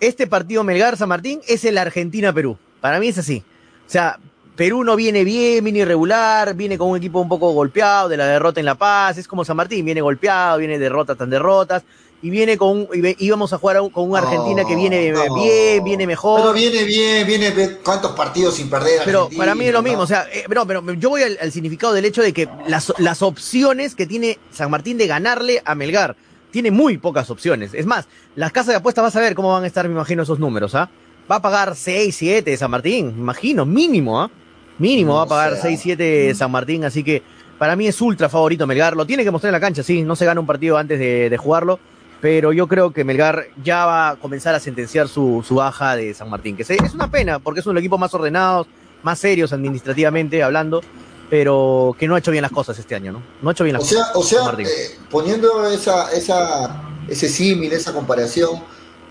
[0.00, 2.56] este partido Melgar-San Martín es el Argentina-Perú.
[2.80, 3.42] Para mí es así.
[3.86, 4.18] O sea,
[4.56, 8.26] Perú no viene bien, viene irregular, viene con un equipo un poco golpeado de la
[8.26, 11.82] derrota en La Paz, es como San Martín, viene golpeado, viene derrotas tan derrotas,
[12.22, 15.10] y viene con un, y íbamos a jugar a un- con un Argentina que viene
[15.10, 16.40] No, bien, viene mejor.
[16.40, 17.52] Pero viene bien, viene.
[17.84, 19.02] ¿Cuántos partidos sin perder?
[19.04, 19.88] Pero Argentina, para mí es lo no?
[19.88, 22.48] mismo, o sea, eh, no, pero yo voy al, al significado del hecho de que
[22.68, 26.14] las, las opciones que tiene San Martín de ganarle a Melgar,
[26.52, 27.72] tiene muy pocas opciones.
[27.74, 28.06] Es más,
[28.36, 30.74] las casas de apuestas vas a ver cómo van a estar, me imagino, esos números,
[30.74, 30.88] ¿ah?
[31.30, 34.30] Va a pagar 6, 7 San Martín, me imagino, mínimo, ¿ah?
[34.78, 35.62] Mínimo No va a pagar sé, ah.
[35.62, 37.22] 6, 7 San Martín, así que
[37.58, 38.96] para mí es ultra favorito Melgar.
[38.96, 41.30] Lo tiene que mostrar en la cancha, sí, no se gana un partido antes de,
[41.30, 41.78] de jugarlo,
[42.22, 46.14] pero yo creo que Melgar ya va a comenzar a sentenciar su, su baja de
[46.14, 48.66] San Martín, que se- es una pena, porque es uno de los equipos más ordenados,
[49.02, 50.80] más serios administrativamente hablando,
[51.28, 53.22] pero que no ha hecho bien las cosas este año, ¿no?
[53.42, 54.16] No ha hecho bien las O sea, cosas.
[54.16, 54.66] o sea San Martín.
[54.66, 58.62] eh, poniendo esa, esa, ese símil, esa comparación,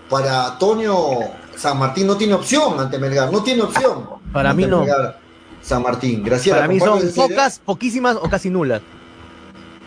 [0.08, 0.94] para Toño,
[1.56, 4.04] San Martín no tiene opción ante Melgar, no tiene opción.
[4.32, 4.80] Para mí no.
[4.80, 5.18] Melgar,
[5.60, 6.56] San Martín, gracias.
[6.56, 8.80] Para mí son pocas, poquísimas o casi nulas.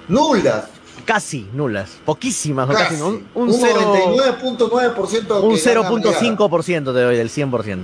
[0.08, 0.66] Nulas.
[1.06, 1.98] Casi nulas.
[2.04, 2.84] Poquísimas o Casi.
[2.96, 3.02] casi.
[3.02, 6.14] Un, Un cero- 99.9% un que gana Melgar.
[6.14, 7.78] 0.5% te doy del 100%.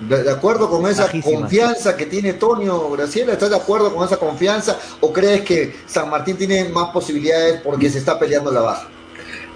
[0.00, 4.16] De, de acuerdo con esa confianza que tiene Toño Graciela, ¿estás de acuerdo con esa
[4.16, 8.86] confianza o crees que San Martín tiene más posibilidades porque se está peleando la baja?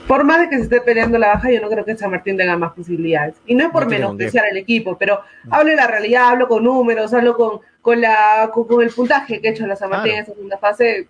[0.08, 2.36] Por más de que se esté peleando la baja, yo no creo que San Martín
[2.36, 3.36] tenga más posibilidades.
[3.46, 6.64] Y no es por No menospreciar el equipo, pero hablo de la realidad, hablo con
[6.64, 10.12] números, hablo con, con, la, con, con el puntaje que ha hecho la San Martín
[10.12, 10.16] Claro.
[10.18, 11.06] en esa segunda fase.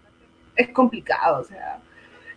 [0.55, 1.79] Es complicado, o sea.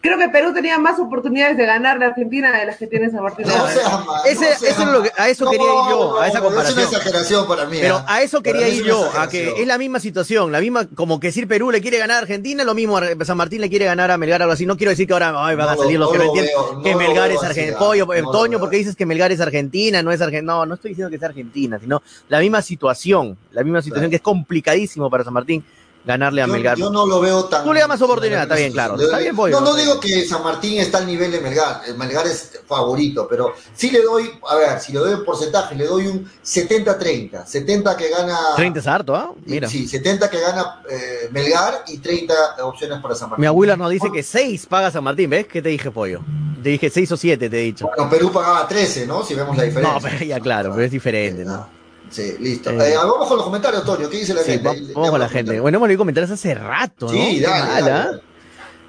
[0.06, 3.24] Creo que Perú tenía más oportunidades de ganar la Argentina de las que tiene San
[3.24, 3.48] Martín.
[3.48, 6.38] No Ese- no eso es lo que- a eso quería ir yo, No, a esa
[6.40, 6.78] no, Es comparación.
[6.88, 7.78] una exageración para mí.
[7.82, 8.06] Pero ¿ah?
[8.08, 11.20] a eso quería ir es yo, a que es la misma situación, la misma, como
[11.20, 14.12] que decir Perú le quiere ganar a Argentina, lo mismo San Martín le quiere ganar
[14.12, 14.68] a Melgar, algo así.
[14.68, 16.84] No quiero decir que ahora ay, van a salir lo- los que no entienden veo,
[16.84, 17.78] que Melgar es Argentina.
[17.80, 20.54] Pollo, eh, Toño, porque dices que Melgar es Argentina, no es Argentina.
[20.54, 24.18] No, no estoy diciendo que sea Argentina, sino la misma situación, la misma situación que
[24.18, 25.64] es complicadísimo para San Martín
[26.06, 26.78] ganarle a Yo, Melgar.
[26.78, 27.64] yo no lo veo tan.
[27.64, 29.00] Tú le más oportunidad, está bien, claro.
[29.00, 29.60] Está bien, Pollo.
[29.60, 31.82] No, no digo que San Martín está al nivel de Melgar.
[31.88, 35.76] El Melgar es favorito, pero sí le doy, a ver, si le doy un porcentaje,
[35.76, 37.46] le doy un 70-30.
[37.46, 38.38] 70 que gana.
[38.56, 39.32] 30 es harto, ¿ah?
[39.46, 39.68] Mira.
[39.68, 42.34] Sí, 70 que gana eh, Melgar y 30
[42.64, 43.42] opciones para San Martín.
[43.42, 45.48] Mi abuela nos dice que 6 paga San Martín, ¿ves?
[45.48, 46.22] ¿Qué te dije, Pollo?
[46.62, 47.86] Te dije 6 o 7, te he dicho.
[47.88, 49.24] Bueno, Perú pagaba 13, ¿no?
[49.24, 49.94] Si vemos la diferencia.
[49.94, 51.75] No, pero ya claro, pero es diferente, ¿no?
[52.16, 52.70] Sí, listo.
[52.70, 52.94] Eh.
[52.94, 54.10] Eh, vamos con los comentarios, Toño.
[54.10, 54.94] ¿Qué dice la Sí, gente?
[54.94, 55.60] vamos con la gente.
[55.60, 57.12] Bueno, hemos leído comentarios hace rato, ¿no?
[57.12, 58.22] Sí, dale, dale, dale.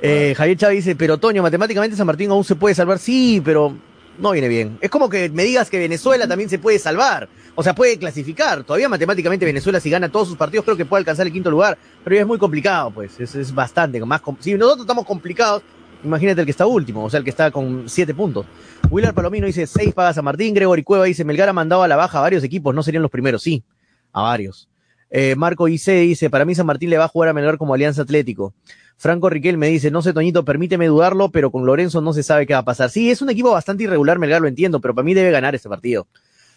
[0.01, 3.01] Eh, Javier Chávez dice, pero Toño, matemáticamente San Martín aún se puede salvar.
[3.01, 3.77] Sí, pero
[4.19, 4.79] no viene bien.
[4.81, 7.29] Es como que me digas que Venezuela también se puede salvar.
[7.57, 8.63] O sea, puede clasificar.
[8.63, 11.77] Todavía matemáticamente Venezuela, si gana todos sus partidos, creo que puede alcanzar el quinto lugar.
[12.05, 13.19] Pero ya es muy complicado, pues.
[13.19, 13.99] Es, es bastante.
[14.05, 15.63] Más si nosotros estamos complicados,
[16.05, 18.47] imagínate el que está último, o sea, el que está con siete puntos.
[18.91, 20.55] Willard Palomino dice, seis paga San Martín.
[20.55, 22.75] Gregory Cueva dice, Melgar ha mandado a la baja a varios equipos.
[22.75, 23.65] No serían los primeros, sí.
[24.13, 24.69] A varios.
[25.11, 27.75] Eh, Marco IC dice, para mí San Martín le va a jugar a Melgar como
[27.75, 28.55] Alianza Atlético.
[28.97, 32.47] Franco Riquel me dice, no sé, Toñito, permíteme dudarlo, pero con Lorenzo no se sabe
[32.47, 32.91] qué va a pasar.
[32.91, 35.69] Sí, es un equipo bastante irregular, Melgar, lo entiendo, pero para mí debe ganar este
[35.69, 36.07] partido.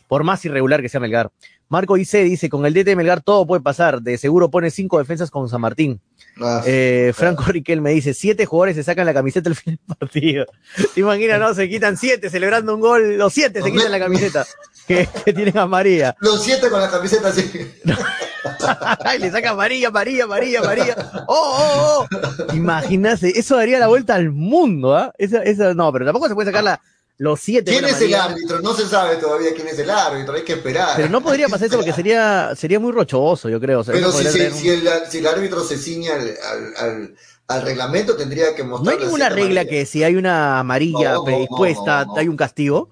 [0.07, 1.31] Por más irregular que sea Melgar.
[1.67, 4.01] Marco IC dice, con el DT de Melgar todo puede pasar.
[4.01, 6.01] De seguro pone cinco defensas con San Martín.
[6.41, 9.97] Ah, Eh, Franco Riquel me dice, siete jugadores se sacan la camiseta al fin del
[9.97, 10.45] partido.
[10.93, 11.53] ¿Te imaginas, no?
[11.53, 14.45] Se quitan siete celebrando un gol, los siete se quitan la camiseta
[14.87, 16.15] que, que tienen a María.
[16.19, 17.51] Los siete con la camiseta así.
[19.15, 20.95] y le saca María, María, María, María.
[21.27, 22.55] ¡Oh, oh, oh!
[22.55, 25.11] Imagínate, eso daría la vuelta al mundo, ¿ah?
[25.17, 26.81] Esa, esa, no, pero tampoco se puede sacar la,
[27.19, 27.71] los siete.
[27.71, 28.61] ¿Quién es el árbitro?
[28.61, 30.93] No se sabe todavía quién es el árbitro, hay que esperar.
[30.95, 33.81] Pero no podría pasar eso porque sería, sería muy rochoso, yo creo.
[33.81, 37.15] O sea, Pero no si, si- el, si el árbitro se ciña al, al, al-
[37.49, 38.95] al reglamento, tendría que No mostrar.
[38.97, 42.19] hay ninguna regla que si hay una amarilla No, no, predispuesta, no, no.
[42.19, 42.89] hay un castigo.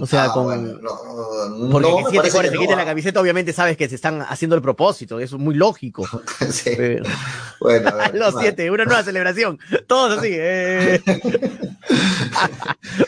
[0.00, 2.76] O sea, con- Bueno, no, Porque no, se quiten no.
[2.76, 6.06] la camiseta, obviamente sabes que se están haciendo el propósito, eso es muy lógico.
[6.50, 6.70] Sí.
[6.76, 7.04] Pero-
[7.60, 10.28] Bueno, a ver, Los siete, una nueva celebración, todos así.
[10.30, 11.00] eh.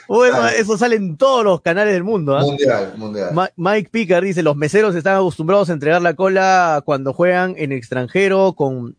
[0.09, 2.37] bueno, eso sale en todos los canales del mundo.
[2.37, 2.43] ¿ah?
[2.43, 3.31] Mundial, mundial.
[3.33, 7.73] Ma- Mike Picker dice, los meseros están acostumbrados a entregar la cola cuando juegan en
[7.73, 8.97] extranjero con,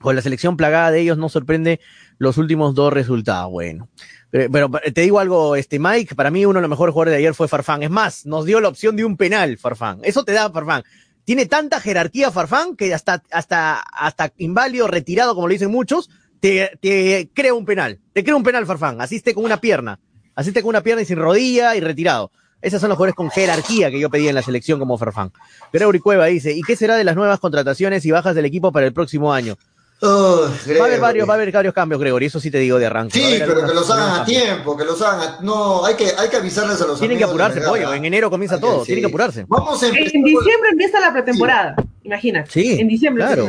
[0.00, 1.80] con la selección plagada de ellos, no sorprende
[2.18, 3.50] los últimos dos resultados.
[3.50, 3.88] Bueno,
[4.30, 7.18] pero, pero te digo algo, este Mike, para mí uno de los mejores jugadores de
[7.18, 7.82] ayer fue Farfán.
[7.82, 10.00] Es más, nos dio la opción de un penal, Farfán.
[10.02, 10.84] Eso te da Farfán.
[11.24, 16.10] Tiene tanta jerarquía Farfán que hasta, hasta, hasta inválido, retirado, como lo dicen muchos,
[16.40, 17.98] te, te crea un penal.
[18.12, 19.00] Te crea un penal, Farfán.
[19.00, 19.98] Asiste con una pierna.
[20.34, 22.30] Asiste con una pierna y sin rodilla y retirado.
[22.62, 25.32] Esos son los jugadores con jerarquía que yo pedí en la selección como Farfán.
[25.72, 28.86] Gregory Cueva dice, ¿y qué será de las nuevas contrataciones y bajas del equipo para
[28.86, 29.56] el próximo año?
[30.02, 30.48] Oh,
[30.78, 32.86] Va a haber varios, va a haber varios cambios, Gregory, eso sí te digo de
[32.86, 33.18] arranque.
[33.20, 35.38] Sí, pero que los hagan a tiempo, que los hagan a...
[35.42, 37.92] No, hay que, hay que avisarles a los Tienen que apurarse, pollo.
[37.92, 38.86] En enero comienza Hay que- todo, sí.
[38.86, 39.44] tienen que apurarse.
[39.46, 42.50] Vamos a En diciembre empieza la pretemporada, imagínate.
[42.50, 43.24] Sí, En diciembre.
[43.26, 43.46] claro.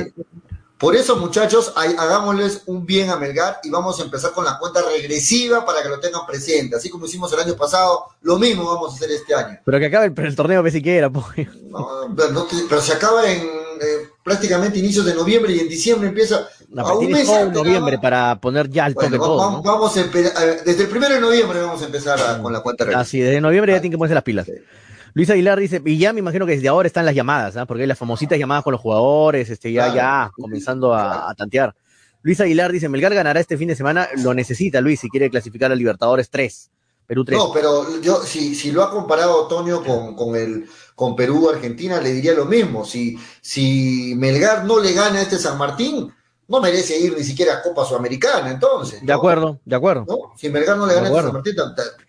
[0.77, 4.57] Por eso, muchachos, hay- hagámosles un bien a Melgar y vamos a empezar con la
[4.57, 6.75] cuenta regresiva para que lo tengan presente.
[6.75, 9.59] Así como hicimos el año pasado, lo mismo vamos a hacer este año.
[9.63, 11.45] Pero que acabe el, el torneo que siquiera, pollo.
[11.69, 16.09] No, pero, no pero se acaba en eh, prácticamente inicios de noviembre y en diciembre
[16.09, 19.63] empieza a pero un mes todo antes, noviembre para poner ya toque Bueno, todo, vamos,
[19.65, 19.71] ¿no?
[19.71, 22.53] vamos a empe- a ver, desde el primero de noviembre vamos a empezar a- con
[22.53, 23.01] la cuenta regresiva.
[23.01, 24.47] Así, desde noviembre ya tienen que ponerse las pilas.
[25.13, 27.65] Luis Aguilar dice, y ya me imagino que desde ahora están las llamadas, ¿ah?
[27.65, 29.95] porque hay las famositas llamadas con los jugadores, este, ya, Claro.
[29.95, 31.75] ya, comenzando a, a tantear.
[32.21, 35.71] Luis Aguilar dice, Melgar ganará este fin de semana, lo necesita Luis si quiere clasificar
[35.71, 36.69] a Libertadores 3,
[37.07, 37.37] Perú 3.
[37.37, 40.65] No, pero yo, si, si lo ha comparado Toño con, con, el,
[41.01, 42.85] con Perú, Argentina, le diría lo mismo.
[42.85, 46.13] Si, si Melgar no le gana a este San Martín,
[46.47, 49.03] no merece ir ni siquiera a Copa Sudamericana, entonces.
[49.03, 50.05] de acuerdo, de acuerdo.
[50.07, 50.33] ¿No?
[50.37, 51.23] Si Melgar no le gana a este.
[51.23, 51.55] San Martín,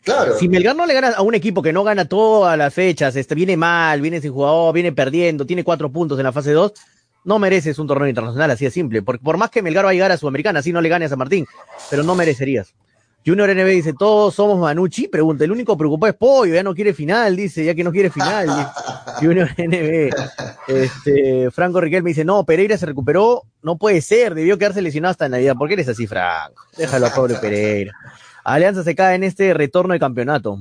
[0.04, 0.38] claro.
[0.38, 3.34] Si Melgar no le gana a un equipo que no gana todas las fechas, este,
[3.34, 6.74] viene mal, viene sin jugador, viene perdiendo, tiene cuatro puntos en la fase 2,
[7.24, 9.00] no mereces un torneo internacional, así de simple.
[9.00, 11.08] Por, por más que Melgar va a llegar a Sudamericana, así no le gane a
[11.08, 11.46] San Martín,
[11.88, 12.74] pero no merecerías.
[13.24, 16.92] Junior NB dice, todos somos Manucci, pregunta, el único preocupado es Pollo, ya no quiere
[16.92, 18.48] final, dice, ya que no quiere final.
[19.20, 20.10] Junior NB.
[20.66, 25.28] Este, Franco Riquelme dice, no, Pereira se recuperó, no puede ser, debió quedarse lesionado hasta
[25.28, 25.54] Navidad.
[25.56, 26.64] ¿Por qué eres así, Franco?
[26.76, 27.92] Déjalo a pobre Pereira.
[28.44, 30.58] Alianza se cae en este retorno de campeonato.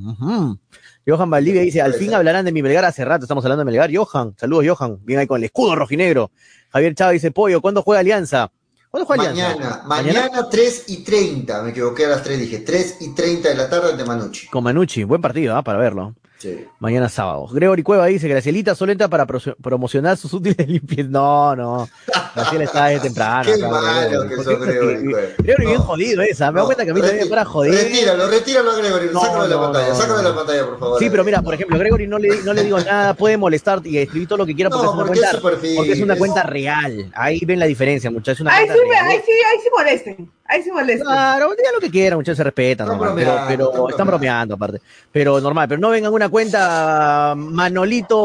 [1.08, 3.90] Johan Valdivia dice, al fin hablarán de mi Melgar hace rato, estamos hablando de Melgar.
[3.92, 6.30] Johan, saludos Johan, bien ahí con el escudo rojinegro.
[6.70, 8.52] Javier Chávez dice, Pollo, ¿cuándo juega Alianza?
[8.92, 9.84] ¿Cuándo juega Alianza?
[9.86, 13.56] Mañana, mañana 3 y 30, me equivoqué a las 3, dije 3 y 30 de
[13.56, 14.48] la tarde ante Manucci.
[14.48, 15.64] Con Manucci, buen partido, ¿ah?
[15.64, 16.14] para verlo.
[16.42, 16.66] Sí.
[16.80, 17.46] Mañana sábado.
[17.52, 21.08] Gregory Cueva dice, Gracielita solenta para pro- promocionar sus útiles de limpieza.
[21.10, 21.88] No, no.
[22.36, 23.44] Graciela está de temprano.
[23.46, 23.80] Qué malo
[24.10, 24.30] Gregory.
[24.30, 25.28] que ¿Por sos, qué Gregory estás- Cueva?
[25.38, 26.52] Gregory bien jodido esa.
[26.52, 27.74] Me da cuenta que a mí también me para joder.
[27.74, 30.80] Retíralo, retíralo a Gregory, No, sácalo de la pantalla, no, sácalo de la pantalla, por
[30.80, 31.00] favor.
[31.00, 33.98] Sí, pero mira, por ejemplo, Gregory no le, no le digo nada, puede molestar y
[34.00, 35.42] escribir todo lo que quiera porque, es, una porque cuenta,
[35.78, 37.12] porque es una cuenta real.
[37.14, 38.48] Ahí ven la diferencia, muchachos.
[38.50, 40.32] Ahí sí, ahí sí, ahí sí molesten.
[40.54, 41.06] Ahí sí molesten.
[41.06, 44.08] Claro, digan lo que quieran, muchachos, se respetan, Están normal, pero, bromeando, pero están están
[44.08, 44.82] bromeando aparte.
[45.10, 48.18] Pero normal, pero no vengan una cuenta Manolito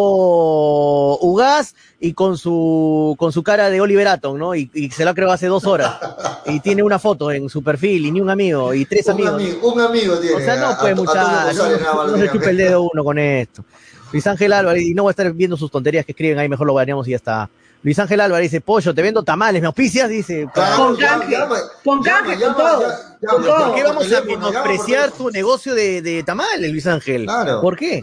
[1.20, 4.54] Ugaz y con su con su cara de Oliver Atom, ¿no?
[4.54, 5.94] Y, y se la creo hace dos horas.
[6.48, 9.34] Y tiene una foto en su perfil y ni un amigo y tres un amigos.
[9.34, 10.36] amigo, un amigo tiene.
[10.36, 12.88] O sea, no a- puede a- a mucha, Antonio no, no se chupe el dedo
[12.92, 13.64] uno con esto.
[14.12, 16.68] Luis Ángel Álvarez, y no va a estar viendo sus tonterías que escriben ahí, mejor
[16.68, 17.50] lo baneamos y ya está.
[17.87, 20.09] Luis Ángel Álvarez dice, pollo, te vendo tamales, ¿me auspicias?
[20.09, 21.37] Dice, Claro, Con canje,
[21.84, 22.82] con canje, con todo.
[23.20, 27.26] ¿por qué vamos a menospreciar tu negocio de, de tamales, Luis Ángel?
[27.26, 27.61] Claro.
[27.61, 28.03] ¿Por qué?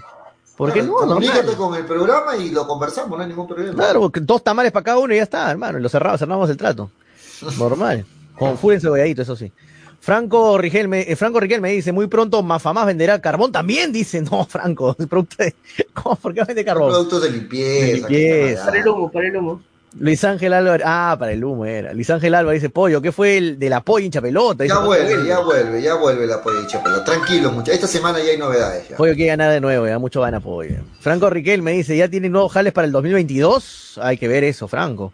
[0.56, 0.98] ¿Por qué Claro, no?
[1.08, 1.58] Comunícate Normal.
[1.58, 3.74] con el programa y lo conversamos, no hay ningún problema.
[3.74, 5.78] Claro, porque dos tamales para cada uno y ya está, hermano.
[5.78, 6.90] y Lo cerramos, cerramos el trato.
[7.60, 8.06] Normal.
[8.40, 9.52] Con full encebollado, eso sí.
[10.00, 14.22] Franco Rigel me, eh, Franco Rigel me dice, muy pronto Mafamás venderá carbón también, dice.
[14.32, 15.54] No, Franco, el producto de-
[15.94, 16.16] ¿cómo?
[16.16, 16.90] ¿por qué vende carbón?
[16.90, 18.08] Productos de limpieza.
[18.08, 18.64] De limpieza.
[18.66, 19.62] Para el humo, para el humo.
[20.00, 21.94] Luis Ángel Álvarez, ah, para el humo era.
[21.94, 24.66] Luis Ángel Álvarez dice, pollo, ¿qué fue el de la polla hincha pelota?
[24.66, 27.76] Ya "¿Cuánto vuelve, ya vuelve, ya vuelve la pollicha, pero tranquilo, muchachos.
[27.76, 28.90] Esta semana ya hay novedades.
[28.90, 28.98] Ya.
[28.98, 30.78] Pollo quiere ganar de nuevo, ya mucho gana pollo.
[31.00, 34.00] Franco Riquel me dice, ¿ya tienen nuevos jales para el 2022?
[34.02, 35.14] Hay que ver eso, Franco.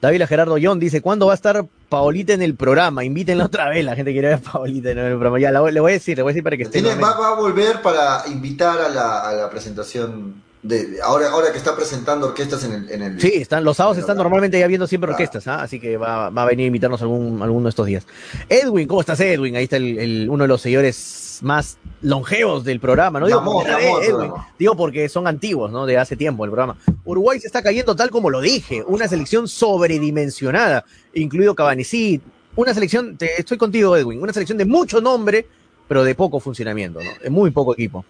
[0.00, 3.04] Dávila Gerardo John dice, ¿cuándo va a estar Paolita en el programa?
[3.04, 5.38] Invítenla otra vez, la gente quiere ver a Paolita en el programa.
[5.40, 6.82] Ya, la le voy a decir, le voy a decir para que esté.
[6.82, 11.52] Tiene- va, va a volver para invitar a la, a la presentación De, ahora, ahora
[11.52, 12.90] que está presentando orquestas en el.
[12.90, 15.22] En el Sí, están, los sábados están normalmente ya viendo siempre Claro.
[15.22, 15.62] orquestas, ¿ah?
[15.62, 18.06] así que va, va a venir a invitarnos algún, alguno de estos días.
[18.48, 19.56] Edwin, ¿cómo estás, Edwin?
[19.56, 23.26] Ahí está el, el- uno de los seguidores más longevos del programa, ¿no?
[23.26, 23.72] Digo, porque
[24.08, 25.84] Edwin, digo porque son antiguos, ¿no?
[25.84, 26.78] De hace tiempo el programa.
[27.04, 32.20] Uruguay se está cayendo tal como lo dije, una selección sobredimensionada, incluido Cabanicid,
[32.56, 35.46] una selección, te, estoy contigo, Edwin, una selección de mucho nombre,
[35.88, 37.10] pero de poco funcionamiento, ¿no?
[37.22, 38.04] De muy poco equipo.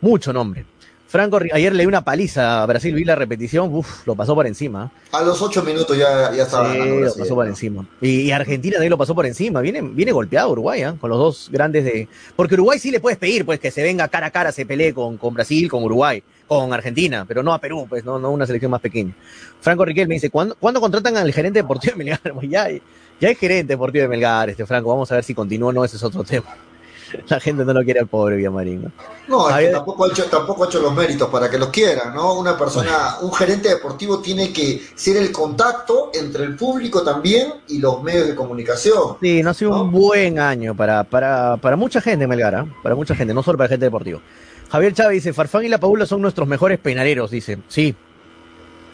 [0.00, 0.64] Mucho nombre.
[1.10, 4.92] Franco, ayer leí una paliza a Brasil, vi la repetición, uff, lo pasó por encima.
[5.10, 7.84] A los ocho minutos ya, ya estaba Sí, ganando lo pasó por encima.
[8.00, 9.60] Y, y Argentina también lo pasó por encima.
[9.60, 10.94] Viene, viene golpeado Uruguay, ¿ah?
[11.00, 12.06] con los dos grandes de.
[12.36, 14.94] Porque Uruguay sí le puedes pedir, pues, que se venga cara a cara, se pelee
[14.94, 18.46] con, con Brasil, con Uruguay, con Argentina, pero no a Perú, pues, no, no una
[18.46, 19.12] selección más pequeña.
[19.60, 22.20] Franco Riquel me dice, ¿cuándo, ¿cuándo contratan al gerente deportivo de Melgar?
[22.34, 24.90] Pues ya, ya hay gerente deportivo de Melgar, este Franco.
[24.90, 26.54] Vamos a ver si continúa o no, ese es otro tema.
[27.28, 28.82] La gente no lo quiere al pobre Villamarín.
[28.82, 28.90] ¿no?
[29.28, 32.14] No, es que tampoco ha, hecho, tampoco ha hecho los méritos para que los quieran,
[32.14, 32.34] ¿no?
[32.34, 37.78] Una persona, un gerente deportivo tiene que ser el contacto entre el público también y
[37.78, 39.16] los medios de comunicación.
[39.20, 39.82] Sí, no ha sido ¿No?
[39.84, 42.66] un buen año para, para, para mucha gente, Melgar, ¿ah?
[42.82, 44.20] para mucha gente, no solo para gente deportivo.
[44.70, 47.58] Javier Chávez dice, Farfán y La Paula son nuestros mejores penaleros, dice.
[47.68, 47.94] Sí.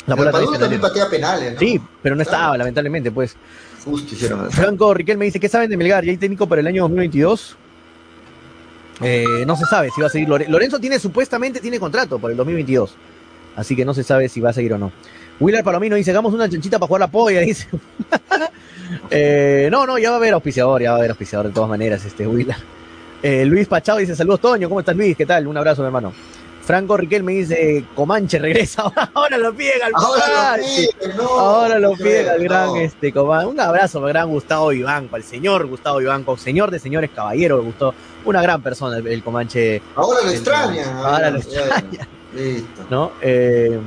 [0.06, 0.80] La Paula también penalero.
[0.80, 1.58] patea penales, ¿no?
[1.60, 2.36] Sí, pero no Claro.
[2.38, 3.36] estaba, lamentablemente, pues.
[3.84, 4.50] Justo hicieron.
[4.50, 6.04] Franco Riquel me dice, ¿qué saben de Melgar?
[6.04, 7.56] ¿Ya hay técnico para el año 2022?
[9.02, 10.28] Eh, no se sabe si va a seguir.
[10.28, 12.94] Lore- Lorenzo tiene, supuestamente, tiene contrato para el 2022.
[13.56, 14.92] Así que no se sabe si va a seguir o no.
[15.38, 17.68] Willard Palomino dice, hagamos una chanchita para jugar la polla, dice.
[19.10, 21.68] Eh, no, no, ya va a haber auspiciador, ya va a haber auspiciador de todas
[21.68, 22.60] maneras, este Willard.
[23.22, 25.16] Eh, Luis Pachado dice, saludos Toño, ¿cómo estás Luis?
[25.16, 25.46] ¿Qué tal?
[25.46, 26.12] Un abrazo, mi hermano.
[26.62, 28.82] Franco Riquel me dice, Comanche regresa,
[29.14, 30.88] ahora lo piden al Ahora lo Comanche.
[31.00, 31.22] piden, no.
[31.28, 32.44] Ahora lo no piden al no.
[32.44, 33.46] gran este Coman.
[33.46, 37.94] Un abrazo al gran Gustavo Vivanco, al señor Gustavo Vivanco, señor de señores caballero, Gustavo.
[38.26, 41.00] Una gran persona el, el Comanche, Ahora lo el- extraña.
[41.02, 42.08] ahora lo extraña.
[42.34, 42.82] Listo.
[42.90, 43.12] ¿no?
[43.22, 43.80] Eh,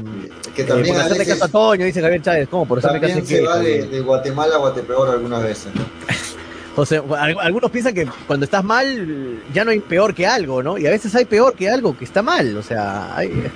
[0.56, 2.48] Que eh, también por hacerle caso a Toño, dice Javier Chávez.
[2.50, 2.66] ¿Cómo?
[2.66, 5.68] Por hacerle caso a se va de, Guatemala a Guatepeor algunas veces.
[5.76, 5.84] ¿no?
[6.76, 10.78] José, al- algunos piensan que cuando estás mal ya no hay peor que algo, ¿no?
[10.78, 13.32] Y a veces hay peor que algo que está mal, o sea, hay-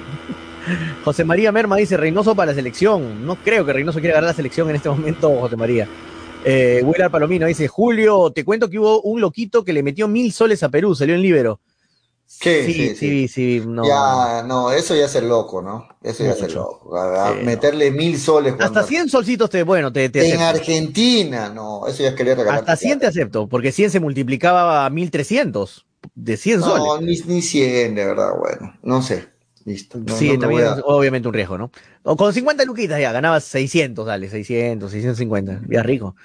[1.05, 3.25] José María Merma dice Reynoso para la selección.
[3.25, 5.87] No creo que Reynoso quiera ganar la selección en este momento, José María.
[6.45, 10.31] Eh, Willard Palomino dice, Julio, te cuento que hubo un loquito que le metió mil
[10.33, 11.59] soles a Perú, salió en libero.
[12.25, 13.85] Sí, sí, sí, sí, sí, no.
[13.85, 15.87] Ya, no, eso ya es el loco, ¿no?
[16.01, 16.59] Eso ya es el Mucho.
[16.59, 16.95] loco.
[16.97, 20.37] A- a Sí, meterle mil soles Hasta cuando- 100 solcitos te, bueno, te, te En
[20.41, 20.59] acepto.
[20.59, 22.59] Argentina, no, eso ya es querer regalar.
[22.61, 26.83] Hasta 100 te acepto, porque 100 se multiplicaba a 1300 de 100 soles.
[26.85, 29.27] No, ni, ni 100, de verdad, bueno, no sé.
[29.65, 29.99] Listo.
[29.99, 31.71] No, sí, no también es obviamente un riesgo, ¿no?
[32.03, 36.15] O con 50 luquitas ya, ganabas 600, dale, 600, 650, ya rico.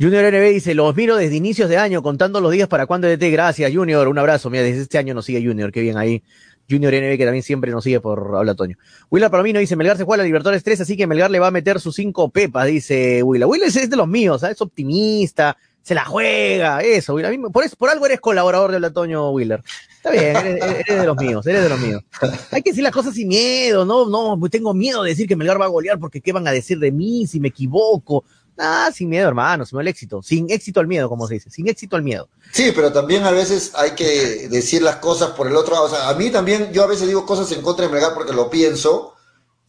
[0.00, 3.30] Junior NB dice, los miro desde inicios de año, contando los días para cuándo DT.
[3.30, 4.48] Gracias, Junior, un abrazo.
[4.48, 6.22] Mira, desde este año nos sigue Junior, qué bien ahí.
[6.70, 8.76] Junior NB que también siempre nos sigue por Habla Toño.
[9.10, 11.48] Willard Palomino dice, Melgar se juega a la Libertadores 3, así que Melgar le va
[11.48, 13.46] a meter sus cinco pepas, dice Willa.
[13.46, 14.56] Willa es, es de los míos, ¿sabes?
[14.56, 15.56] es optimista,
[15.90, 17.30] se la juega, eso, Willa.
[17.30, 19.60] A por, eso, por algo eres colaborador de Toño, Willer.
[19.96, 22.04] Está bien, eres, eres de los míos, eres de los míos.
[22.52, 25.60] Hay que decir las cosas sin miedo, no, no, tengo miedo de decir que Melgar
[25.60, 28.22] va a golear porque qué van a decir de mí si me equivoco.
[28.56, 30.22] Ah, sin miedo, hermano, sin el éxito.
[30.22, 31.50] Sin éxito al miedo, como se dice.
[31.50, 32.28] Sin éxito al miedo.
[32.52, 35.86] Sí, pero también a veces hay que decir las cosas por el otro lado.
[35.86, 38.32] O sea, a mí también, yo a veces digo cosas en contra de Melgar porque
[38.32, 39.16] lo pienso,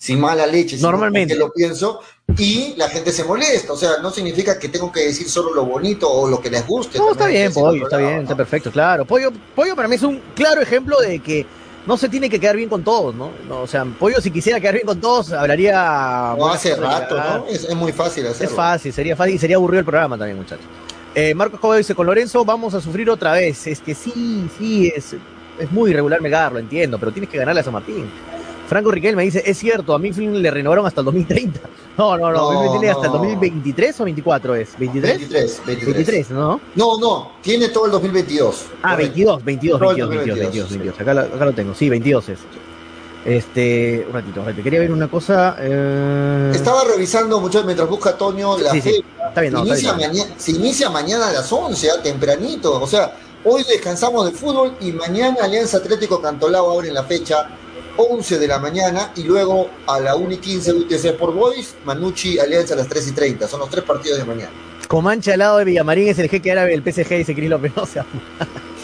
[0.01, 1.35] sin mala leche, Normalmente.
[1.35, 1.99] lo pienso,
[2.35, 3.71] y la gente se molesta.
[3.71, 6.65] O sea, no significa que tengo que decir solo lo bonito o lo que les
[6.65, 6.97] guste.
[6.97, 9.05] No, está bien, Pollo, está bien, está perfecto, claro.
[9.05, 11.45] Pollo, Pollo para mí es un claro ejemplo de que
[11.85, 13.29] no se tiene que quedar bien con todos, ¿no?
[13.47, 16.33] No, o sea, Pollo si quisiera quedar bien con todos, hablaría...
[16.35, 17.15] No, hace rato.
[17.17, 17.45] ¿no?
[17.45, 18.49] Es, es muy fácil hacerlo.
[18.49, 20.65] Es fácil, sería fácil y sería aburrido el programa también, muchachos.
[21.13, 23.67] Eh, Marcos Cobo dice, con Lorenzo vamos a sufrir otra vez.
[23.67, 25.13] Es que sí, sí, es,
[25.59, 28.09] es muy irregular Melgar, lo entiendo, pero tienes que ganarle a San Martín.
[28.71, 31.59] Franco Riquel me dice, es cierto, a Mifflin le renovaron hasta el 2030.
[31.97, 33.17] No, no, no, No, Mifflin tiene hasta el no.
[33.17, 34.69] 2023 o 24 es.
[34.79, 35.01] ¿23?
[35.01, 35.85] 23, 23.
[35.95, 36.61] 23, ¿no?
[36.75, 38.65] No, no, tiene todo el 2022.
[38.81, 39.11] Ah, Correcto.
[39.13, 40.99] 22, 22, Todo el 22, 22, 22, 22, 22.
[41.01, 42.39] Acá, lo- acá lo tengo, sí, 22 es.
[43.25, 44.63] Este, un ratito, un ratito.
[44.63, 45.55] Quería ver una cosa.
[45.59, 48.89] eh, Estaba revisando, muchachos, mientras busca Toño la Sí, sí.
[48.89, 49.27] fecha.
[49.27, 50.09] Está bien, no, está inicia bien.
[50.11, 52.81] mañana, se inicia mañana a las 11, ah, tempranito.
[52.81, 57.47] O sea, hoy descansamos de fútbol y mañana Alianza Atlético Cantolao abre la fecha
[57.97, 62.39] 11 de la mañana y luego a la 1 y 15 UTC por Boys, Manucci
[62.39, 63.47] Alianza a las 3 y 30.
[63.47, 64.51] Son los tres partidos de mañana.
[64.87, 67.71] Comanche al lado de Villamarín es el jeque árabe del PSG, dice Cris López.
[67.75, 68.05] No sea-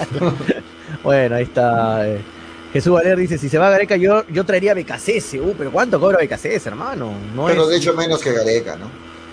[1.04, 2.08] bueno, ahí está.
[2.08, 2.22] eh.
[2.74, 5.40] Jesús Valer dice: si se va a Gareca, yo, yo traería Becasese.
[5.42, 7.14] Uh, pero ¿cuánto cobra Becasese, hermano?
[7.36, 8.90] No Pero es, de hecho menos que Gareca, ¿no?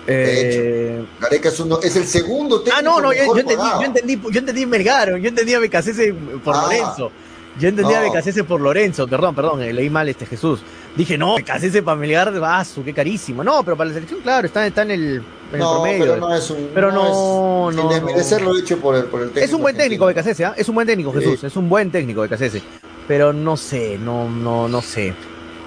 [0.06, 4.20] eh, Gareca es, uno, es el segundo técnico Ah, no, no, yo, entendí, yo entendí,
[4.30, 6.12] yo entendí Melgar, yo entendí a Becasese
[6.44, 6.62] por Ah.
[6.62, 7.10] Lorenzo.
[7.58, 8.06] Yo entendí a No.
[8.06, 10.60] Becasese por Lorenzo, perdón, perdón, eh, leí mal este Jesús.
[10.96, 13.42] Dije, no, casi ese familiar de vaso, qué carísimo.
[13.44, 15.22] No, pero para la selección, claro, está, está en el, en
[15.54, 16.04] el No, promedio.
[16.04, 16.70] pero no es un.
[16.74, 19.44] Pero no, es, no, Sin desmerecer lo hecho por el, por el técnico.
[19.46, 20.06] Es un buen técnico.
[20.06, 20.54] Becasese, ¿ah?
[20.56, 21.18] Es un buen técnico, Sí.
[21.20, 21.44] Jesús.
[21.44, 22.62] Es un buen técnico Becasese.
[23.06, 25.14] Pero no sé, no, no, no sé.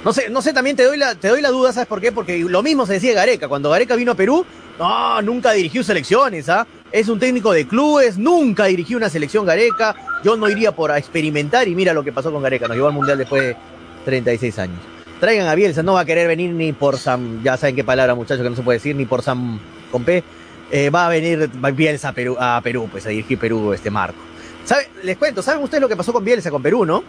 [0.04, 2.12] No sé, no sé, también te doy la, te doy la duda, ¿sabes por qué?
[2.12, 3.48] Porque lo mismo se decía de Gareca.
[3.48, 4.46] Cuando Gareca vino a Perú,
[4.80, 6.66] no, nunca dirigió selecciones, ¿ah?
[6.92, 9.96] Es un técnico de clubes, nunca dirigió una selección Gareca.
[10.24, 12.68] Yo no iría por a experimentar y mira lo que pasó con Gareca.
[12.68, 13.58] Nos llevó al Mundial después de
[14.06, 14.80] 36 años.
[15.20, 18.14] Traigan a Bielsa, no va a querer venir ni por Sam, ya saben qué palabra
[18.14, 19.60] muchachos que no se puede decir, ni por Sam
[19.92, 20.24] con P.
[20.70, 24.20] Eh, va a venir Bielsa a Perú, a Perú, pues a dirigir Perú este marco.
[24.64, 24.90] ¿Sabe?
[25.04, 27.04] Les cuento, ¿saben ustedes lo que pasó con Bielsa con Perú, no?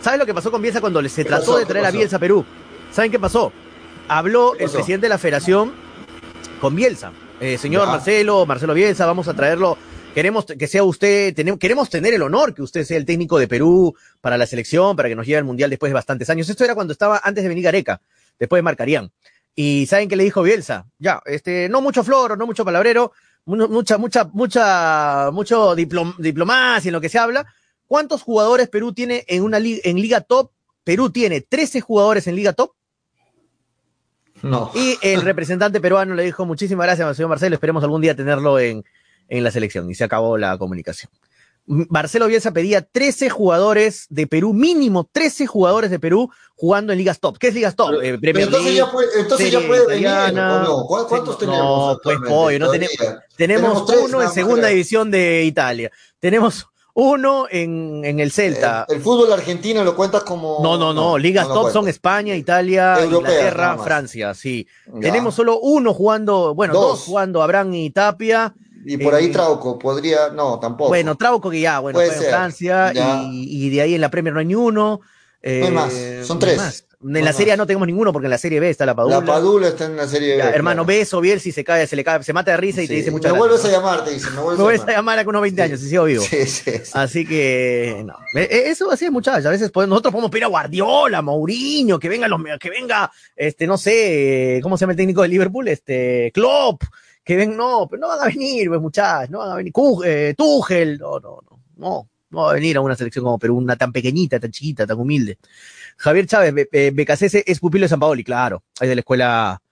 [0.00, 1.58] ¿Saben lo que pasó con Bielsa cuando se ¿Qué trató pasó?
[1.58, 1.90] de ¿Qué traer a?
[1.90, 2.44] Bielsa a Perú?
[2.90, 3.52] ¿Saben qué pasó?
[4.08, 5.72] Habló ¿Qué el presidente de la federación
[6.60, 7.12] con Bielsa.
[7.42, 7.92] Eh, señor Ya.
[7.92, 9.76] Marcelo, Marcelo Bielsa, vamos a traerlo.
[10.14, 13.48] Queremos que sea usted, tenemos, queremos tener el honor que usted sea el técnico de
[13.48, 16.48] Perú para la selección, para que nos lleve al Mundial después de bastantes años.
[16.48, 18.00] Esto era cuando estaba antes de venir Gareca,
[18.38, 19.10] después de Marcarían.
[19.56, 20.86] Y ¿saben qué le dijo Bielsa?
[20.98, 23.12] Ya, este, no mucho floro, no mucho palabrero,
[23.46, 27.46] mu- mucha, mucha, mucha, mucho diplom- diplomacia en lo que se habla.
[27.86, 30.52] ¿Cuántos jugadores Perú tiene en una liga, en Liga Top?
[30.84, 32.72] Perú tiene 13 jugadores en Liga Top
[34.42, 34.70] No.
[34.74, 38.84] y el representante peruano le dijo muchísimas gracias, señor Marcelo, esperemos algún día tenerlo en,
[39.28, 39.90] en la selección.
[39.90, 41.10] Y se acabó la comunicación.
[41.64, 47.20] Marcelo Bielsa pedía 13 jugadores de Perú, mínimo 13 jugadores de Perú jugando en ligas
[47.20, 47.38] top.
[47.38, 48.02] ¿Qué es ligas top?
[48.02, 50.00] Eh, Pero entonces League, ya puede, entonces ya Serie puede venir.
[50.08, 50.56] italiana.
[50.56, 50.86] ¿o no?
[50.86, 51.98] ¿Cu- ¿Cuántos No, tenemos?
[52.02, 52.28] pues, actualmente?
[52.34, 52.96] pollo, no tenemos-
[53.36, 55.92] tenemos, uno en segunda división de Italia.
[56.18, 58.84] Tenemos uno en, en el Celta.
[58.88, 60.58] El, el fútbol argentino lo cuentas como.
[60.62, 61.80] no, no, no, ligas no top cuenta.
[61.80, 63.78] son España, Italia, Europeas, Inglaterra.
[63.78, 64.66] Francia, sí.
[64.86, 65.00] Ya.
[65.00, 67.04] Tenemos solo uno jugando, bueno, dos, Dos.
[67.04, 68.54] jugando Abraham y Tapia.
[68.84, 70.30] Y por ahí eh, Trauco podría.
[70.30, 70.88] No, tampoco.
[70.88, 74.10] Bueno, Trauco que ya, bueno, Puede fue en Francia y, y de ahí en la
[74.10, 75.00] Premier no hay ni uno.
[75.42, 75.92] Eh, No hay más,
[76.26, 76.56] son no hay tres.
[76.58, 76.84] más.
[77.04, 78.94] En No la Serie A no tenemos ninguno porque en la Serie B está la
[78.94, 79.18] Padula.
[79.18, 80.36] la Padula está en la serie.
[80.36, 80.98] Ya, B, hermano, claro.
[81.00, 83.10] beso, Bielsa y se cae, se le cae, se mata de risa y te dice
[83.10, 84.30] muchas Me vuelves a llamar, te dice.
[84.30, 85.16] Me vuelves, Me vuelves a a llamar.
[85.16, 86.22] llamar a unos 20 años, si sigo vivo.
[86.22, 86.90] Sí, sí, sí.
[86.94, 88.14] Así que, no.
[88.36, 89.44] Eh, eh, Eso así es, muchachos.
[89.46, 93.66] A veces podemos- nosotros podemos pedir a Guardiola, Mourinho, que venga los, que venga, este,
[93.66, 95.66] no sé, ¿cómo se llama el técnico de Liverpool?
[95.66, 96.84] Este, Klopp,
[97.24, 99.72] que ven, no, pero no van a venir, pues, muchachos, no van a venir.
[99.72, 103.38] Kuh- eh, Tuchel, no, no, no, no, no va a venir a una selección como
[103.38, 105.38] Perú, una tan pequeñita, tan chiquita, tan humilde.
[105.96, 109.62] Javier Chávez, Be- Be- Becasese es pupilo de San Paoli, claro, es de la escuela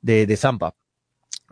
[0.00, 0.74] de, de Zampa.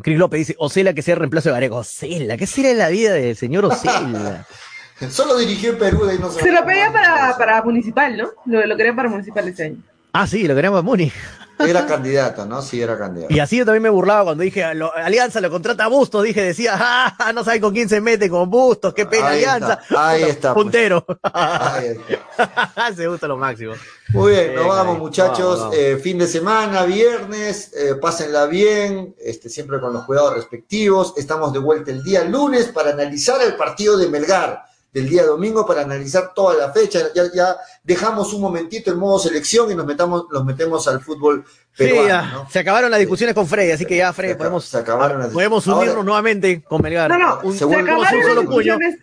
[0.00, 1.74] Cris López dice, Ocela que sea el reemplazo de Gareca.
[1.74, 4.46] Ocela, ¿qué será la vida del señor Ocela?
[5.10, 8.30] Solo dirigió en Perú de ahí no Se lo pedía para, para municipal, ¿no?
[8.46, 9.82] Lo, lo quería para municipal ese año.
[10.12, 11.12] Ah, sí, lo queremos a Muni.
[11.60, 12.62] Era candidato, ¿no?
[12.62, 13.34] Sí, era candidato.
[13.34, 16.40] Y así yo también me burlaba cuando dije, lo- Alianza lo contrata a Bustos, dije,
[16.40, 19.80] decía, ah, no sabe con quién se mete, con Bustos, qué pena, Ahí Alianza.
[19.82, 20.62] está, ahí está, pues.
[20.62, 21.04] Puntero.
[21.32, 22.92] Ahí está.
[22.96, 23.72] se gusta lo máximo.
[24.10, 25.00] Muy bien, nos Venga, vamos ahí.
[25.00, 25.38] muchachos.
[25.58, 25.74] Vamos, vamos.
[25.76, 31.14] Eh, fin de semana, viernes, eh, pásenla bien, este, siempre con los cuidados respectivos.
[31.16, 34.62] Estamos de vuelta el día lunes para analizar el partido de Melgar
[34.92, 37.00] del día domingo, para analizar toda la fecha.
[37.14, 41.44] Ya, ya dejamos un momentito en modo selección y nos metamos, nos metemos al fútbol
[41.46, 42.08] Sí, peruano.
[42.08, 42.48] ya, ¿no?
[42.50, 45.66] se acabaron las discusiones con Freddy, así que ya, Se podemos, se acabaron las- podemos
[45.66, 47.10] unirnos Ahora- nuevamente con Melgar.
[47.10, 48.96] No, no, Un- se se acabaron un las discusiones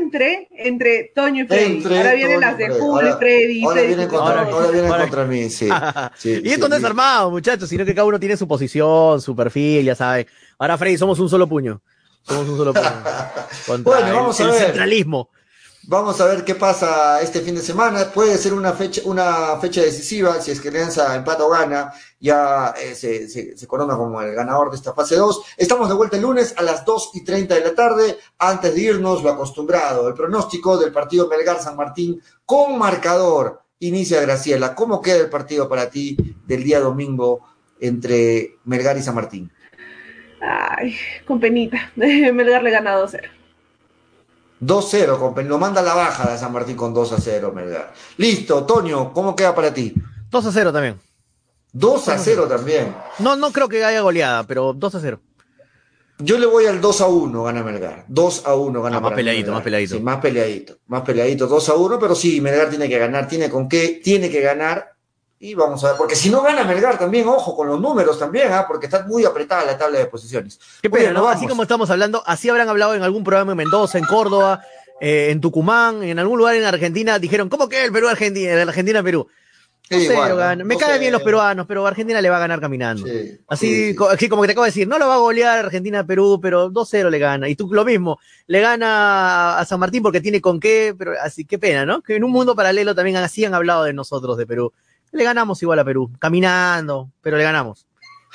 [0.00, 1.76] entre, entre Toño y Freddy.
[1.76, 2.80] Entre ahora vienen Toño las de Freddy.
[2.80, 3.64] Julio y Freddy.
[3.64, 5.68] Ahora vienen contra contra, Ahora- ahora vienen ahora- contra mí, sí.
[6.16, 6.70] sí, y esto sí.
[6.70, 10.26] no es armado, muchachos, sino que cada uno tiene su posición, su perfil, ya saben.
[10.58, 11.82] Ahora, Freddy, somos un solo puño.
[12.26, 12.72] Somos un solo.
[13.66, 14.62] Contra Bueno, el- vamos a el ver.
[14.66, 15.30] centralismo.
[15.86, 18.10] Vamos a ver qué pasa este fin de semana.
[18.10, 20.40] Puede ser una fecha, una fecha decisiva.
[20.40, 24.34] Si es que Alianza empata o gana, ya eh, se, se- se corona como el
[24.34, 25.42] ganador de esta fase 2.
[25.58, 28.18] Estamos de vuelta el lunes a las 2 y 30 de la tarde.
[28.38, 33.60] Antes de irnos, lo acostumbrado, el pronóstico del partido Melgar-San Martín con marcador.
[33.80, 34.74] Inicia Graciela.
[34.74, 37.40] ¿Cómo queda el partido para ti del día domingo
[37.78, 39.52] entre Melgar y San Martín?
[40.46, 40.94] Ay,
[41.26, 41.90] con penita.
[41.96, 43.20] Melgar le gana 2-0.
[44.60, 47.92] 2-0, compa- lo manda a la baja de San Martín con 2 a 0, Melgar.
[48.16, 49.94] Listo, Toño, ¿cómo queda para ti?
[50.30, 51.00] 2 a 0 también.
[51.72, 52.94] 2 a 0 también.
[53.18, 55.20] No, no creo que haya goleada, pero 2 a 0.
[56.18, 58.04] Yo le voy al 2 a 1, gana Melgar.
[58.08, 59.54] 2 a 1 gana Ah, más mí peleadito, Melgar.
[59.56, 59.94] más peleadito.
[59.96, 63.50] Sí, más peleadito, más peleadito, 2 a 1, pero sí, Melgar tiene que ganar, tiene
[63.50, 64.93] con qué, tiene que ganar.
[65.44, 68.50] Y vamos a ver, porque si no gana Melgar también, ojo con los números también,
[68.50, 68.64] ¿ah?
[68.66, 70.58] porque está muy apretada la tabla de posiciones.
[70.80, 71.28] Qué pena, ¿no?
[71.28, 74.62] Así como estamos hablando, así habrán hablado en algún programa en Mendoza, en Córdoba,
[75.02, 77.18] eh, en Tucumán, en algún lugar en Argentina.
[77.18, 78.52] Dijeron, ¿cómo que el Perú-Argentina?
[78.54, 79.28] El Argentina-Perú.
[79.86, 80.64] Sí, 2-0 bueno, gana.
[80.64, 80.78] Me 2-0.
[80.78, 83.06] caen bien los peruanos, pero Argentina le va a ganar caminando.
[83.06, 84.04] Sí, Así, sí, sí.
[84.10, 86.70] así como que te acabo de decir, no lo va a golear Argentina Perú, pero
[86.70, 87.50] 2-0 le gana.
[87.50, 91.44] Y tú lo mismo, le gana a San Martín porque tiene con qué, pero así,
[91.44, 92.00] qué pena, ¿no?
[92.00, 94.72] Que en un mundo paralelo también así han hablado de nosotros de Perú.
[95.14, 97.86] Le ganamos igual a Perú, caminando, pero le ganamos.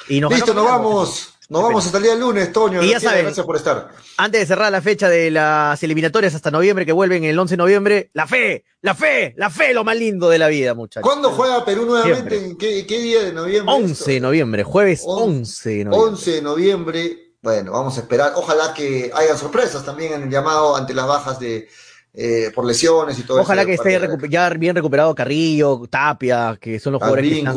[0.07, 1.33] Y nos Listo, nos vamos.
[1.49, 2.81] Nos vamos hasta el día lunes, Toño.
[2.83, 3.25] Y ya saben.
[3.25, 3.89] Gracias por estar.
[4.17, 7.57] Antes de cerrar la fecha de las eliminatorias hasta noviembre, que vuelven el 11 de
[7.57, 11.01] noviembre, la fe, la fe, la fe, lo más lindo de la vida, muchachos.
[11.09, 12.45] ¿Cuándo juega Perú nuevamente?
[12.45, 13.73] ¿En qué, qué día de noviembre?
[13.75, 16.09] 11 de noviembre, jueves On- 11 de noviembre.
[16.11, 17.17] 11 de noviembre.
[17.41, 18.33] Bueno, vamos a esperar.
[18.35, 21.67] Ojalá que haya sorpresas también en el llamado ante las bajas de
[22.13, 23.67] eh, por lesiones y todo Ojalá eso.
[23.67, 27.55] que esté recu- ya bien recuperado Carrillo, Tapia, que son los jugadores que están,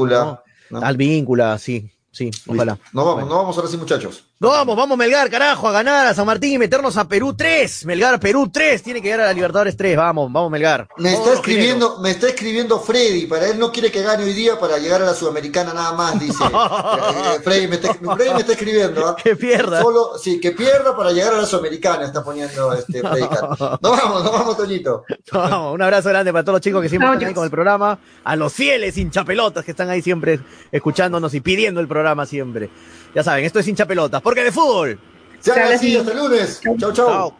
[0.70, 0.81] ¿no?
[0.81, 0.87] ¿no?
[0.87, 2.79] Advíncula, sí, sí, ojalá.
[2.93, 4.24] Nos vamos, nos vamos ahora sí, muchachos.
[4.43, 7.86] No vamos, vamos Melgar, carajo, a ganar a San Martín y meternos a Perú 3.
[7.86, 10.89] Melgar, Perú 3, tiene que llegar a la Libertadores 3, vamos, vamos Melgar.
[10.97, 14.59] Me está escribiendo, me está escribiendo Freddy, para él no quiere que gane hoy día
[14.59, 16.43] para llegar a la Sudamericana nada más, dice.
[16.52, 19.06] Eh, Freddy, me está, Freddy me está escribiendo.
[19.06, 19.16] ¿ah?
[19.23, 19.81] Que pierda.
[19.81, 23.20] Solo, sí, que pierda para llegar a la Sudamericana, está poniendo este Freddy.
[23.20, 25.05] Nos vamos, nos vamos, Toñito.
[25.31, 27.97] Vamos, un abrazo grande para todos los chicos que siempre están ahí con el programa,
[28.24, 30.40] a los fieles hinchapelotas que están ahí siempre
[30.73, 32.70] escuchándonos y pidiendo el programa siempre.
[33.14, 34.98] Ya saben, esto es hinchapelotas, porque de fútbol.
[35.40, 35.97] Se haga Chao, así, sí.
[35.97, 36.60] hasta el lunes.
[36.62, 36.93] Chau, chau.
[36.94, 37.34] Chao.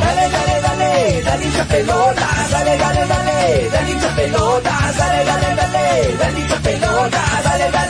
[0.00, 6.16] Dale, dale, dale, dale hincha pelota, dale, dale, dale, dale hincha pelota, dale, dale, dale,
[6.18, 7.89] dale hincha pelota, dale, dale, dale.